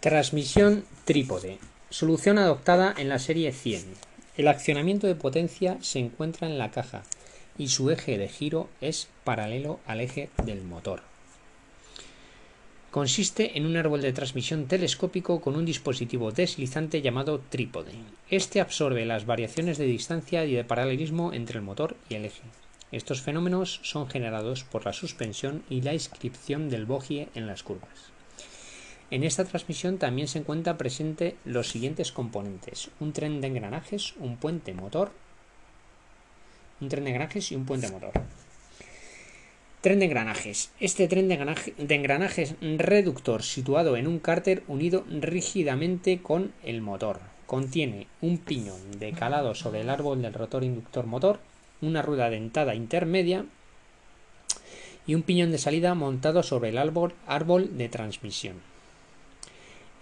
[0.00, 1.58] Transmisión trípode.
[1.90, 3.84] Solución adoptada en la serie 100.
[4.38, 7.02] El accionamiento de potencia se encuentra en la caja
[7.58, 11.02] y su eje de giro es paralelo al eje del motor.
[12.90, 17.90] Consiste en un árbol de transmisión telescópico con un dispositivo deslizante llamado trípode.
[18.30, 22.42] Este absorbe las variaciones de distancia y de paralelismo entre el motor y el eje.
[22.92, 28.12] Estos fenómenos son generados por la suspensión y la inscripción del bogie en las curvas.
[29.10, 34.36] En esta transmisión también se encuentra presente los siguientes componentes: un tren de engranajes, un
[34.36, 35.10] puente motor,
[36.84, 38.12] un tren de engranajes y un puente motor.
[39.80, 40.70] Tren de engranajes.
[40.80, 41.36] Este tren de,
[41.76, 47.20] de engranajes reductor situado en un cárter unido rígidamente con el motor.
[47.46, 51.40] Contiene un piñón de calado sobre el árbol del rotor inductor motor
[51.82, 53.44] una rueda dentada intermedia
[55.06, 58.73] y un piñón de salida montado sobre el árbol, árbol de transmisión.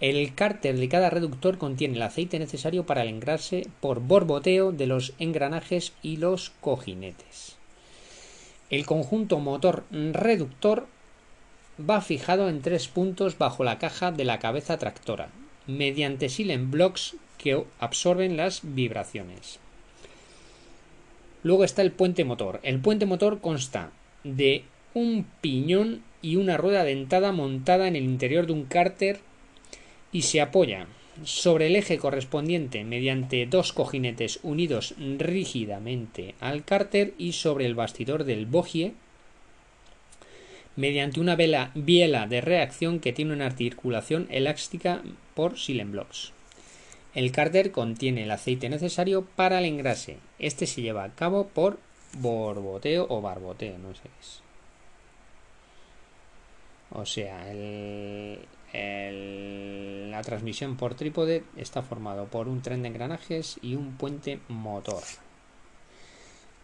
[0.02, 4.88] El cárter de cada reductor contiene el aceite necesario para el engrase por borboteo de
[4.88, 7.54] los engranajes y los cojinetes.
[8.68, 10.88] El conjunto motor reductor
[11.78, 15.28] va fijado en tres puntos bajo la caja de la cabeza tractora,
[15.68, 19.60] mediante silent blocks que absorben las vibraciones.
[21.44, 22.58] Luego está el puente motor.
[22.64, 23.92] El puente motor consta
[24.24, 24.64] de
[24.94, 29.20] un piñón y una rueda dentada montada en el interior de un cárter
[30.12, 30.86] y se apoya
[31.24, 38.24] sobre el eje correspondiente mediante dos cojinetes unidos rígidamente al cárter y sobre el bastidor
[38.24, 38.94] del bogie
[40.76, 45.02] mediante una vela, biela de reacción que tiene una articulación elástica
[45.34, 45.54] por
[45.86, 46.32] blocks.
[47.14, 50.16] El cárter contiene el aceite necesario para el engrase.
[50.38, 51.78] Este se lleva a cabo por
[52.18, 54.42] borboteo o barboteo, no sé qué es.
[56.90, 57.50] O sea,
[58.72, 65.02] la transmisión por trípode está formado por un tren de engranajes y un puente motor.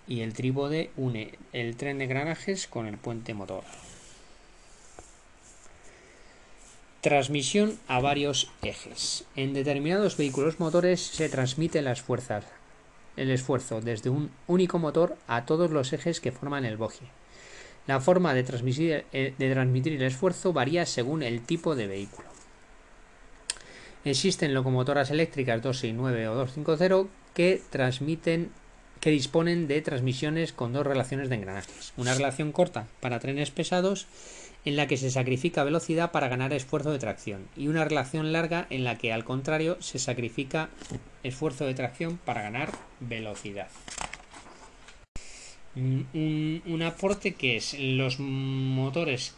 [0.07, 3.65] Y el trípode une el tren de engranajes con el puente motor.
[7.03, 9.25] Transmisión a varios ejes.
[9.37, 12.45] En determinados vehículos motores se transmite las fuerzas,
[13.17, 17.18] el esfuerzo desde un único motor a todos los ejes que forman el bogie.
[17.89, 22.29] La forma de transmitir, eh, de transmitir el esfuerzo varía según el tipo de vehículo.
[24.05, 28.51] Existen locomotoras eléctricas 269 o 250 que transmiten
[29.01, 31.93] que disponen de transmisiones con dos relaciones de engranajes.
[31.97, 34.07] Una relación corta para trenes pesados
[34.65, 38.67] en la que se sacrifica velocidad para ganar esfuerzo de tracción y una relación larga
[38.71, 40.69] en la que al contrario se sacrifica
[41.23, 42.71] esfuerzo de tracción para ganar
[43.01, 43.69] velocidad.
[45.77, 49.35] Un, un, aporte que es los motores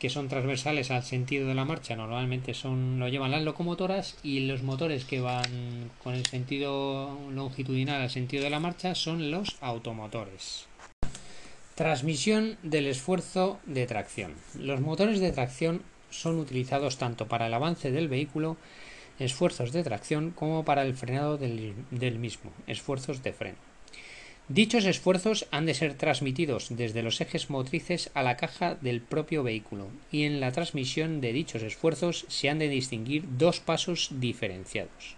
[0.00, 4.40] que son transversales al sentido de la marcha normalmente son lo llevan las locomotoras y
[4.40, 9.56] los motores que van con el sentido longitudinal al sentido de la marcha son los
[9.60, 10.66] automotores.
[11.74, 14.34] Transmisión del esfuerzo de tracción.
[14.56, 18.56] Los motores de tracción son utilizados tanto para el avance del vehículo,
[19.18, 23.73] esfuerzos de tracción, como para el frenado del, mismo, esfuerzos de freno.
[24.48, 29.42] Dichos esfuerzos han de ser transmitidos desde los ejes motrices a la caja del propio
[29.42, 35.16] vehículo, y en la transmisión de dichos esfuerzos se han de distinguir dos pasos diferenciados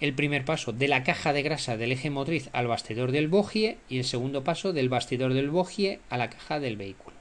[0.00, 3.78] el primer paso de la caja de grasa del eje motriz al bastidor del bogie
[3.88, 7.16] y el segundo paso del bastidor del bogie a la caja del vehículo.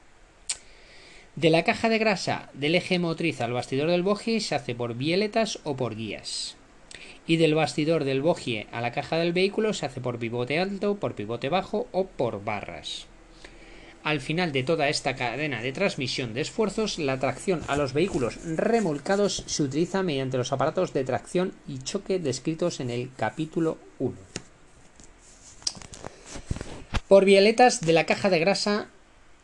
[1.36, 4.96] De la caja de grasa del eje motriz al bastidor del bogie se hace por
[4.96, 6.58] violetas o por guías.
[7.26, 10.96] Y del bastidor del bogie a la caja del vehículo se hace por pivote alto,
[10.96, 13.08] por pivote bajo o por barras.
[14.04, 18.38] al final de toda esta cadena de transmisión de esfuerzos, la tracción a los vehículos
[18.44, 24.18] remolcados se utiliza mediante los aparatos de tracción y choque descritos en el capítulo 1.
[27.08, 28.88] Por violetas de la caja de grasa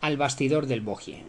[0.01, 1.23] al bastidor del bogie.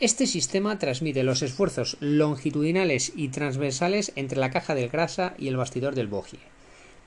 [0.00, 5.56] Este sistema transmite los esfuerzos longitudinales y transversales entre la caja de grasa y el
[5.56, 6.40] bastidor del bogie,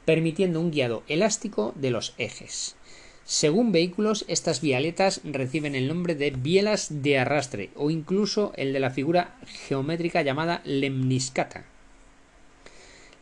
[0.05, 2.77] permitiendo un guiado elástico de los ejes.
[3.25, 8.79] Según vehículos, estas vialetas reciben el nombre de bielas de arrastre o incluso el de
[8.79, 9.35] la figura
[9.67, 11.65] geométrica llamada lemniscata.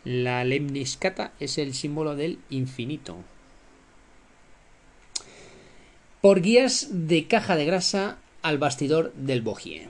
[0.03, 3.17] La lemniscata es el símbolo del infinito.
[6.21, 9.87] Por guías de caja de grasa al bastidor del bogie.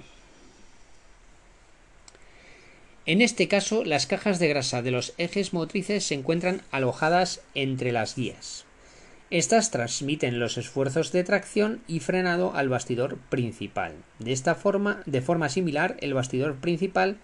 [3.06, 7.91] En este caso, las cajas de grasa de los ejes motrices se encuentran alojadas entre
[7.91, 8.64] las guías.
[9.30, 13.91] Estas transmiten los esfuerzos de tracción y frenado al bastidor principal.
[14.19, 17.18] De esta forma, de forma similar, el bastidor principal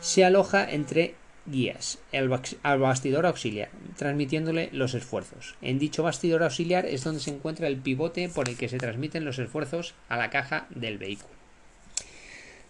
[0.00, 1.14] se aloja entre
[1.46, 5.56] guías al bastidor auxiliar, transmitiéndole los esfuerzos.
[5.62, 9.24] En dicho bastidor auxiliar es donde se encuentra el pivote por el que se transmiten
[9.24, 11.34] los esfuerzos a la caja del vehículo.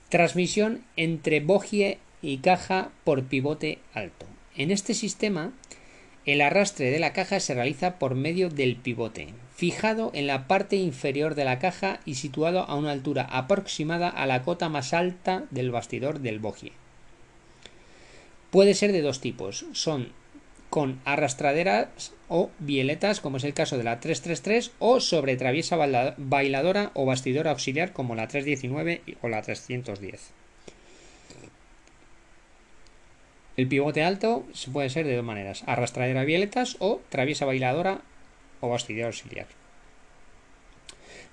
[0.09, 4.27] Transmisión entre bogie y caja por pivote alto.
[4.57, 5.53] En este sistema,
[6.27, 10.77] el arrastre de la caja se realiza por medio del pivote, fijado en la parte
[10.77, 15.45] inferior de la caja y situado a una altura aproximada a la cota más alta
[15.51, 16.73] del bastidor del bogie.
[18.55, 20.13] Puede ser de dos tipos, son
[20.71, 26.93] con arrastraderas o bieletas, como es el caso de la 333, o sobre traviesa bailadora
[26.95, 30.31] o bastidor auxiliar, como la 319 o la 310.
[33.57, 38.03] El pivote alto puede ser de dos maneras, arrastradera violetas o traviesa bailadora
[38.61, 39.49] o bastidor auxiliar.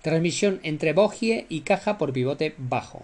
[0.01, 3.03] Transmisión entre bogie y caja por pivote bajo.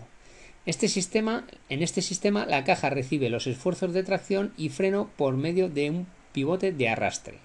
[0.68, 5.38] Este sistema, en este sistema la caja recibe los esfuerzos de tracción y freno por
[5.38, 7.38] medio de un pivote de arrastre.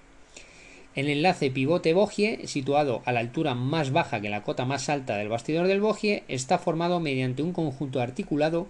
[0.93, 5.29] El enlace pivote-bogie, situado a la altura más baja que la cota más alta del
[5.29, 8.67] bastidor del bogie, está formado mediante un conjunto articulado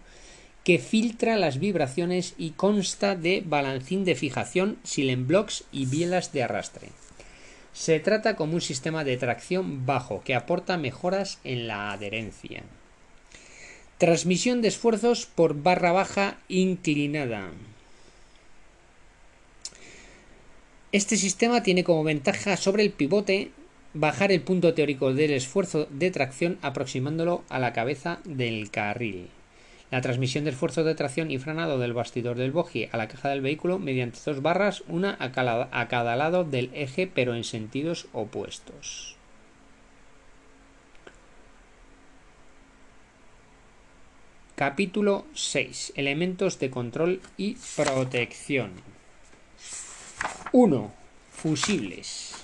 [0.63, 4.77] que filtra las vibraciones y consta de balancín de fijación,
[5.17, 6.89] blocks y bielas de arrastre.
[7.73, 12.61] Se trata como un sistema de tracción bajo que aporta mejoras en la adherencia.
[14.03, 17.51] Transmisión de esfuerzos por barra baja inclinada.
[20.91, 23.51] Este sistema tiene como ventaja sobre el pivote
[23.93, 29.29] bajar el punto teórico del esfuerzo de tracción aproximándolo a la cabeza del carril
[29.89, 33.29] la transmisión de esfuerzo de tracción y frenado del bastidor del bogie a la caja
[33.29, 37.45] del vehículo mediante dos barras, una a cada, a cada lado del eje pero en
[37.45, 39.15] sentidos opuestos.
[44.55, 45.93] Capítulo 6.
[45.95, 48.69] Elementos de control y protección.
[50.51, 50.91] 1.
[51.31, 52.35] Fusibles.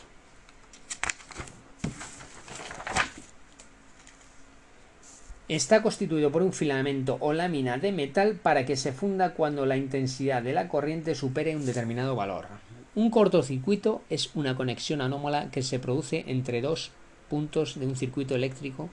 [5.48, 9.77] Está constituido por un filamento o lámina de metal para que se funda cuando la
[9.77, 12.48] intensidad de la corriente supere un determinado valor.
[12.95, 16.90] Un cortocircuito es una conexión anómala que se produce entre dos
[17.30, 18.90] puntos de un circuito eléctrico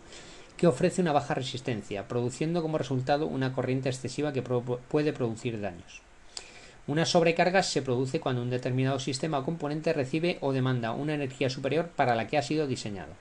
[0.57, 6.03] que ofrece una baja resistencia, produciendo como resultado una corriente excesiva que puede producir daños.
[6.87, 11.51] Una sobrecarga se produce cuando un determinado sistema o componente recibe o demanda una energía
[11.51, 13.12] superior para la que ha sido diseñado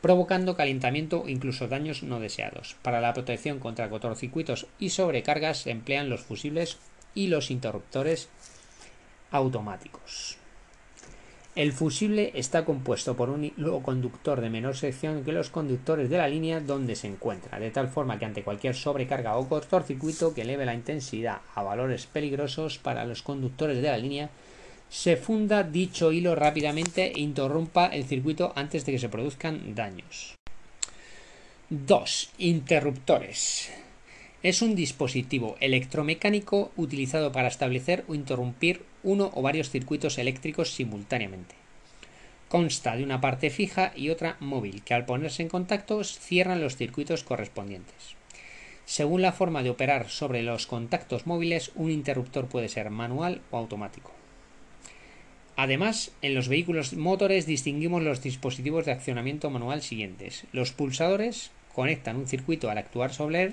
[0.00, 2.76] provocando calentamiento o incluso daños no deseados.
[2.82, 6.78] Para la protección contra cortocircuitos y sobrecargas se emplean los fusibles
[7.14, 8.28] y los interruptores
[9.32, 10.38] automáticos.
[11.56, 16.18] El fusible está compuesto por un hilo conductor de menor sección que los conductores de
[16.18, 20.42] la línea donde se encuentra, de tal forma que ante cualquier sobrecarga o cortocircuito que
[20.42, 24.28] eleve la intensidad a valores peligrosos para los conductores de la línea,
[24.90, 30.34] se funda dicho hilo rápidamente e interrumpa el circuito antes de que se produzcan daños.
[31.70, 32.32] 2.
[32.36, 33.70] Interruptores.
[34.42, 41.54] Es un dispositivo electromecánico utilizado para establecer o interrumpir uno o varios circuitos eléctricos simultáneamente.
[42.48, 46.76] Consta de una parte fija y otra móvil que al ponerse en contacto cierran los
[46.76, 48.14] circuitos correspondientes.
[48.84, 53.56] Según la forma de operar sobre los contactos móviles, un interruptor puede ser manual o
[53.56, 54.12] automático.
[55.56, 60.44] Además, en los vehículos motores distinguimos los dispositivos de accionamiento manual siguientes.
[60.52, 63.52] Los pulsadores conectan un circuito al actuar sobre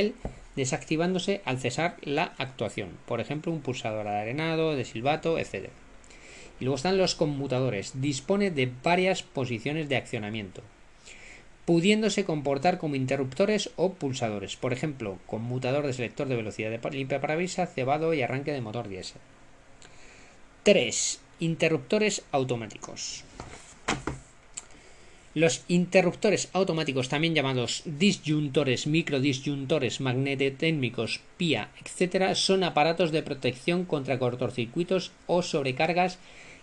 [0.00, 0.14] él,
[0.56, 2.88] desactivándose al cesar la actuación.
[3.06, 5.70] Por ejemplo, un pulsador de arenado, de silbato, etc.
[6.58, 8.00] Y luego están los conmutadores.
[8.00, 10.62] Dispone de varias posiciones de accionamiento.
[11.64, 17.20] pudiéndose comportar como interruptores o pulsadores, por ejemplo, conmutador de selector de velocidad de limpia
[17.20, 19.20] parabrisas, cebado y arranque de motor diésel.
[20.64, 21.20] 3.
[21.40, 23.24] Interruptores automáticos.
[25.34, 34.20] Los interruptores automáticos, también llamados disyuntores, microdisyuntores, magnetotécnicos, PIA, etc., son aparatos de protección contra
[34.20, 36.20] cortocircuitos o sobrecargas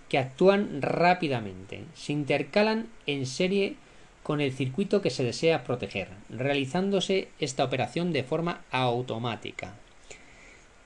[0.08, 1.84] que actúan rápidamente.
[1.96, 3.76] Se intercalan en serie
[4.24, 9.74] con el circuito que se desea proteger, realizándose esta operación de forma automática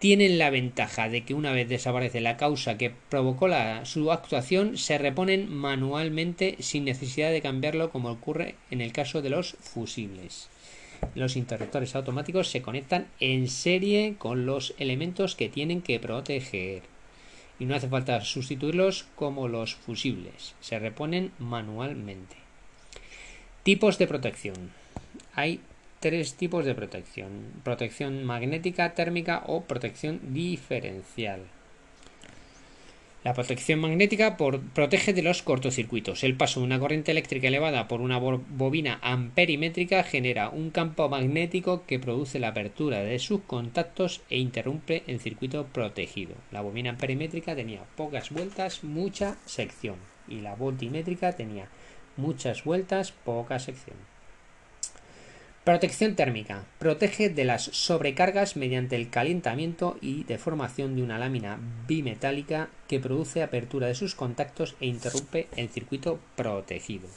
[0.05, 3.47] tienen la ventaja de que una vez desaparece la causa que provocó
[3.85, 9.31] su actuación, se reponen manualmente sin necesidad de cambiarlo como ocurre en el caso de
[9.31, 10.47] los fusibles.
[11.15, 16.83] Los interruptores automáticos se conectan en serie con los elementos que tienen que proteger.
[17.57, 20.53] Y no hace falta sustituirlos como los fusibles.
[20.61, 22.35] Se reponen manualmente.
[23.63, 24.69] Tipos de protección.
[25.33, 25.61] Hay
[25.99, 27.29] tres tipos de protección.
[27.63, 31.41] Protección magnética, térmica o protección diferencial.
[33.25, 36.23] La protección magnética protege de los cortocircuitos.
[36.23, 41.87] El paso de una corriente eléctrica elevada por una bobina amperimétrica genera un campo magnético
[41.87, 46.35] que produce la apertura de sus contactos e interrumpe el circuito protegido.
[46.51, 49.95] La bobina amperimétrica tenía pocas vueltas, mucha sección.
[50.27, 51.67] Y la voltimétrica tenía
[52.17, 53.97] muchas vueltas, poca sección.
[55.65, 56.63] Protección térmica.
[56.77, 63.41] Protege de las sobrecargas mediante el calentamiento y deformación de una lámina bimetálica que produce
[63.41, 67.07] apertura de sus contactos e interrumpe el circuito protegido.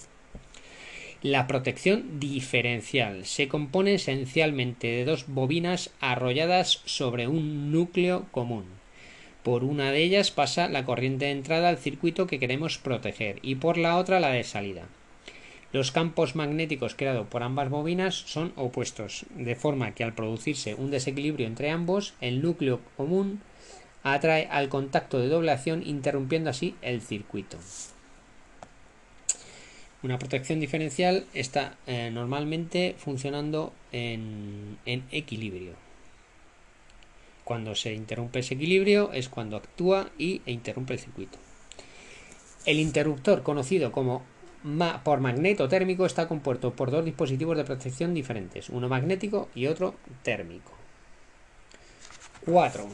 [1.20, 8.64] La protección diferencial se compone esencialmente de dos bobinas arrolladas sobre un núcleo común.
[9.42, 13.56] Por una de ellas pasa la corriente de entrada al circuito que queremos proteger y
[13.56, 14.88] por la otra la de salida.
[15.70, 20.90] Los campos magnéticos creados por ambas bobinas son opuestos, de forma que al producirse un
[20.90, 23.42] desequilibrio entre ambos, el núcleo común
[24.02, 27.58] atrae al contacto de doble acción interrumpiendo así el circuito.
[30.02, 35.72] Una protección diferencial está eh, normalmente funcionando en, en equilibrio.
[37.44, 41.38] Cuando se interrumpe ese equilibrio es cuando actúa y, e interrumpe el circuito.
[42.64, 44.22] El interruptor conocido como
[45.04, 49.94] por magneto térmico está compuesto por dos dispositivos de protección diferentes, uno magnético y otro
[50.22, 50.72] térmico.
[52.44, 52.88] 4.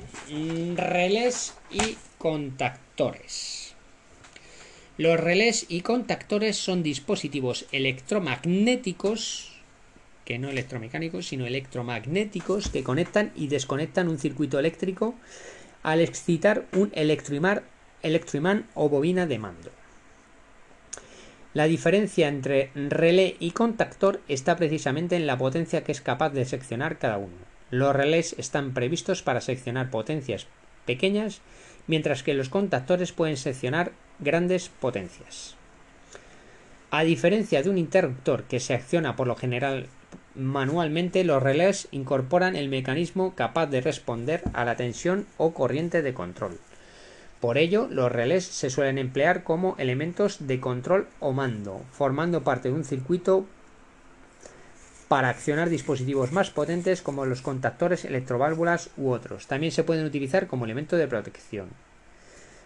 [0.77, 3.75] Relés y contactores.
[4.97, 9.53] Los relés y contactores son dispositivos electromagnéticos,
[10.25, 15.15] que no electromecánicos, sino electromagnéticos, que conectan y desconectan un circuito eléctrico
[15.83, 19.84] al excitar un electroimán o bobina de mando.
[21.55, 26.45] La diferencia entre relé y contactor está precisamente en la potencia que es capaz de
[26.45, 27.37] seccionar cada uno.
[27.71, 30.49] Los relés están previstos para seccionar potencias
[30.85, 31.43] pequeñas,
[31.87, 35.55] mientras que los contactores pueden seccionar grandes potencias.
[36.91, 39.87] A diferencia de un interruptor que se acciona por lo general
[40.35, 46.15] manualmente, los relés incorporan el mecanismo capaz de responder a la tensión o corriente de
[46.15, 46.59] control.
[47.41, 52.69] Por ello, los relés se suelen emplear como elementos de control o mando, formando parte
[52.69, 53.47] de un circuito
[55.09, 59.47] para accionar dispositivos más potentes como los contactores, electroválvulas u otros.
[59.47, 61.69] También se pueden utilizar como elemento de protección.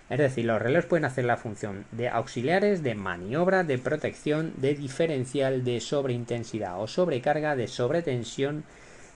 [0.09, 4.75] Es decir, los relés pueden hacer la función de auxiliares, de maniobra, de protección, de
[4.75, 8.65] diferencial, de sobreintensidad o sobrecarga, de sobretensión,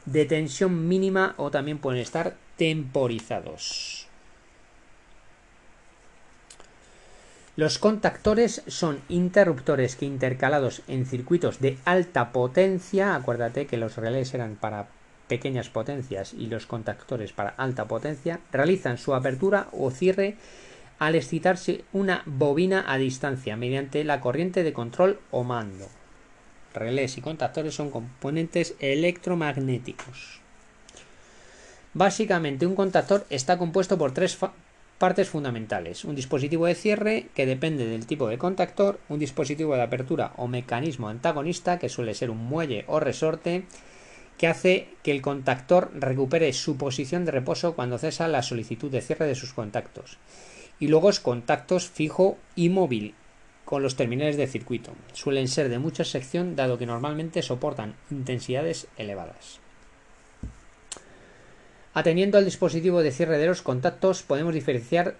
[0.04, 4.01] de tensión mínima o también pueden estar temporizados.
[7.54, 14.32] Los contactores son interruptores que intercalados en circuitos de alta potencia, acuérdate que los relés
[14.32, 14.88] eran para
[15.28, 20.36] pequeñas potencias y los contactores para alta potencia, realizan su apertura o cierre
[20.98, 25.88] al excitarse una bobina a distancia mediante la corriente de control o mando.
[26.72, 30.40] Relés y contactores son componentes electromagnéticos.
[31.92, 34.38] Básicamente un contactor está compuesto por tres
[35.02, 36.04] Partes fundamentales.
[36.04, 40.46] Un dispositivo de cierre que depende del tipo de contactor, un dispositivo de apertura o
[40.46, 43.64] mecanismo antagonista que suele ser un muelle o resorte
[44.38, 49.00] que hace que el contactor recupere su posición de reposo cuando cesa la solicitud de
[49.00, 50.18] cierre de sus contactos.
[50.78, 53.16] Y luego es contactos fijo y móvil
[53.64, 54.92] con los terminales de circuito.
[55.14, 59.61] Suelen ser de mucha sección dado que normalmente soportan intensidades elevadas.
[61.94, 65.16] Atendiendo al dispositivo de cierre de los contactos, podemos diferenciar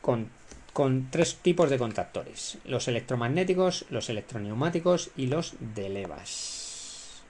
[0.00, 0.30] con
[0.78, 7.24] con tres tipos de contactores, los electromagnéticos, los electroneumáticos y los de levas.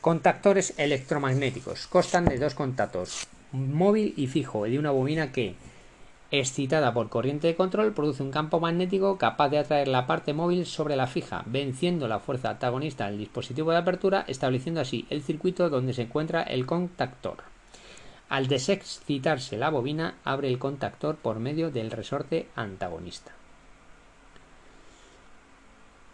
[0.00, 1.88] Contactores electromagnéticos.
[1.88, 5.56] Constan de dos contactos, móvil y fijo, y de una bobina que,
[6.38, 10.66] excitada por corriente de control, produce un campo magnético capaz de atraer la parte móvil
[10.66, 15.70] sobre la fija, venciendo la fuerza antagonista del dispositivo de apertura, estableciendo así el circuito
[15.70, 17.44] donde se encuentra el contactor.
[18.28, 23.32] Al desexcitarse la bobina, abre el contactor por medio del resorte antagonista.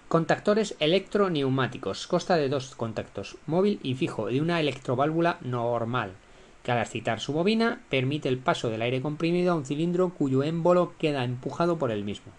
[0.08, 2.06] Contactores electroneumáticos.
[2.08, 6.14] Consta de dos contactos, móvil y fijo, de una electroválvula normal
[6.62, 10.42] que al excitar su bobina permite el paso del aire comprimido a un cilindro cuyo
[10.42, 12.32] émbolo queda empujado por el mismo.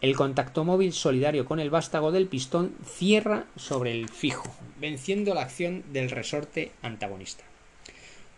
[0.00, 5.42] El contacto móvil solidario con el vástago del pistón cierra sobre el fijo, venciendo la
[5.42, 7.44] acción del resorte antagonista.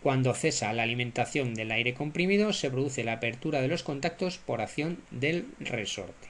[0.03, 4.61] Cuando cesa la alimentación del aire comprimido, se produce la apertura de los contactos por
[4.61, 6.27] acción del resorte.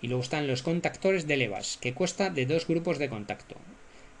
[0.00, 3.56] Y luego están los contactores de levas, que cuesta de dos grupos de contacto,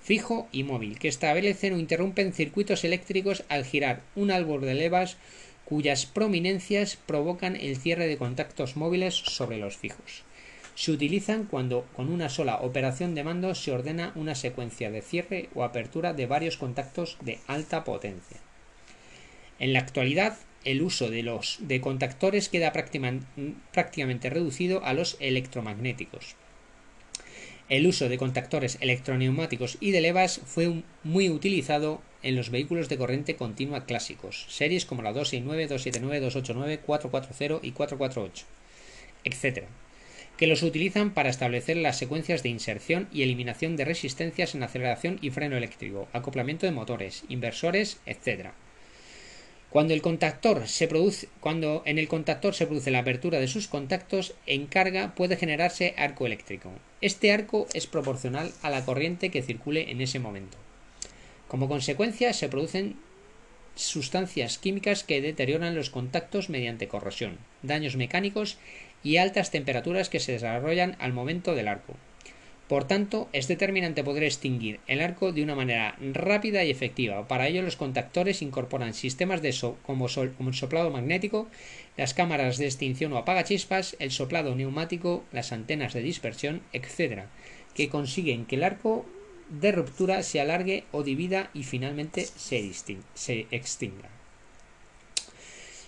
[0.06, 5.16] fijo y móvil, que establecen o interrumpen circuitos eléctricos al girar un árbol de levas
[5.64, 10.22] cuyas prominencias provocan el cierre de contactos móviles sobre los fijos.
[10.76, 15.48] Se utilizan cuando con una sola operación de mando se ordena una secuencia de cierre
[15.56, 18.36] o apertura de varios contactos de alta potencia.
[19.58, 26.36] En la actualidad, el uso de los de contactores queda prácticamente reducido a los electromagnéticos.
[27.68, 32.96] El uso de contactores electroneumáticos y de levas fue muy utilizado en los vehículos de
[32.96, 38.46] corriente continua clásicos, series como la 269, 279, 289, 440 y 448,
[39.24, 39.66] etc.,
[40.36, 45.18] que los utilizan para establecer las secuencias de inserción y eliminación de resistencias en aceleración
[45.20, 48.50] y freno eléctrico, acoplamiento de motores, inversores, etc.
[49.76, 49.98] Cuando, en
[51.98, 56.70] el contactor se produce la apertura de sus contactos, en carga puede generarse arco eléctrico.
[57.02, 60.56] Este arco es proporcional a la corriente que circule en ese momento.
[61.46, 62.96] Como consecuencia, se producen
[63.74, 68.56] sustancias químicas que deterioran los contactos mediante corrosión, daños mecánicos
[69.04, 71.96] y altas temperaturas que se desarrollan al momento del arco.
[72.68, 77.28] Por tanto, es determinante poder extinguir el arco de una manera rápida y efectiva.
[77.28, 81.48] Para ello, los contactores incorporan sistemas de como, como, soplado magnético,
[81.96, 87.26] las cámaras de extinción o apagachispas, el soplado neumático, las antenas de dispersión, etc.,
[87.72, 89.06] que consiguen que el arco
[89.48, 94.15] de ruptura se alargue o divida y finalmente se extinga.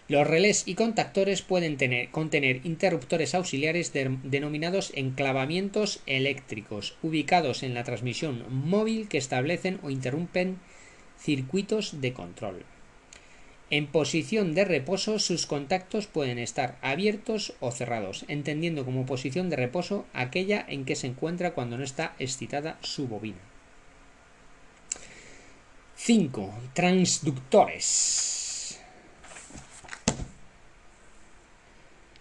[0.09, 7.85] Los relés y contactores pueden tener, contener interruptores auxiliares denominados enclavamientos eléctricos, ubicados en la
[7.85, 10.59] transmisión móvil que establecen o interrumpen
[11.19, 12.65] circuitos de control.
[13.69, 19.57] En posición de reposo, sus contactos pueden estar abiertos o cerrados, entendiendo como posición de
[19.57, 23.37] reposo aquella en que se encuentra cuando no está excitada su bobina.
[25.97, 26.55] 5.
[26.73, 28.48] Transductores.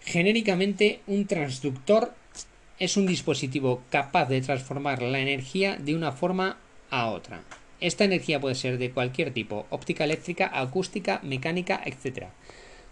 [0.07, 2.13] Genéricamente, un transductor
[2.79, 6.55] es un dispositivo capaz de transformar la energía de una forma
[6.89, 7.41] a otra.
[7.81, 12.27] Esta energía puede ser de cualquier tipo, óptica eléctrica, acústica, mecánica, etc.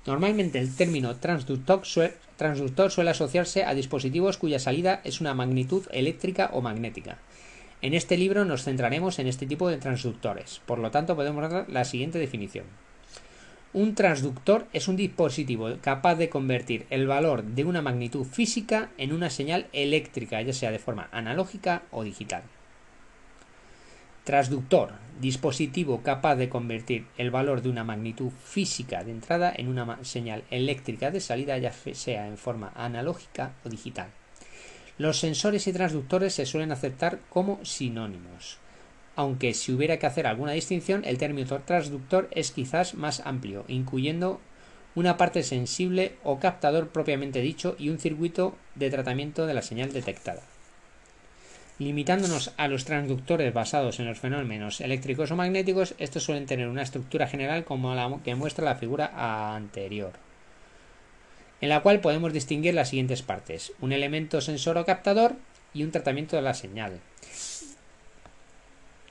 [0.06, 6.60] Normalmente el término transductor, suele asociarse a dispositivos cuya salida es una magnitud eléctrica o
[6.60, 7.20] magnética.
[7.82, 11.70] En este libro nos centraremos en este tipo de transductores, por lo tanto podemos dar
[11.70, 12.66] la siguiente definición.
[13.76, 19.12] Un transductor es un dispositivo capaz de convertir el valor de una magnitud física en
[19.12, 22.44] una señal eléctrica, ya sea de forma analógica o digital.
[24.24, 30.02] Transductor, dispositivo capaz de convertir el valor de una magnitud física de entrada en una
[30.06, 34.08] señal eléctrica de salida, ya sea en forma analógica o digital.
[34.98, 38.58] Los sensores y transductores se suelen aceptar como sinónimos
[39.16, 44.42] aunque si hubiera que hacer alguna distinción, el término transductor es quizás más amplio, incluyendo
[44.94, 49.94] una parte sensible o captador propiamente dicho y un circuito de tratamiento de la señal
[49.94, 50.42] detectada.
[51.80, 56.84] Limitándonos a los transductores basados en los fenómenos eléctricos o magnéticos, estos suelen tener una
[56.84, 60.14] estructura general como la que muestra la figura anterior,
[61.60, 65.36] en la cual podemos distinguir las siguientes partes, un elemento sensor o captador
[65.74, 67.02] y un tratamiento de la señal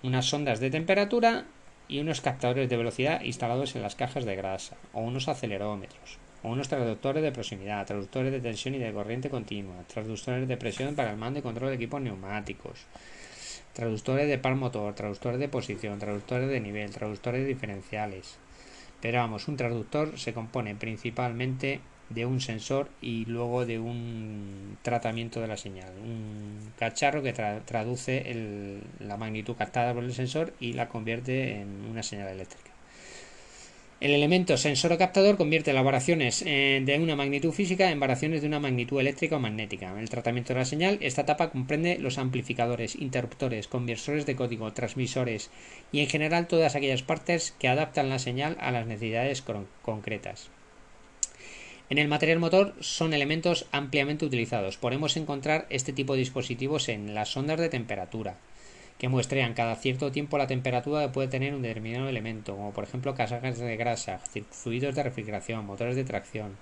[0.05, 1.47] unas sondas de temperatura
[1.89, 6.51] y unos captadores de velocidad instalados en las cajas de grasa, o unos acelerómetros, o
[6.51, 11.11] unos traductores de proximidad, traductores de tensión y de corriente continua, traductores de presión para
[11.11, 12.85] el mando y control de equipos neumáticos,
[13.73, 18.37] traductores de par motor, traductores de posición, traductores de nivel, traductores diferenciales,
[19.01, 25.41] Pero vamos, un transductor se compone principalmente de un sensor y luego de un tratamiento
[25.41, 25.93] de la señal.
[26.03, 32.03] Un cacharro que traduce la magnitud captada por el sensor y la convierte en una
[32.03, 32.75] señal eléctrica.
[34.01, 38.43] El elemento sensor o captador convierte las variaciones eh, de una magnitud física en variaciones
[38.43, 39.99] de una magnitud eléctrica o magnética.
[39.99, 45.51] El tratamiento de la señal, esta etapa comprende los amplificadores, interruptores, conversores de código, transmisores
[45.91, 49.43] y en general todas aquellas partes que adaptan la señal a las necesidades
[49.81, 50.51] concretas.
[51.95, 54.77] En el material motor son elementos ampliamente utilizados.
[54.77, 58.35] Podemos encontrar este tipo de dispositivos en las ondas de temperatura,
[58.99, 62.83] que muestrean cada cierto tiempo la temperatura que puede tener un determinado elemento, como por
[62.83, 64.19] ejemplo casajas de grasa,
[64.51, 66.57] fluidos de refrigeración, motores de tracción.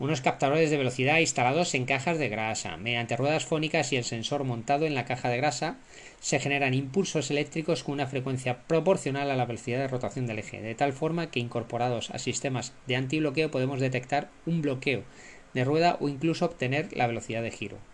[0.00, 2.76] Unos captadores de velocidad instalados en cajas de grasa.
[2.76, 5.76] Mediante ruedas fónicas y el sensor montado en la caja de grasa,
[6.18, 10.60] se generan impulsos eléctricos con una frecuencia proporcional a la velocidad de rotación del eje,
[10.60, 15.04] de tal forma que incorporados a sistemas de antibloqueo podemos detectar un bloqueo
[15.52, 17.93] de rueda o incluso obtener la velocidad de giro.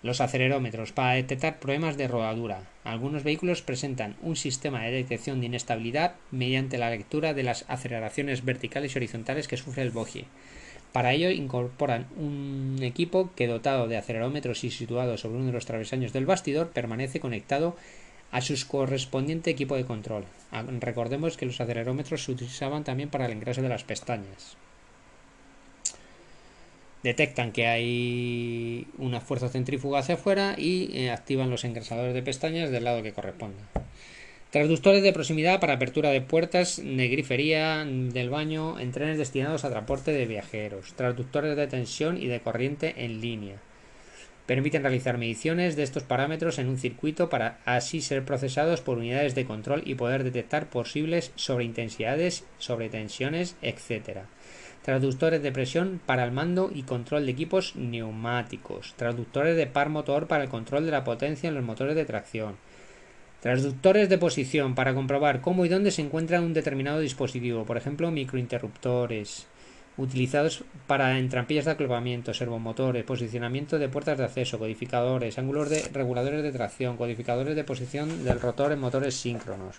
[0.00, 2.62] Los acelerómetros para detectar problemas de rodadura.
[2.84, 8.44] Algunos vehículos presentan un sistema de detección de inestabilidad mediante la lectura de las aceleraciones
[8.44, 10.26] verticales y horizontales que sufre el bogie.
[10.92, 15.66] Para ello incorporan un equipo que dotado de acelerómetros y situado sobre uno de los
[15.66, 17.76] travesaños del bastidor permanece conectado
[18.30, 20.24] a su correspondiente equipo de control.
[20.52, 24.56] Ah, recordemos que los acelerómetros se utilizaban también para el ingreso de las pestañas
[27.02, 32.70] detectan que hay una fuerza centrífuga hacia afuera y eh, activan los engrasadores de pestañas
[32.70, 33.62] del lado que corresponda.
[34.50, 39.70] Transductores de proximidad para apertura de puertas de grifería del baño en trenes destinados a
[39.70, 40.94] transporte de viajeros.
[40.94, 43.56] Transductores de tensión y de corriente en línea.
[44.46, 49.34] Permiten realizar mediciones de estos parámetros en un circuito para así ser procesados por unidades
[49.34, 54.20] de control y poder detectar posibles sobreintensidades, sobretensiones, etc.
[54.82, 58.94] Traductores de presión para el mando y control de equipos neumáticos.
[58.96, 62.56] Traductores de par motor para el control de la potencia en los motores de tracción.
[63.40, 68.10] Transductores de posición para comprobar cómo y dónde se encuentra un determinado dispositivo, por ejemplo,
[68.10, 69.46] microinterruptores
[69.98, 76.42] utilizados para entrampillas de aclopamiento, servomotores, posicionamiento de puertas de acceso, codificadores, ángulos de reguladores
[76.42, 79.76] de tracción, codificadores de posición del rotor en motores síncronos.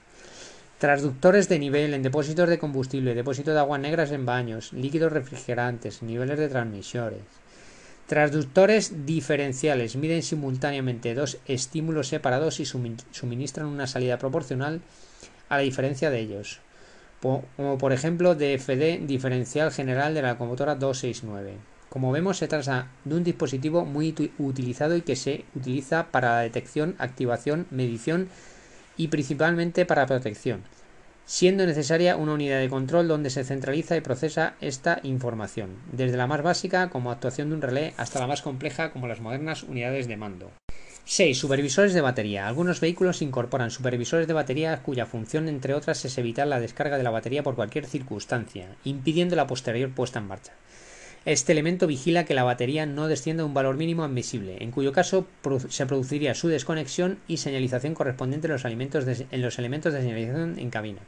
[0.79, 6.01] Transductores de nivel en depósitos de combustible, depósito de aguas negras en baños, líquidos refrigerantes,
[6.01, 7.19] niveles de transmisores.
[8.07, 14.79] Transductores diferenciales miden simultáneamente dos estímulos separados y suministran una salida proporcional
[15.49, 16.61] a la diferencia de ellos,
[17.21, 21.57] como por ejemplo DFD diferencial general de la locomotora 269.
[21.89, 26.39] Como vemos, se trata de un dispositivo muy utilizado y que se utiliza para la
[26.39, 28.29] detección, activación, medición
[28.99, 30.61] y principalmente para protección,
[31.25, 36.27] siendo necesaria una unidad de control donde se centraliza y procesa esta información, desde la
[36.27, 40.09] más básica como actuación de un relé hasta la más compleja como las modernas unidades
[40.09, 40.51] de mando.
[41.05, 41.39] 6.
[41.39, 42.45] Supervisores de batería.
[42.45, 47.03] Algunos vehículos incorporan supervisores de batería cuya función, entre otras, es evitar la descarga de
[47.03, 50.51] la batería por cualquier circunstancia, impidiendo la posterior puesta en marcha.
[51.25, 54.93] Este elemento vigila que la batería no descienda a un valor mínimo admisible, en cuyo
[54.93, 55.27] caso
[55.69, 61.01] se produciría su desconexión y señalización correspondiente en los, elementos de, señalización en cabina.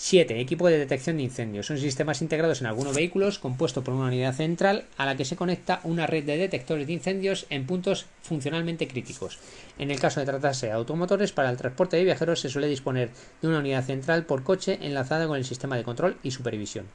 [0.00, 0.40] 7.
[0.40, 1.66] Equipo de detección de incendios.
[1.66, 5.34] Son sistemas integrados en algunos vehículos compuesto por una unidad central a la que se
[5.34, 9.38] conecta una red de detectores de incendios en puntos funcionalmente críticos.
[9.76, 13.10] En el caso de tratarse de automotores, para el transporte de viajeros se suele disponer
[13.42, 16.86] de una unidad central por coche enlazada con el sistema de control y supervisión.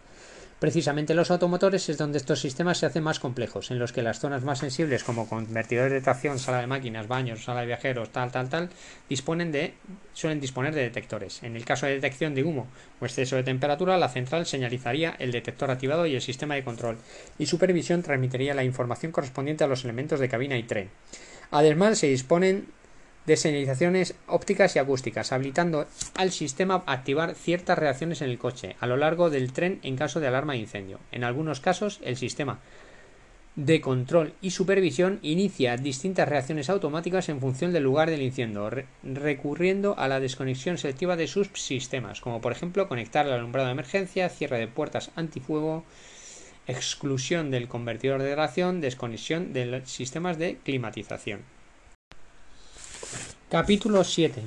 [0.64, 4.22] Precisamente los automotores es donde estos sistemas se hacen más complejos, en los que las
[4.22, 8.32] zonas más sensibles como convertidores de tracción, sala de máquinas, baños, sala de viajeros, tal,
[8.32, 8.70] tal, tal,
[9.10, 9.74] disponen de,
[10.14, 11.44] suelen disponer de detectores.
[11.44, 12.68] En el caso de detección de humo
[13.02, 16.96] o exceso de temperatura, la central señalizaría el detector activado y el sistema de control,
[17.38, 20.90] y supervisión transmitiría la información correspondiente a los elementos de cabina y tren.
[21.52, 22.68] Además, se disponen
[23.26, 28.76] de señalizaciones ópticas y acústicas, habilitando al sistema a activar ciertas reacciones en el coche
[28.80, 31.00] a lo largo del tren en caso de alarma de incendio.
[31.12, 32.60] En algunos casos, el sistema
[33.56, 38.70] de control y supervisión inicia distintas reacciones automáticas en función del lugar del incendio,
[39.04, 43.74] recurriendo a la desconexión selectiva de sus sistemas, como por ejemplo conectar el alumbrado de
[43.74, 45.84] emergencia, cierre de puertas antifuego,
[46.66, 51.42] exclusión del convertidor de reacción, desconexión de los sistemas de climatización.
[53.54, 54.42] Capítulo 7.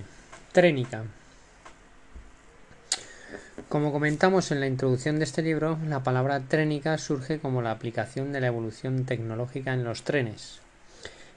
[0.50, 1.04] Trénica.
[3.68, 8.32] Como comentamos en la introducción de este libro, la palabra trénica surge como la aplicación
[8.32, 10.58] de la evolución tecnológica en los trenes.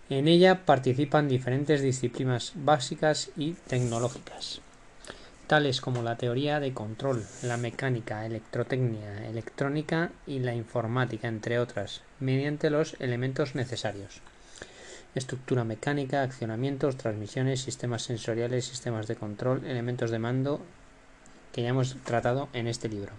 [0.10, 4.62] En ella participan diferentes disciplinas básicas y tecnológicas.
[5.46, 12.02] tales como la teoría de control, la mecánica, electrotecnia, electrónica y la informática, entre otras,
[12.20, 14.24] mediante los elementos necesarios.
[15.16, 20.62] Estructura mecánica, accionamientos, transmisiones, sistemas sensoriales, sistemas de control, elementos de mando,
[21.52, 23.12] que ya hemos tratado en este libro.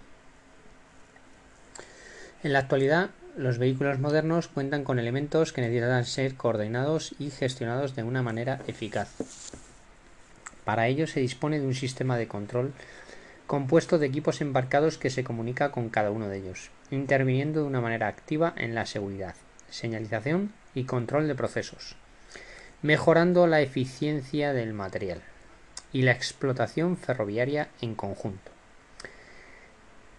[2.43, 7.95] En la actualidad, los vehículos modernos cuentan con elementos que necesitan ser coordinados y gestionados
[7.95, 9.09] de una manera eficaz.
[10.63, 12.73] Para ello se dispone de un sistema de control
[13.47, 17.81] compuesto de equipos embarcados que se comunica con cada uno de ellos, interviniendo de una
[17.81, 19.35] manera activa en la seguridad,
[19.69, 21.95] señalización y control de procesos,
[22.81, 25.21] mejorando la eficiencia del material
[25.93, 28.51] y la explotación ferroviaria en conjunto.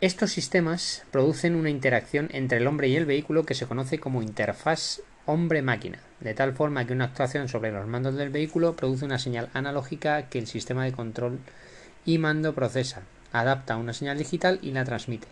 [0.01, 4.21] Estos sistemas producen una interacción entre el hombre y el vehículo que se conoce como
[4.21, 9.21] interfaz hombre-máquina, de tal forma que una actuación sobre los mandos del vehículo produce una
[9.21, 11.39] señal analógica que el sistema de control
[12.05, 13.03] y mando procesa,
[13.33, 15.29] adapta a una señal digital y la transmite.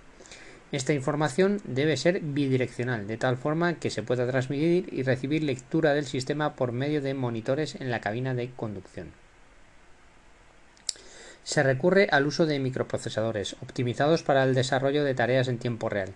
[0.72, 5.94] Esta información debe ser bidireccional, de tal forma que se pueda transmitir y recibir lectura
[5.94, 9.08] del sistema por medio de monitores en la cabina de conducción
[11.50, 16.12] se recurre al uso de microprocesadores optimizados para el desarrollo de tareas en tiempo real,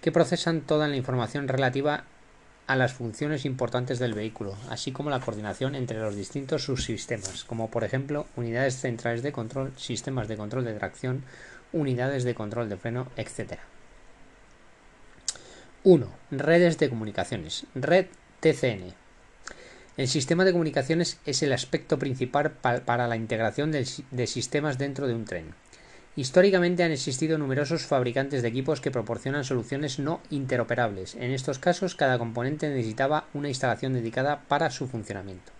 [0.00, 2.04] que procesan toda la información relativa
[2.66, 7.70] a las funciones importantes del vehículo, así como la coordinación entre los distintos subsistemas, como
[7.70, 11.24] por ejemplo unidades centrales de control, sistemas de control de tracción,
[11.72, 13.58] unidades de control de freno, etc.
[15.82, 16.06] 1.
[16.30, 17.64] Redes de comunicaciones.
[17.74, 18.08] Red
[18.40, 18.92] TCN.
[19.96, 25.14] El sistema de comunicaciones es el aspecto principal para la integración de sistemas dentro de
[25.14, 25.54] un tren.
[26.16, 31.14] Históricamente han existido numerosos fabricantes de equipos que proporcionan soluciones no interoperables.
[31.14, 35.50] En estos casos, cada componente necesitaba una instalación dedicada para su funcionamiento.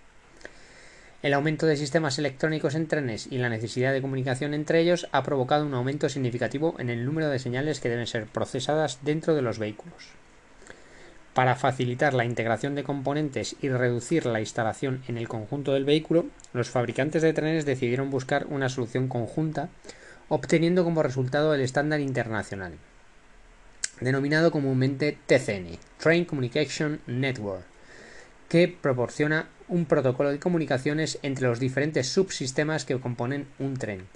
[1.23, 5.23] El aumento de sistemas electrónicos en trenes y la necesidad de comunicación entre ellos ha
[5.23, 9.43] provocado un aumento significativo en el número de señales que deben ser procesadas dentro de
[9.43, 10.09] los vehículos.
[11.35, 16.25] Para facilitar la integración de componentes y reducir la instalación en el conjunto del vehículo,
[16.55, 19.69] los fabricantes de trenes decidieron buscar una solución conjunta,
[20.31, 22.73] obteniendo como resultado el estándar internacional,
[24.01, 27.65] denominado comúnmente TCN, Train Communication Network,
[28.49, 34.07] que proporciona un protocolo de comunicaciones entre los diferentes subsistemas que componen un tren,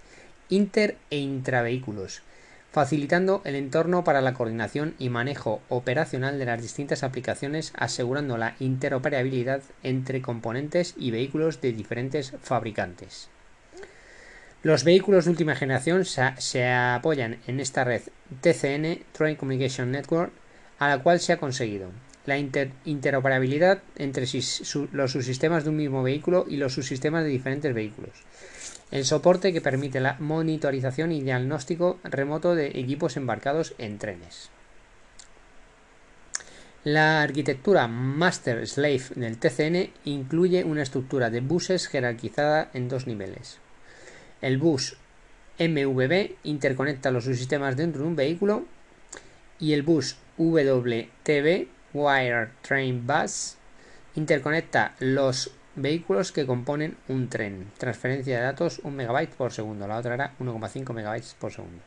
[0.50, 2.22] inter e intravehículos,
[2.72, 8.56] facilitando el entorno para la coordinación y manejo operacional de las distintas aplicaciones, asegurando la
[8.58, 13.30] interoperabilidad entre componentes y vehículos de diferentes fabricantes.
[14.64, 18.02] Los vehículos de última generación se apoyan en esta red
[18.40, 20.32] TCN, Train Communication Network,
[20.78, 21.90] a la cual se ha conseguido
[22.26, 24.26] la interoperabilidad entre
[24.92, 28.12] los subsistemas de un mismo vehículo y los subsistemas de diferentes vehículos,
[28.90, 34.50] el soporte que permite la monitorización y diagnóstico remoto de equipos embarcados en trenes.
[36.84, 43.58] La arquitectura Master Slave del TCN incluye una estructura de buses jerarquizada en dos niveles.
[44.42, 44.98] El bus
[45.58, 48.66] MVB interconecta los subsistemas dentro de un vehículo
[49.58, 53.56] y el bus WTB Wire Train Bus
[54.14, 57.66] interconecta los Vehículos que componen un tren.
[57.78, 59.88] Transferencia de datos 1 MB por segundo.
[59.88, 61.82] La otra era 1,5 MB por segundo.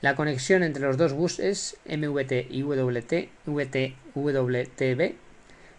[0.00, 3.28] La conexión entre los dos buses MVT y WT,
[4.14, 5.14] WTB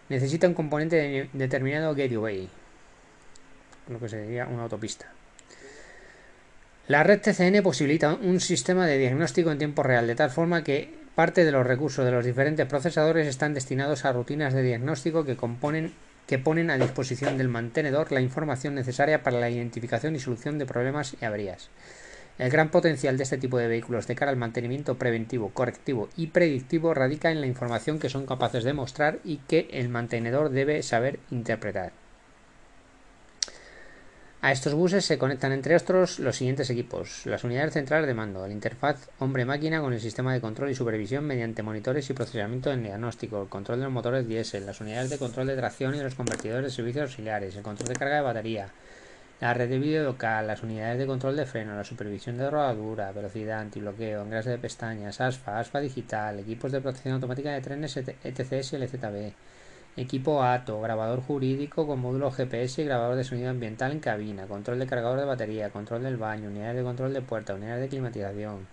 [0.08, 2.48] necesita un componente determinado gateway,
[3.88, 5.12] lo que sería una autopista.
[6.86, 10.94] La red TCN posibilita un sistema de diagnóstico en tiempo real, de tal forma que
[11.16, 15.34] parte de los recursos de los diferentes procesadores están destinados a rutinas de diagnóstico que
[15.34, 15.94] componen
[16.26, 20.66] que ponen a disposición del mantenedor la información necesaria para la identificación y solución de
[20.66, 21.70] problemas y averías.
[22.36, 26.26] El gran potencial de este tipo de vehículos de cara al mantenimiento preventivo, correctivo y
[26.26, 30.82] predictivo radica en la información que son capaces de mostrar y que el mantenedor debe
[30.82, 31.92] saber interpretar.
[34.46, 38.46] A estos buses se conectan entre otros los siguientes equipos: las unidades centrales de mando,
[38.46, 42.84] la interfaz hombre-máquina con el sistema de control y supervisión mediante monitores y procesamiento en
[42.84, 46.14] diagnóstico, el control de los motores diésel, las unidades de control de tracción y los
[46.14, 48.68] convertidores de servicios auxiliares, el control de carga de batería,
[49.40, 53.10] la red de vídeo local, las unidades de control de freno, la supervisión de rodadura,
[53.10, 58.74] velocidad, antibloqueo, engrase de pestañas, ASFA, ASFA digital, equipos de protección automática de trenes, ETCS
[58.74, 59.32] y LZB
[59.98, 64.78] Equipo ATO, grabador jurídico con módulo GPS y grabador de sonido ambiental en cabina, control
[64.78, 68.66] de cargador de batería, control del baño, unidades de control de puerta, unidades de climatización,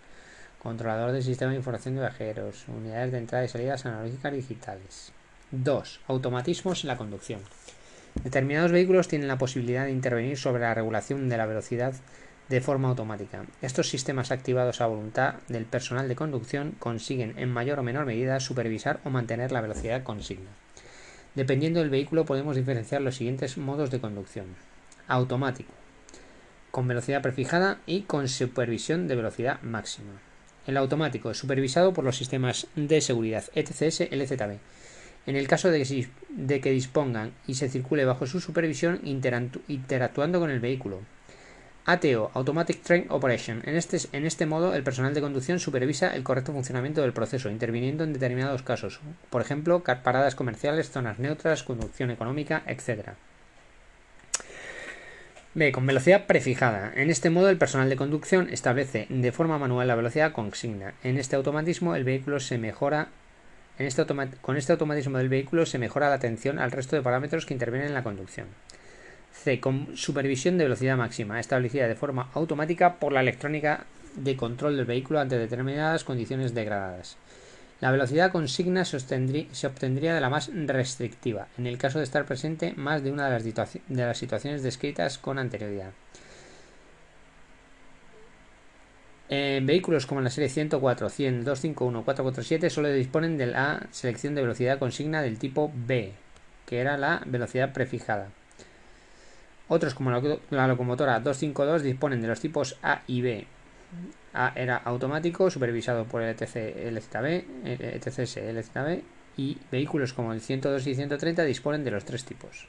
[0.62, 5.14] controlador del sistema de información de viajeros, unidades de entrada y salidas analógicas digitales.
[5.52, 6.02] 2.
[6.08, 7.40] Automatismos en la conducción.
[8.22, 11.94] Determinados vehículos tienen la posibilidad de intervenir sobre la regulación de la velocidad
[12.50, 13.46] de forma automática.
[13.62, 18.42] Estos sistemas activados a voluntad del personal de conducción consiguen en mayor o menor medida
[18.42, 20.50] supervisar o mantener la velocidad consigna.
[21.36, 24.46] Dependiendo del vehículo podemos diferenciar los siguientes modos de conducción.
[25.08, 25.74] Automático,
[26.70, 30.22] con velocidad prefijada y con supervisión de velocidad máxima.
[30.66, 34.60] El automático es supervisado por los sistemas de seguridad ETCS LZB.
[35.26, 40.60] En el caso de que, dispongan y se circule bajo su supervisión interactuando con el
[40.60, 41.00] vehículo.
[41.86, 43.62] ATO, Automatic Train Operation.
[43.66, 47.50] En este, en este modo, el personal de conducción supervisa el correcto funcionamiento del proceso,
[47.50, 53.10] interviniendo en determinados casos, por ejemplo, paradas comerciales, zonas neutras, conducción económica, etc.
[55.56, 55.72] B.
[55.74, 56.94] Con velocidad prefijada.
[56.96, 60.94] En este modo el personal de conducción establece de forma manual la velocidad consigna.
[61.04, 63.10] En este automatismo el vehículo se mejora
[63.78, 64.06] en este
[64.42, 67.90] con este automatismo del vehículo se mejora la atención al resto de parámetros que intervienen
[67.90, 68.48] en la conducción.
[69.34, 69.60] C.
[69.60, 73.86] Con supervisión de velocidad máxima, establecida de forma automática por la electrónica
[74.16, 77.18] de control del vehículo ante determinadas condiciones degradadas.
[77.82, 78.96] La velocidad consigna se,
[79.68, 83.74] obtendría de la más restrictiva, en el caso de estar presente más de una de
[83.90, 85.92] las, situaciones descritas con anterioridad.
[89.28, 94.44] En vehículos como la serie 104, 100, 251, 447 solo disponen de la selección de
[94.44, 96.14] velocidad consigna del tipo B,
[96.66, 98.30] que era la velocidad prefijada.
[99.68, 103.48] Otros como la locomotora 252 disponen de los tipos A y B,
[104.34, 109.02] a era automático, supervisado por el ETC LZB, ETCS LZB
[109.38, 112.68] y vehículos como el 102 y 130 disponen de los tres tipos.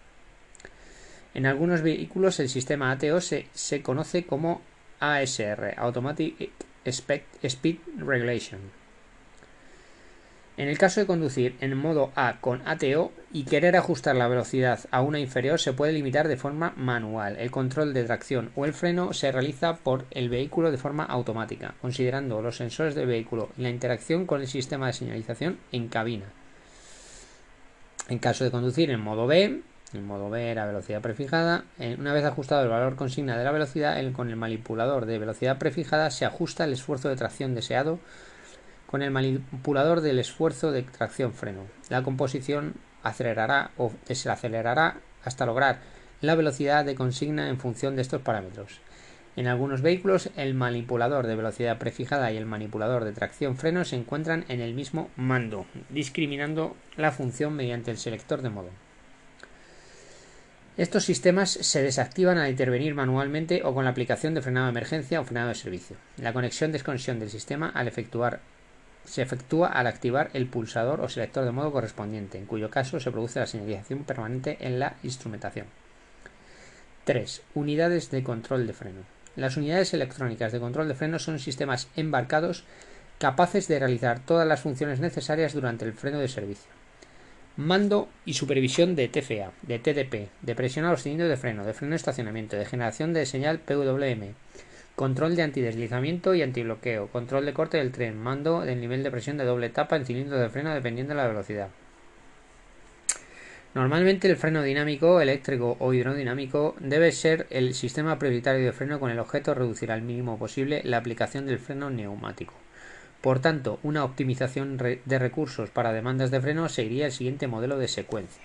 [1.34, 4.62] En algunos vehículos el sistema ATO se, se conoce como
[5.00, 6.50] ASR, Automatic
[6.84, 8.83] Speed Regulation.
[10.56, 14.78] En el caso de conducir en modo A con ATO y querer ajustar la velocidad
[14.92, 17.36] a una inferior se puede limitar de forma manual.
[17.40, 21.74] El control de tracción o el freno se realiza por el vehículo de forma automática,
[21.80, 26.26] considerando los sensores del vehículo y la interacción con el sistema de señalización en cabina.
[28.08, 29.60] En caso de conducir en modo B,
[29.92, 33.50] en modo B era velocidad prefijada, eh, una vez ajustado el valor consigna de la
[33.50, 37.98] velocidad, con el manipulador de velocidad prefijada se ajusta el esfuerzo de tracción deseado
[38.86, 41.62] con el manipulador del esfuerzo de tracción-freno.
[41.88, 45.80] La composición acelerará o desacelerará hasta lograr
[46.20, 48.80] la velocidad de consigna en función de estos parámetros.
[49.36, 54.44] En algunos vehículos, el manipulador de velocidad prefijada y el manipulador de tracción-freno se encuentran
[54.48, 58.70] en el mismo mando, discriminando la función mediante el selector de modo.
[60.76, 65.20] Estos sistemas se desactivan al intervenir manualmente o con la aplicación de frenado de emergencia
[65.20, 65.96] o frenado de servicio.
[66.16, 68.40] La conexión-desconexión del sistema al efectuar
[69.04, 73.10] se efectúa al activar el pulsador o selector de modo correspondiente, en cuyo caso se
[73.10, 75.66] produce la señalización permanente en la instrumentación.
[77.04, 77.42] 3.
[77.54, 79.00] Unidades de control de freno.
[79.36, 82.64] Las unidades electrónicas de control de freno son sistemas embarcados
[83.18, 86.70] capaces de realizar todas las funciones necesarias durante el freno de servicio.
[87.56, 91.72] Mando y supervisión de TFA, de TDP, de presión a los cilindros de freno, de
[91.72, 94.34] freno de estacionamiento, de generación de señal PWM,
[94.96, 97.08] Control de antideslizamiento y antibloqueo.
[97.08, 98.16] Control de corte del tren.
[98.16, 101.26] Mando del nivel de presión de doble etapa en cilindro de freno dependiendo de la
[101.26, 101.68] velocidad.
[103.74, 109.10] Normalmente el freno dinámico, eléctrico o hidrodinámico debe ser el sistema prioritario de freno con
[109.10, 112.54] el objeto de reducir al mínimo posible la aplicación del freno neumático.
[113.20, 117.88] Por tanto, una optimización de recursos para demandas de freno seguiría el siguiente modelo de
[117.88, 118.44] secuencia.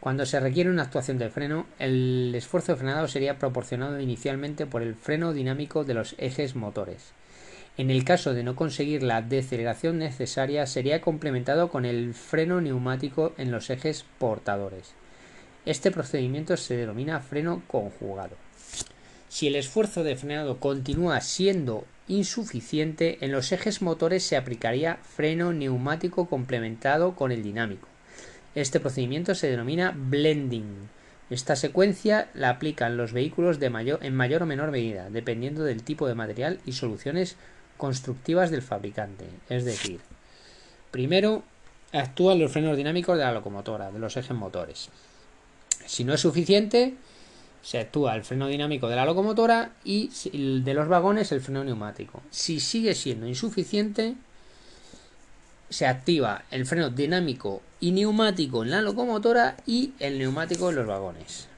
[0.00, 4.82] Cuando se requiere una actuación de freno, el esfuerzo de frenado sería proporcionado inicialmente por
[4.82, 7.12] el freno dinámico de los ejes motores.
[7.76, 13.34] En el caso de no conseguir la deceleración necesaria, sería complementado con el freno neumático
[13.38, 14.94] en los ejes portadores.
[15.66, 18.36] Este procedimiento se denomina freno conjugado.
[19.28, 25.52] Si el esfuerzo de frenado continúa siendo insuficiente, en los ejes motores se aplicaría freno
[25.52, 27.87] neumático complementado con el dinámico.
[28.60, 30.88] Este procedimiento se denomina blending.
[31.30, 36.16] Esta secuencia la aplican los vehículos en mayor o menor medida, dependiendo del tipo de
[36.16, 37.36] material y soluciones
[37.76, 39.26] constructivas del fabricante.
[39.48, 40.00] Es decir,
[40.90, 41.44] primero
[41.92, 44.88] actúan los frenos dinámicos de la locomotora, de los ejes motores.
[45.86, 46.94] Si no es suficiente,
[47.62, 52.22] se actúa el freno dinámico de la locomotora y de los vagones el freno neumático.
[52.30, 54.16] Si sigue siendo insuficiente,
[55.70, 60.86] se activa el freno dinámico y neumático en la locomotora y el neumático en los
[60.86, 61.48] vagones.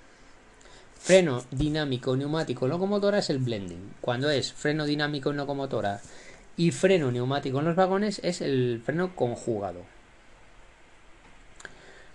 [0.98, 3.94] Freno dinámico neumático locomotora es el blending.
[4.00, 6.00] Cuando es freno dinámico en locomotora
[6.56, 9.82] y freno neumático en los vagones es el freno conjugado.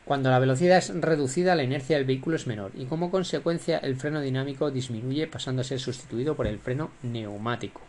[0.06, 3.96] Cuando la velocidad es reducida, la inercia del vehículo es menor y como consecuencia el
[3.96, 7.82] freno dinámico disminuye pasando a ser sustituido por el freno neumático.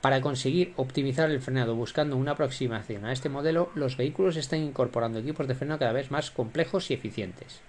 [0.00, 5.18] Para conseguir optimizar el frenado buscando una aproximación a este modelo, los vehículos están incorporando
[5.18, 7.60] equipos de freno cada vez más complejos y eficientes.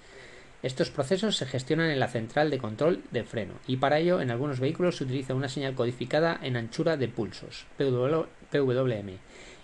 [0.61, 4.29] Estos procesos se gestionan en la central de control de freno y para ello en
[4.29, 9.09] algunos vehículos se utiliza una señal codificada en anchura de pulsos, PWM,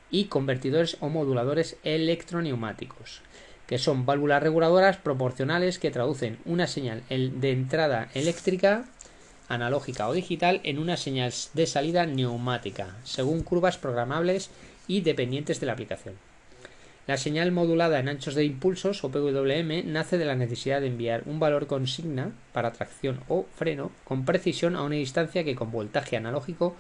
[0.10, 3.22] y convertidores o moduladores electroneumáticos
[3.68, 8.86] que son válvulas reguladoras proporcionales que traducen una señal de entrada eléctrica
[9.50, 14.50] analógica o digital en una señal de salida neumática, según curvas programables
[14.88, 16.16] y dependientes de la aplicación.
[17.08, 21.22] La señal modulada en anchos de impulsos o PWM nace de la necesidad de enviar
[21.28, 26.18] un valor consigna para tracción o freno con precisión a una distancia que con voltaje
[26.18, 26.76] analógico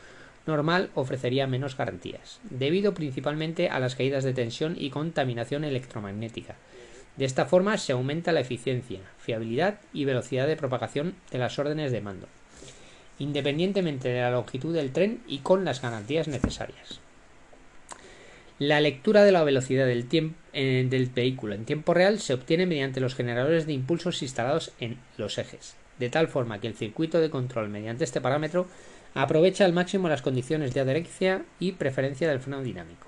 [0.47, 6.55] normal ofrecería menos garantías, debido principalmente a las caídas de tensión y contaminación electromagnética,
[7.17, 11.91] de esta forma se aumenta la eficiencia, fiabilidad y velocidad de propagación de las órdenes
[11.91, 12.27] de mando,
[13.19, 16.99] independientemente de la longitud del tren y con las garantías necesarias.
[18.57, 20.07] La lectura de la velocidad del,
[20.53, 24.97] eh, del, vehículo en tiempo real se obtiene mediante los generadores de impulsos instalados en
[25.17, 28.67] los ejes, de tal forma que el circuito de control mediante este parámetro
[29.13, 33.07] aprovecha al máximo las condiciones de adherencia y preferencia del freno dinámico.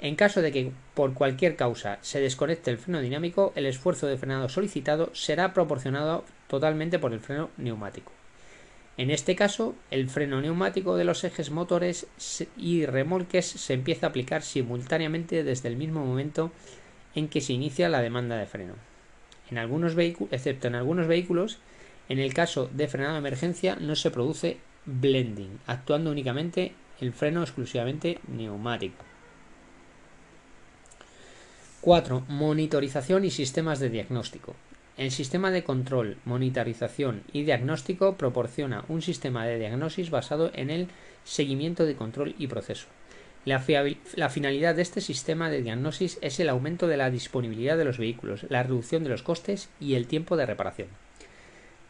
[0.00, 4.16] En caso de que por cualquier causa se desconecte el freno dinámico, el esfuerzo de
[4.16, 8.10] frenado solicitado será proporcionado totalmente por el freno neumático.
[9.00, 12.06] En este caso, el freno neumático de los ejes motores
[12.58, 16.52] y remolques se empieza a aplicar simultáneamente desde el mismo momento
[17.14, 18.74] en que se inicia la demanda de freno.
[19.50, 21.60] En algunos excepto en algunos vehículos,
[22.10, 27.40] en el caso de frenado de emergencia no se produce blending, actuando únicamente el freno
[27.40, 29.02] exclusivamente neumático.
[31.80, 32.26] 4.
[32.28, 34.56] Monitorización y sistemas de diagnóstico.
[35.00, 40.88] El sistema de control, monitorización y diagnóstico proporciona un sistema de diagnosis basado en el
[41.24, 42.86] seguimiento de control y proceso.
[43.46, 43.64] La,
[44.16, 47.96] la, finalidad de este sistema de diagnosis es el aumento de la disponibilidad de los
[47.96, 50.88] vehículos, la reducción de los costes y el tiempo de reparación.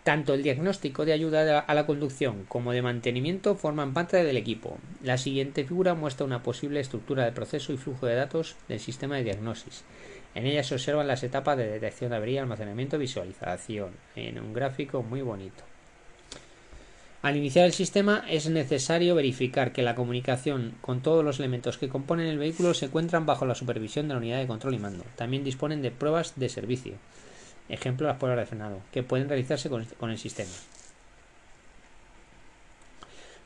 [0.04, 4.78] Tanto el diagnóstico de ayuda a la conducción como de mantenimiento forman parte del equipo.
[5.02, 9.16] La siguiente figura muestra una posible estructura de proceso y flujo de datos del sistema
[9.16, 9.82] de diagnosis.
[10.34, 14.52] En ella se observan las etapas de detección de avería, almacenamiento y visualización, en un
[14.52, 15.64] gráfico muy bonito.
[17.22, 21.88] Al iniciar el sistema es necesario verificar que la comunicación con todos los elementos que
[21.88, 25.04] componen el vehículo se encuentran bajo la supervisión de la unidad de control y mando.
[25.16, 26.94] También disponen de pruebas de servicio
[27.70, 30.50] ejemplo las pruebas de frenado, que pueden realizarse con, el sistema.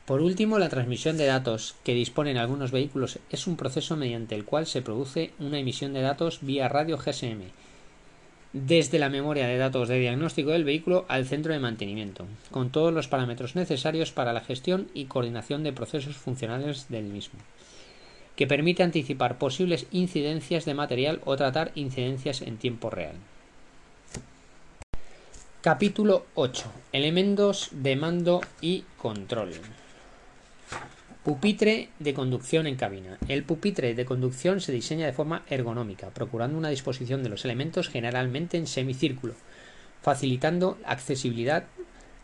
[0.05, 4.45] Por último, la transmisión de datos que disponen algunos vehículos es un proceso mediante el
[4.45, 7.41] cual se produce una emisión de datos vía radio GSM
[8.55, 12.93] desde la memoria de datos de diagnóstico del vehículo al centro de mantenimiento, con todos
[12.93, 17.37] los parámetros necesarios para la gestión y coordinación de procesos funcionales del mismo,
[18.37, 23.15] que permite anticipar posibles incidencias de material o tratar incidencias en tiempo real.
[25.59, 26.71] Capítulo 8.
[26.93, 29.51] Elementos de mando y control.
[31.25, 33.17] Pupitre de conducción en cabina.
[33.27, 37.89] El pupitre de conducción se diseña de forma ergonómica, procurando una disposición de los elementos
[37.89, 39.33] generalmente en semicírculo,
[40.03, 41.63] facilitando accesibilidad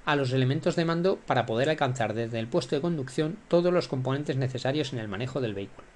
[0.06, 3.88] a los elementos de mando para poder alcanzar desde el puesto de conducción todos los
[3.88, 5.88] componentes necesarios en el manejo del vehículo.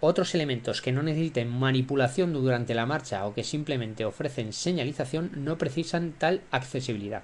[0.00, 5.58] Otros elementos que no necesiten manipulación durante la marcha o que simplemente ofrecen señalización no
[5.58, 7.22] precisan tal accesibilidad,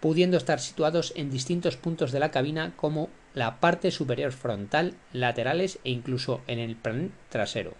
[0.00, 5.78] pudiendo estar situados en distintos puntos de la cabina como la parte superior frontal, laterales
[5.84, 7.74] e incluso en el plan trasero.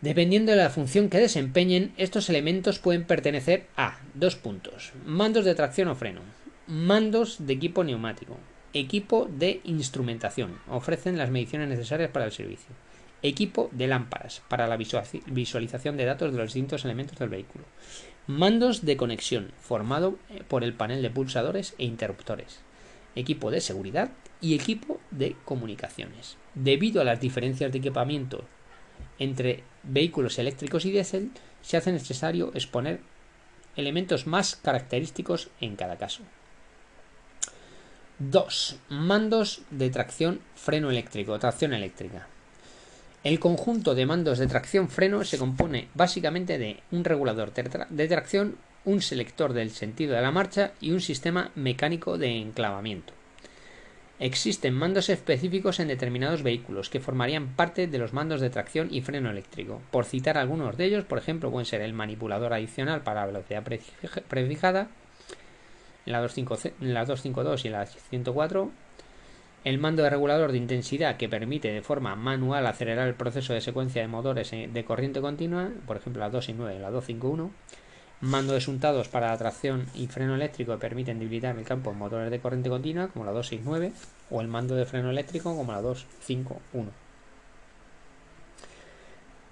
[0.00, 5.54] Dependiendo de la función que desempeñen, estos elementos pueden pertenecer a dos puntos, mandos de
[5.54, 6.22] tracción o freno,
[6.66, 8.38] mandos de equipo neumático,
[8.72, 10.60] Equipo de instrumentación.
[10.68, 12.68] Ofrecen las mediciones necesarias para el servicio.
[13.20, 17.64] Equipo de lámparas para la visualización de datos de los distintos elementos del vehículo.
[18.30, 22.60] Mandos de conexión, formado eh, por el panel de pulsadores e interruptores.
[23.16, 26.36] Equipo de seguridad y equipo de comunicaciones.
[26.54, 28.44] Debido a las diferencias de equipamiento
[29.18, 33.00] entre vehículos eléctricos y diésel, se hace necesario exponer
[33.74, 36.22] elementos más característicos en cada caso.
[38.20, 38.78] 2.
[38.90, 42.28] Mandos de tracción freno eléctrico, tracción eléctrica.
[43.22, 48.56] El conjunto de mandos de tracción freno se compone básicamente de un regulador de tracción,
[48.86, 53.12] un selector del sentido de la marcha y un sistema mecánico de enclavamiento.
[54.20, 59.02] Existen mandos específicos en determinados vehículos que formarían parte de los mandos de tracción y
[59.02, 59.82] freno eléctrico.
[59.90, 63.62] Por citar algunos de ellos, por ejemplo, pueden ser el manipulador adicional para velocidad
[64.28, 64.88] prefijada,
[66.06, 68.70] la 252 y la 104,
[69.64, 73.60] el mando de regulador de intensidad que permite de forma manual acelerar el proceso de
[73.60, 77.50] secuencia de motores de corriente continua, por ejemplo la 2 y 9 y la 251,
[78.22, 82.30] mando de suntados para tracción y freno eléctrico que permiten debilitar el campo en motores
[82.30, 83.92] de corriente continua, como la 269,
[84.30, 86.90] o el mando de freno eléctrico, como la 251.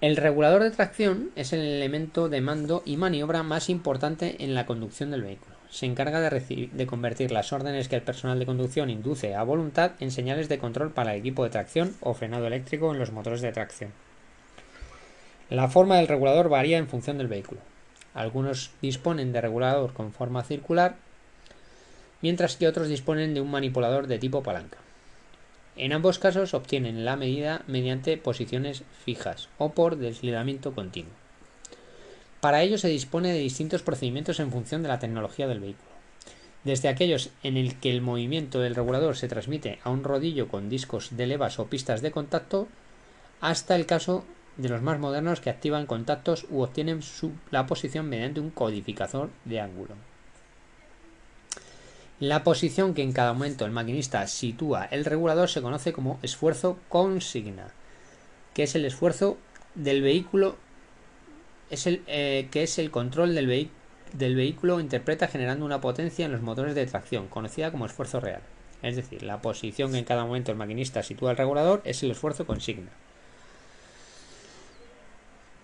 [0.01, 4.64] El regulador de tracción es el elemento de mando y maniobra más importante en la
[4.64, 5.57] conducción del vehículo.
[5.70, 10.11] Se encarga de, convertir las órdenes que el personal de conducción induce a voluntad en
[10.11, 13.53] señales de control para el equipo de tracción o frenado eléctrico en los motores de
[13.53, 13.93] tracción.
[15.51, 17.61] La forma del regulador varía en función del vehículo.
[18.15, 20.97] Algunos disponen de regulador con forma circular,
[22.23, 24.78] mientras que otros disponen de un manipulador de tipo palanca.
[25.77, 31.28] En ambos casos obtienen la medida mediante posiciones fijas o por deslizamiento continuo.
[32.40, 35.89] Para ello se dispone de distintos procedimientos en función de la tecnología del vehículo.
[36.65, 40.69] Desde aquellos en el que el movimiento del regulador se transmite a un rodillo con
[40.69, 42.69] discos de levas o pistas de contacto,
[43.40, 44.24] hasta el caso
[44.56, 47.01] de los más modernos que activan contactos u obtienen
[47.51, 49.94] la posición mediante un codificador de ángulo.
[52.20, 56.77] La posición que en cada momento el maquinista sitúa el regulador se conoce como esfuerzo
[56.89, 57.69] consigna,
[58.55, 59.39] que es el esfuerzo
[59.77, 60.56] del vehículo,
[61.70, 63.47] es el, eh, que es el control del,
[64.35, 68.40] vehículo interpreta generando una potencia en los motores de tracción, conocida como esfuerzo real.
[68.82, 72.12] Es decir, la posición que en cada momento el maquinista sitúa el regulador es el
[72.12, 72.90] esfuerzo consigna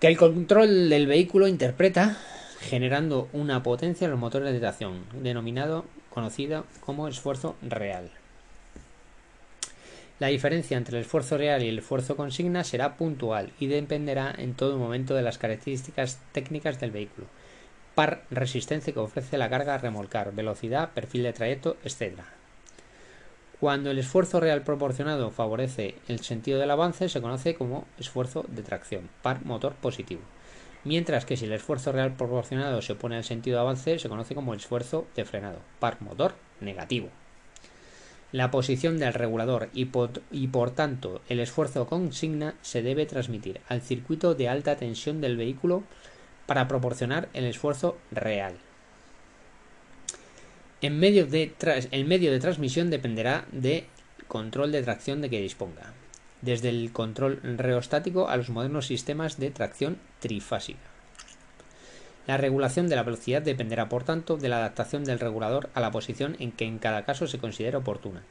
[0.04, 2.18] que el control del vehículo interpreta
[2.60, 8.10] generando una potencia en los motores de tracción, denominado conocido como esfuerzo real.
[10.24, 14.54] La diferencia entre el esfuerzo real y el esfuerzo consigna será puntual y dependerá en
[14.54, 17.26] todo momento de las características técnicas del vehículo,
[17.94, 22.20] par resistencia que ofrece la carga a remolcar, velocidad, perfil de trayecto, etc.
[23.60, 28.62] Cuando el esfuerzo real proporcionado favorece el sentido del avance, se conoce como esfuerzo de
[28.62, 30.22] tracción, par motor positivo.
[30.84, 34.34] Mientras que si el esfuerzo real proporcionado se opone al sentido de avance, se conoce
[34.34, 37.10] como esfuerzo de frenado, par motor negativo.
[38.32, 44.34] La posición del regulador y por, tanto el esfuerzo consigna se debe transmitir al circuito
[44.34, 45.84] de alta tensión del vehículo
[46.46, 48.54] para proporcionar el esfuerzo real.
[50.80, 53.84] En el medio de transmisión dependerá del
[54.28, 55.94] control de tracción de que disponga,
[56.42, 60.93] desde el control reostático a los modernos sistemas de tracción trifásica.
[62.26, 65.90] La regulación de la velocidad dependerá, por tanto, de la adaptación del regulador a la
[65.90, 68.22] posición en que en cada caso se considere oportuna,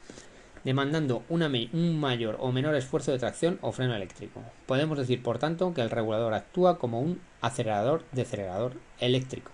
[0.64, 4.42] demandando un mayor o menor esfuerzo de tracción o freno eléctrico.
[4.66, 9.52] Podemos decir, por tanto, que el regulador actúa como un acelerador de acelerador eléctrico.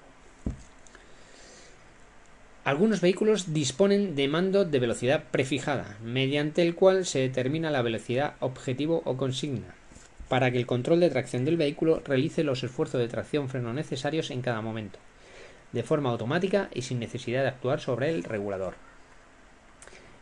[2.63, 8.35] Algunos vehículos disponen de mando de velocidad prefijada, mediante el cual se determina la velocidad
[8.41, 9.75] objetivo o consigna,
[10.29, 14.41] para que el control de tracción del vehículo realice los esfuerzos de tracción-freno necesarios en
[14.41, 14.99] cada momento,
[15.73, 18.75] de forma automática y sin necesidad de actuar sobre el regulador.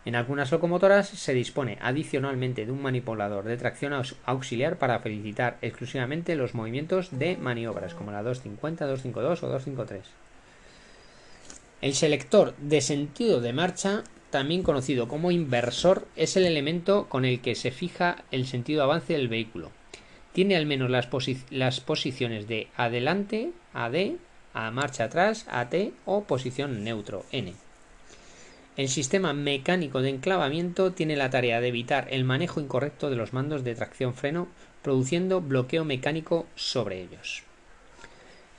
[0.06, 3.92] En algunas locomotoras se dispone adicionalmente de un manipulador de tracción
[4.24, 10.06] auxiliar para felicitar exclusivamente los movimientos de maniobras, como la 250, 252 o 253.
[11.82, 17.42] El selector de sentido de marcha, también conocido como inversor, es el elemento con el
[17.42, 19.72] que se fija el sentido de avance del vehículo.
[20.38, 24.18] Tiene al menos las, posiciones de adelante, AD,
[24.54, 25.74] a marcha atrás, AT
[26.06, 27.56] o posición neutro, N.
[28.76, 33.34] El sistema mecánico de enclavamiento tiene la tarea de evitar el manejo incorrecto de los
[33.34, 34.48] mandos de tracción-freno,
[34.84, 37.42] produciendo bloqueo mecánico sobre ellos.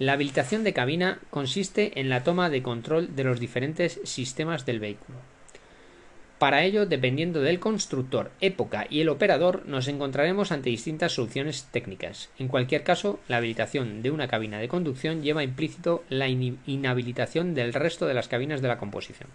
[0.00, 4.80] La habilitación de cabina consiste en la toma de control de los diferentes sistemas del
[4.80, 5.18] vehículo.
[6.38, 12.30] Para ello, dependiendo del constructor, época y el operador, nos encontraremos ante distintas soluciones técnicas.
[12.38, 17.74] En cualquier caso, la habilitación de una cabina de conducción lleva implícito la inhabilitación del
[17.74, 19.28] resto de las cabinas de la composición.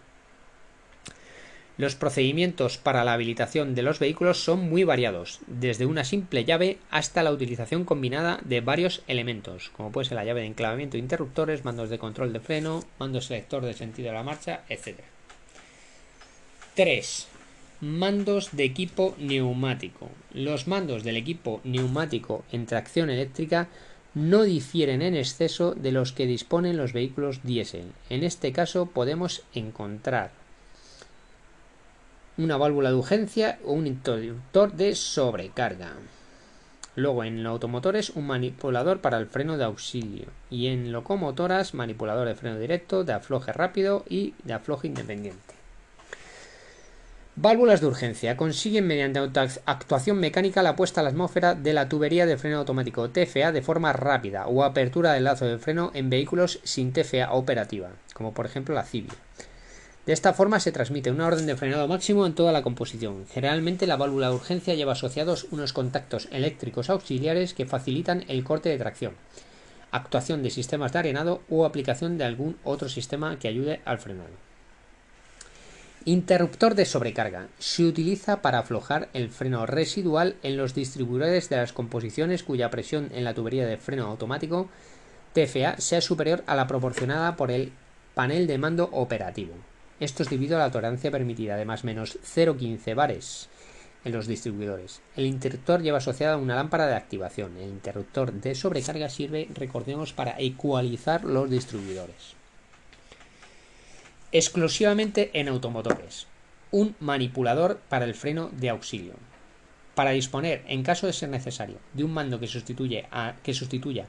[1.76, 6.78] Los procedimientos para la habilitación de los vehículos son muy variados, desde una simple llave
[6.90, 11.66] hasta la utilización combinada de varios elementos, como puede ser la llave de enclavamiento interruptores,
[11.66, 15.00] mandos de control de freno, mando selector de sentido de la marcha, etc.
[16.76, 17.28] 3.
[17.82, 20.10] Mandos de equipo neumático.
[20.34, 23.68] Los mandos del equipo neumático en tracción eléctrica
[24.16, 27.92] no difieren en exceso de los que disponen los vehículos diésel.
[28.10, 30.32] En este caso podemos encontrar
[32.38, 35.94] una válvula de urgencia o un interruptor de sobrecarga.
[36.96, 42.34] Luego en automotores un manipulador para el freno de auxilio y en locomotoras manipulador de
[42.34, 45.53] freno directo, de afloje rápido y de afloje independiente.
[47.36, 48.38] Válvulas de urgencia.
[48.38, 49.20] Consiguen mediante
[49.66, 53.64] actuación mecánica la puesta a la atmósfera de la tubería de freno automático TFA de
[53.64, 58.46] forma rápida o apertura del lazo de freno en vehículos sin TFA operativa, como por
[58.46, 59.16] ejemplo la Cibia.
[60.06, 63.26] De esta forma se transmite una orden de frenado máximo en toda la composición.
[63.26, 68.70] Generalmente la válvula de urgencia lleva asociados unos contactos eléctricos auxiliares que facilitan el corte
[68.70, 69.14] de tracción,
[69.90, 74.53] actuación de sistemas de arenado o aplicación de algún otro sistema que ayude al frenado.
[76.06, 77.48] Interruptor de sobrecarga.
[77.60, 83.10] Se utiliza para aflojar el freno residual en los distribuidores de las composiciones cuya presión
[83.14, 84.68] en la tubería de freno automático
[85.32, 87.72] TFA sea superior a la proporcionada por el
[88.16, 89.54] panel de mando operativo.
[90.02, 93.48] Esto es debido a la tolerancia permitida de más o menos 0,15 bares
[94.04, 95.02] en los distribuidores.
[95.16, 97.56] El interruptor lleva asociada una lámpara de activación.
[97.56, 102.43] El interruptor de sobrecarga sirve, recordemos, para ecualizar los distribuidores.
[104.36, 106.26] Exclusivamente en automotores.
[106.72, 109.14] Un manipulador para el freno de auxilio.
[109.94, 114.08] Para disponer, en caso de ser necesario, de un mando que, sustituya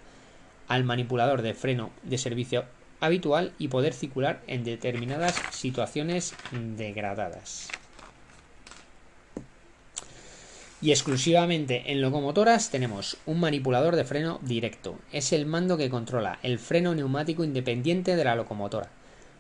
[0.67, 2.65] al manipulador de freno de servicio
[3.01, 7.69] habitual y poder circular en determinadas situaciones degradadas.
[10.81, 14.99] Y exclusivamente en locomotoras tenemos un manipulador de freno directo.
[15.13, 18.91] Es el mando que controla el freno neumático independiente de la locomotora,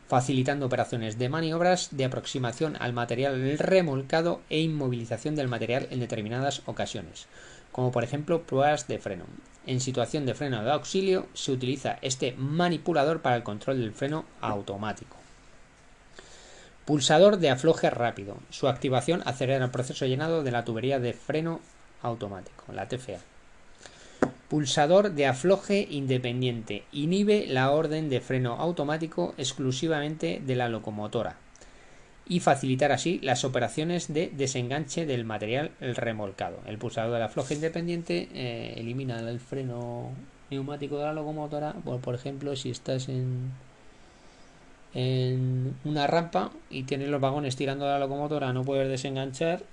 [0.09, 6.63] facilitando operaciones de maniobras de aproximación al material remolcado e inmovilización del material en determinadas
[6.67, 7.27] ocasiones,
[7.73, 9.25] como por ejemplo pruebas de freno.
[9.67, 14.27] En situación de freno de auxilio se utiliza este manipulador para el control del freno
[14.41, 15.17] automático.
[16.85, 18.37] Pulsador de afloje rápido.
[18.51, 21.61] Su activación acelera el proceso llenado de la tubería de freno
[22.03, 23.21] automático, la TFA.
[24.55, 26.85] Pulsador de afloje independiente.
[26.93, 31.35] Inhibe la orden de freno automático exclusivamente de la locomotora
[32.29, 36.61] y facilitar así las operaciones de desenganche del material remolcado.
[36.67, 40.13] El pulsador de la floja independiente eh, elimina el freno
[40.53, 43.51] neumático de la locomotora, por, ejemplo, si estás en,
[44.95, 49.65] en una rampa y tienes los vagones tirando de la locomotora, no puedes desenganchar,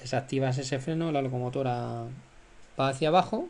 [0.00, 2.04] desactivas ese freno, la locomotora
[2.78, 3.48] va hacia abajo,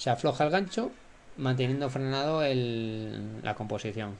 [0.00, 0.90] se afloja el gancho,
[1.36, 4.16] manteniendo frenado la composición.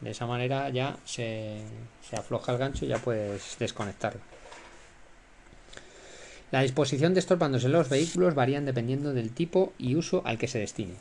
[0.00, 1.62] De esa manera ya se,
[2.12, 4.20] afloja el gancho y ya puedes desconectarlo.
[6.50, 10.48] La disposición de estos en los vehículos varían dependiendo del tipo y uso al que
[10.48, 10.94] se destine,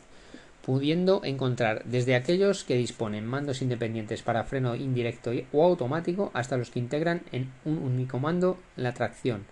[0.64, 6.69] pudiendo encontrar desde aquellos que disponen mandos independientes para freno indirecto o automático hasta los
[6.69, 9.46] que integran en un único mando la tracción,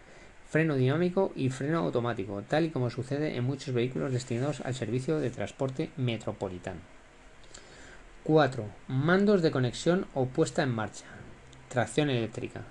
[0.54, 5.20] freno dinámico y freno automático, tal y como sucede en muchos vehículos destinados al servicio
[5.20, 6.80] de transporte metropolitano.
[8.24, 8.64] 4.
[8.88, 11.06] Mandos de conexión o puesta en marcha.
[11.70, 12.62] Tracción eléctrica.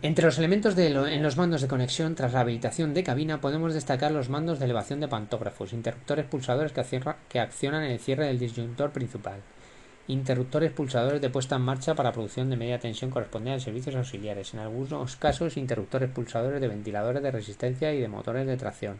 [0.00, 4.12] Entre los elementos en los mandos de conexión tras la habilitación de cabina podemos destacar
[4.12, 8.92] los mandos de elevación de pantógrafos, interruptores pulsadores que, que accionan el cierre del disyuntor
[8.92, 9.42] principal,
[10.08, 14.54] interruptores pulsadores de puesta en marcha para producción de media tensión correspondiente a servicios auxiliares,
[14.54, 18.98] en algunos casos interruptores pulsadores de ventiladores de resistencia y de motores de tracción,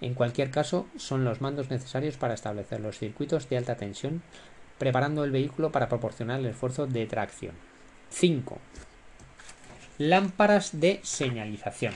[0.00, 4.22] en cualquier caso, son los mandos necesarios para establecer los circuitos de alta tensión,
[4.78, 7.54] preparando el vehículo para proporcionar el esfuerzo de tracción.
[8.10, 8.58] 5.
[9.98, 11.94] Lámparas de señalización.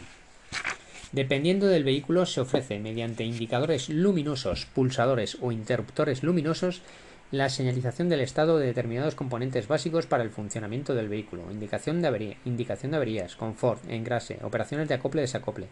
[1.12, 6.82] Dependiendo del vehículo, se ofrece mediante indicadores luminosos, pulsadores o interruptores luminosos
[7.30, 12.08] la señalización del estado de determinados componentes básicos para el funcionamiento del vehículo, indicación de,
[12.08, 15.68] avería, indicación de averías, confort, engrase, operaciones de acople-desacople,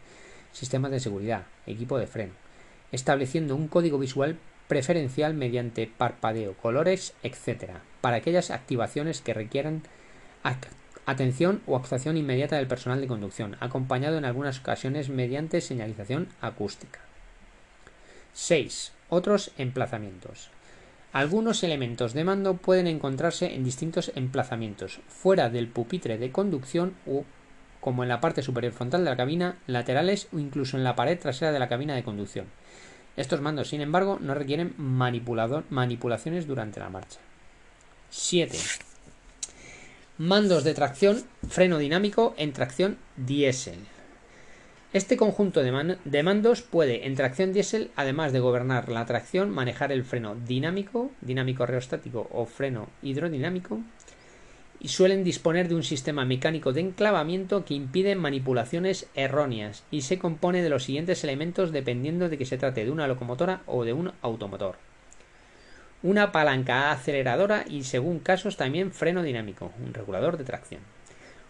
[0.53, 2.35] sistemas de seguridad, equipo de freno,
[2.93, 4.37] estableciendo un código visual
[4.69, 7.71] preferencial mediante parpadeo, colores, etc.,
[8.03, 9.83] para aquellas activaciones que requieran
[11.07, 17.01] atención o actuación inmediata del personal de conducción, acompañado en algunas ocasiones mediante señalización acústica.
[18.35, 18.93] 6.
[19.09, 20.51] Otros emplazamientos.
[21.17, 27.23] Algunos elementos de mando pueden encontrarse en distintos emplazamientos, fuera del pupitre de conducción u
[27.81, 31.19] como en la parte superior frontal de la cabina, laterales o incluso en la pared
[31.19, 32.45] trasera de la cabina de conducción.
[33.17, 37.19] Estos mandos, sin embargo, no requieren manipulaciones durante la marcha.
[38.11, 38.59] 7.
[40.19, 43.79] Mandos de tracción, freno dinámico en tracción diésel.
[44.97, 50.05] Este conjunto de, mandos puede, en tracción diésel, además de gobernar la tracción, manejar el
[50.05, 53.81] freno dinámico, dinámico reostático o freno hidrodinámico,
[54.81, 60.19] y suelen disponer de un sistema mecánico de enclavamiento que impide manipulaciones erróneas y se
[60.19, 63.93] compone de los siguientes elementos dependiendo de que se trate de una locomotora o de
[63.93, 64.77] un automotor.
[66.03, 70.81] Una palanca aceleradora y según casos también freno dinámico, un regulador de tracción.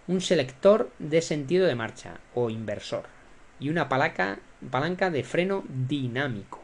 [0.09, 3.15] Un selector de sentido de marcha o inversor
[3.61, 4.39] y una palanca,
[4.71, 6.61] palanca de freno dinámico.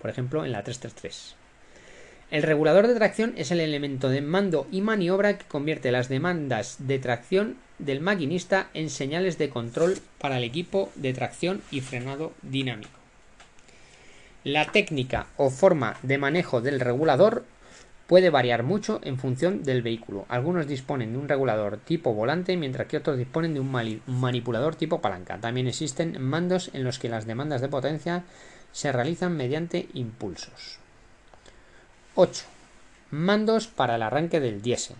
[0.00, 1.36] Por ejemplo, en la 333.
[2.30, 6.76] El regulador de tracción es el elemento de mando y maniobra que convierte las demandas
[6.78, 12.32] de tracción del maquinista en señales de control para el equipo de tracción y frenado
[12.42, 13.00] dinámico.
[14.44, 17.44] La técnica o forma de manejo del regulador
[18.10, 20.26] puede variar mucho en función del vehículo.
[20.28, 23.70] Algunos disponen de un regulador tipo volante, mientras que otros disponen de un
[24.08, 25.38] manipulador tipo palanca.
[25.38, 28.24] También existen mandos en los que las demandas de potencia
[28.72, 30.80] se realizan mediante impulsos.
[32.16, 32.46] 8.
[33.12, 34.96] Mandos para el arranque del diésel.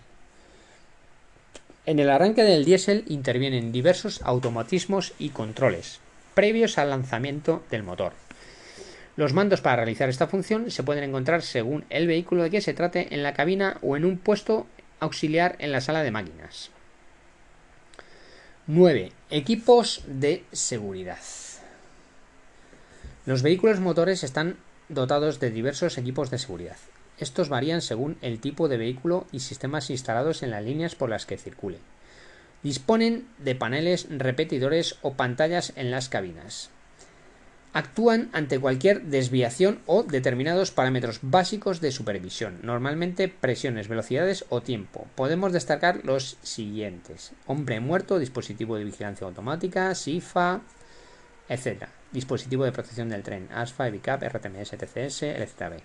[1.86, 5.98] En el arranque del diésel intervienen diversos automatismos y controles
[6.34, 8.12] previos al lanzamiento del motor.
[9.16, 12.74] Los mandos para realizar esta función se pueden encontrar según el vehículo de que se
[12.74, 14.66] trate en la cabina o en un puesto
[15.00, 16.70] auxiliar en la sala de máquinas.
[18.66, 19.12] 9.
[19.30, 21.18] Equipos de seguridad.
[23.26, 24.56] Los vehículos motores están
[24.88, 26.76] dotados de diversos equipos de seguridad.
[27.18, 31.26] Estos varían según el tipo de vehículo y sistemas instalados en las líneas por las
[31.26, 31.78] que circule.
[32.62, 36.70] Disponen de paneles repetidores o pantallas en las cabinas.
[37.72, 45.06] Actúan ante cualquier desviación o determinados parámetros básicos de supervisión, normalmente presiones, velocidades o tiempo.
[45.14, 50.62] Podemos destacar los siguientes: hombre muerto, dispositivo de vigilancia automática, SIFA,
[51.48, 51.84] etc.
[52.10, 55.80] Dispositivo de protección del tren, ASFA, EVICAP, RTMS, TCS, LZB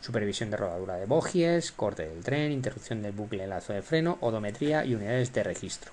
[0.00, 4.84] supervisión de rodadura de bogies, corte del tren, interrupción del bucle lazo de freno, odometría
[4.84, 5.90] y unidades de registro.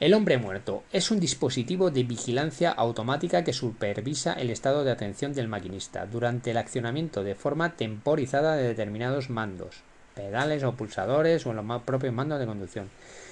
[0.00, 5.34] El hombre muerto es un dispositivo de vigilancia automática que supervisa el estado de atención
[5.34, 9.82] del maquinista durante el accionamiento de forma temporizada de determinados mandos,
[10.14, 12.88] pedales o pulsadores o en los propios mandos de conducción,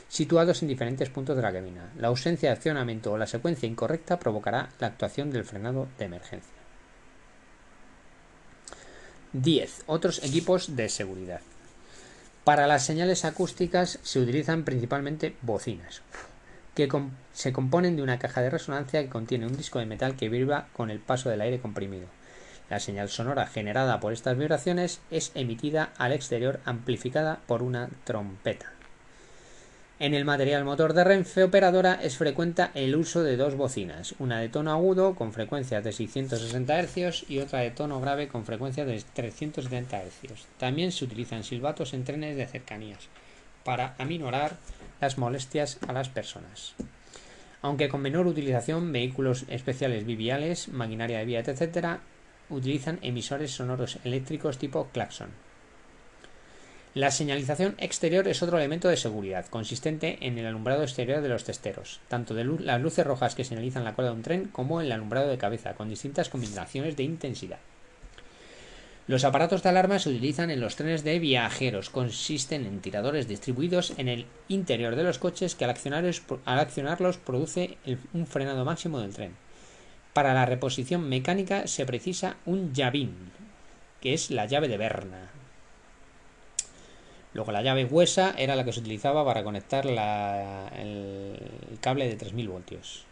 [0.08, 1.90] situados en diferentes puntos de la cabina.
[1.96, 6.52] La ausencia de accionamiento o la secuencia incorrecta provocará la actuación del frenado de emergencia.
[9.32, 9.84] 10.
[9.86, 11.40] Otros equipos de seguridad.
[12.44, 16.02] Para las señales acústicas se utilizan principalmente bocinas,
[16.86, 16.88] que
[17.32, 20.68] se componen de una caja de resonancia que contiene un disco de metal que vibra
[20.72, 22.06] con el paso del aire comprimido.
[22.70, 28.72] La señal sonora generada por estas vibraciones es emitida al exterior amplificada por una trompeta.
[30.00, 34.38] En el material motor de Renfe operadora es frecuente el uso de dos bocinas, una
[34.38, 38.86] de tono agudo con frecuencias de 660 Hz y otra de tono grave con frecuencias
[38.86, 40.46] de 370 Hz.
[40.56, 43.08] También se utilizan silbatos en trenes de cercanías
[43.64, 44.56] para aminorar
[45.00, 46.74] las molestias a las personas.
[47.62, 51.98] Aunque con menor utilización, vehículos especiales viviales, maquinaria de vía, etc.,
[52.50, 55.30] utilizan emisores sonoros eléctricos tipo claxon.
[56.94, 61.44] La señalización exterior es otro elemento de seguridad, consistente en el alumbrado exterior de los
[61.44, 64.90] testeros, tanto de las luces rojas que señalizan la cola de un tren como el
[64.90, 67.58] alumbrado de cabeza, con distintas combinaciones de intensidad.
[69.08, 71.90] Los aparatos de alarma se utilizan en los trenes de viajeros.
[71.90, 77.78] Consisten en tiradores distribuidos en el interior de los coches que al, accionarlos produce
[78.12, 79.34] un frenado máximo del tren.
[80.12, 83.32] Para la reposición mecánica se precisa un llavín,
[84.00, 85.30] que es la llave de Berna,
[87.34, 91.38] Luego la llave huesa era la que se utilizaba para conectar el,
[91.80, 93.04] cable de 3000 voltios.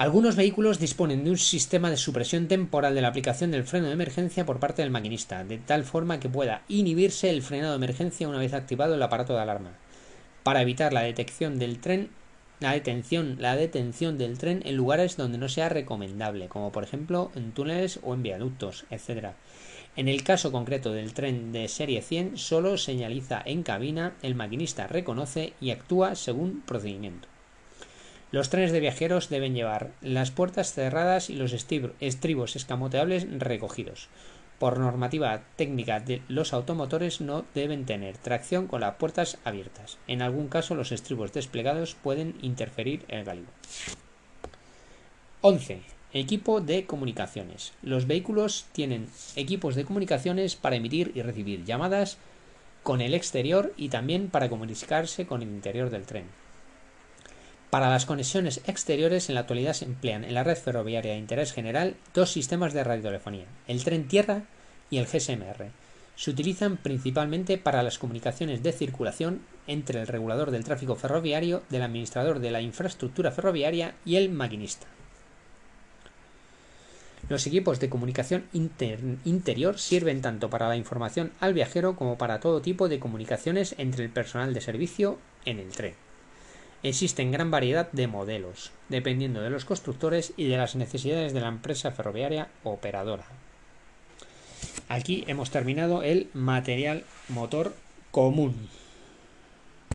[0.00, 3.92] Algunos vehículos disponen de un sistema de supresión temporal de la aplicación del freno de
[3.92, 8.26] emergencia por parte del maquinista, de tal forma que pueda inhibirse el frenado de emergencia
[8.26, 9.72] una vez activado el aparato de alarma,
[10.42, 12.08] para evitar la detección del tren,
[12.60, 17.30] la detención, la detención del tren en lugares donde no sea recomendable, como por ejemplo
[17.34, 19.32] en túneles o en viaductos, etc.
[19.96, 24.86] En el caso concreto del tren de serie 100, solo señaliza en cabina, el maquinista
[24.86, 27.28] reconoce y actúa según procedimiento.
[28.32, 34.08] Los trenes de viajeros deben llevar las puertas cerradas y los estribos escamoteables recogidos.
[34.60, 39.98] Por normativa técnica los automotores no deben tener tracción con las puertas abiertas.
[40.06, 43.48] En algún caso los estribos desplegados pueden interferir en el gálibo.
[45.40, 45.80] 11.
[46.12, 47.72] Equipo de comunicaciones.
[47.82, 52.18] Los vehículos tienen equipos de comunicaciones para emitir y recibir llamadas
[52.82, 56.39] con el exterior y también para comunicarse con el interior del tren.
[57.70, 61.52] Para las conexiones exteriores en la actualidad se emplean en la red ferroviaria de interés
[61.52, 64.42] general dos sistemas de radiotelefonía, el tren tierra
[64.90, 65.70] y el GSMR.
[66.16, 71.82] Se utilizan principalmente para las comunicaciones de circulación entre el regulador del tráfico ferroviario, del
[71.82, 74.88] administrador de la infraestructura ferroviaria y el maquinista.
[77.28, 82.60] Los equipos de comunicación interior sirven tanto para la información al viajero como para todo
[82.60, 86.09] tipo de comunicaciones entre el personal de servicio en el tren.
[86.82, 91.48] Existen gran variedad de modelos, dependiendo de los constructores y de las necesidades de la
[91.48, 93.24] empresa ferroviaria operadora.
[94.88, 97.74] Aquí hemos terminado el material motor
[98.10, 98.68] común.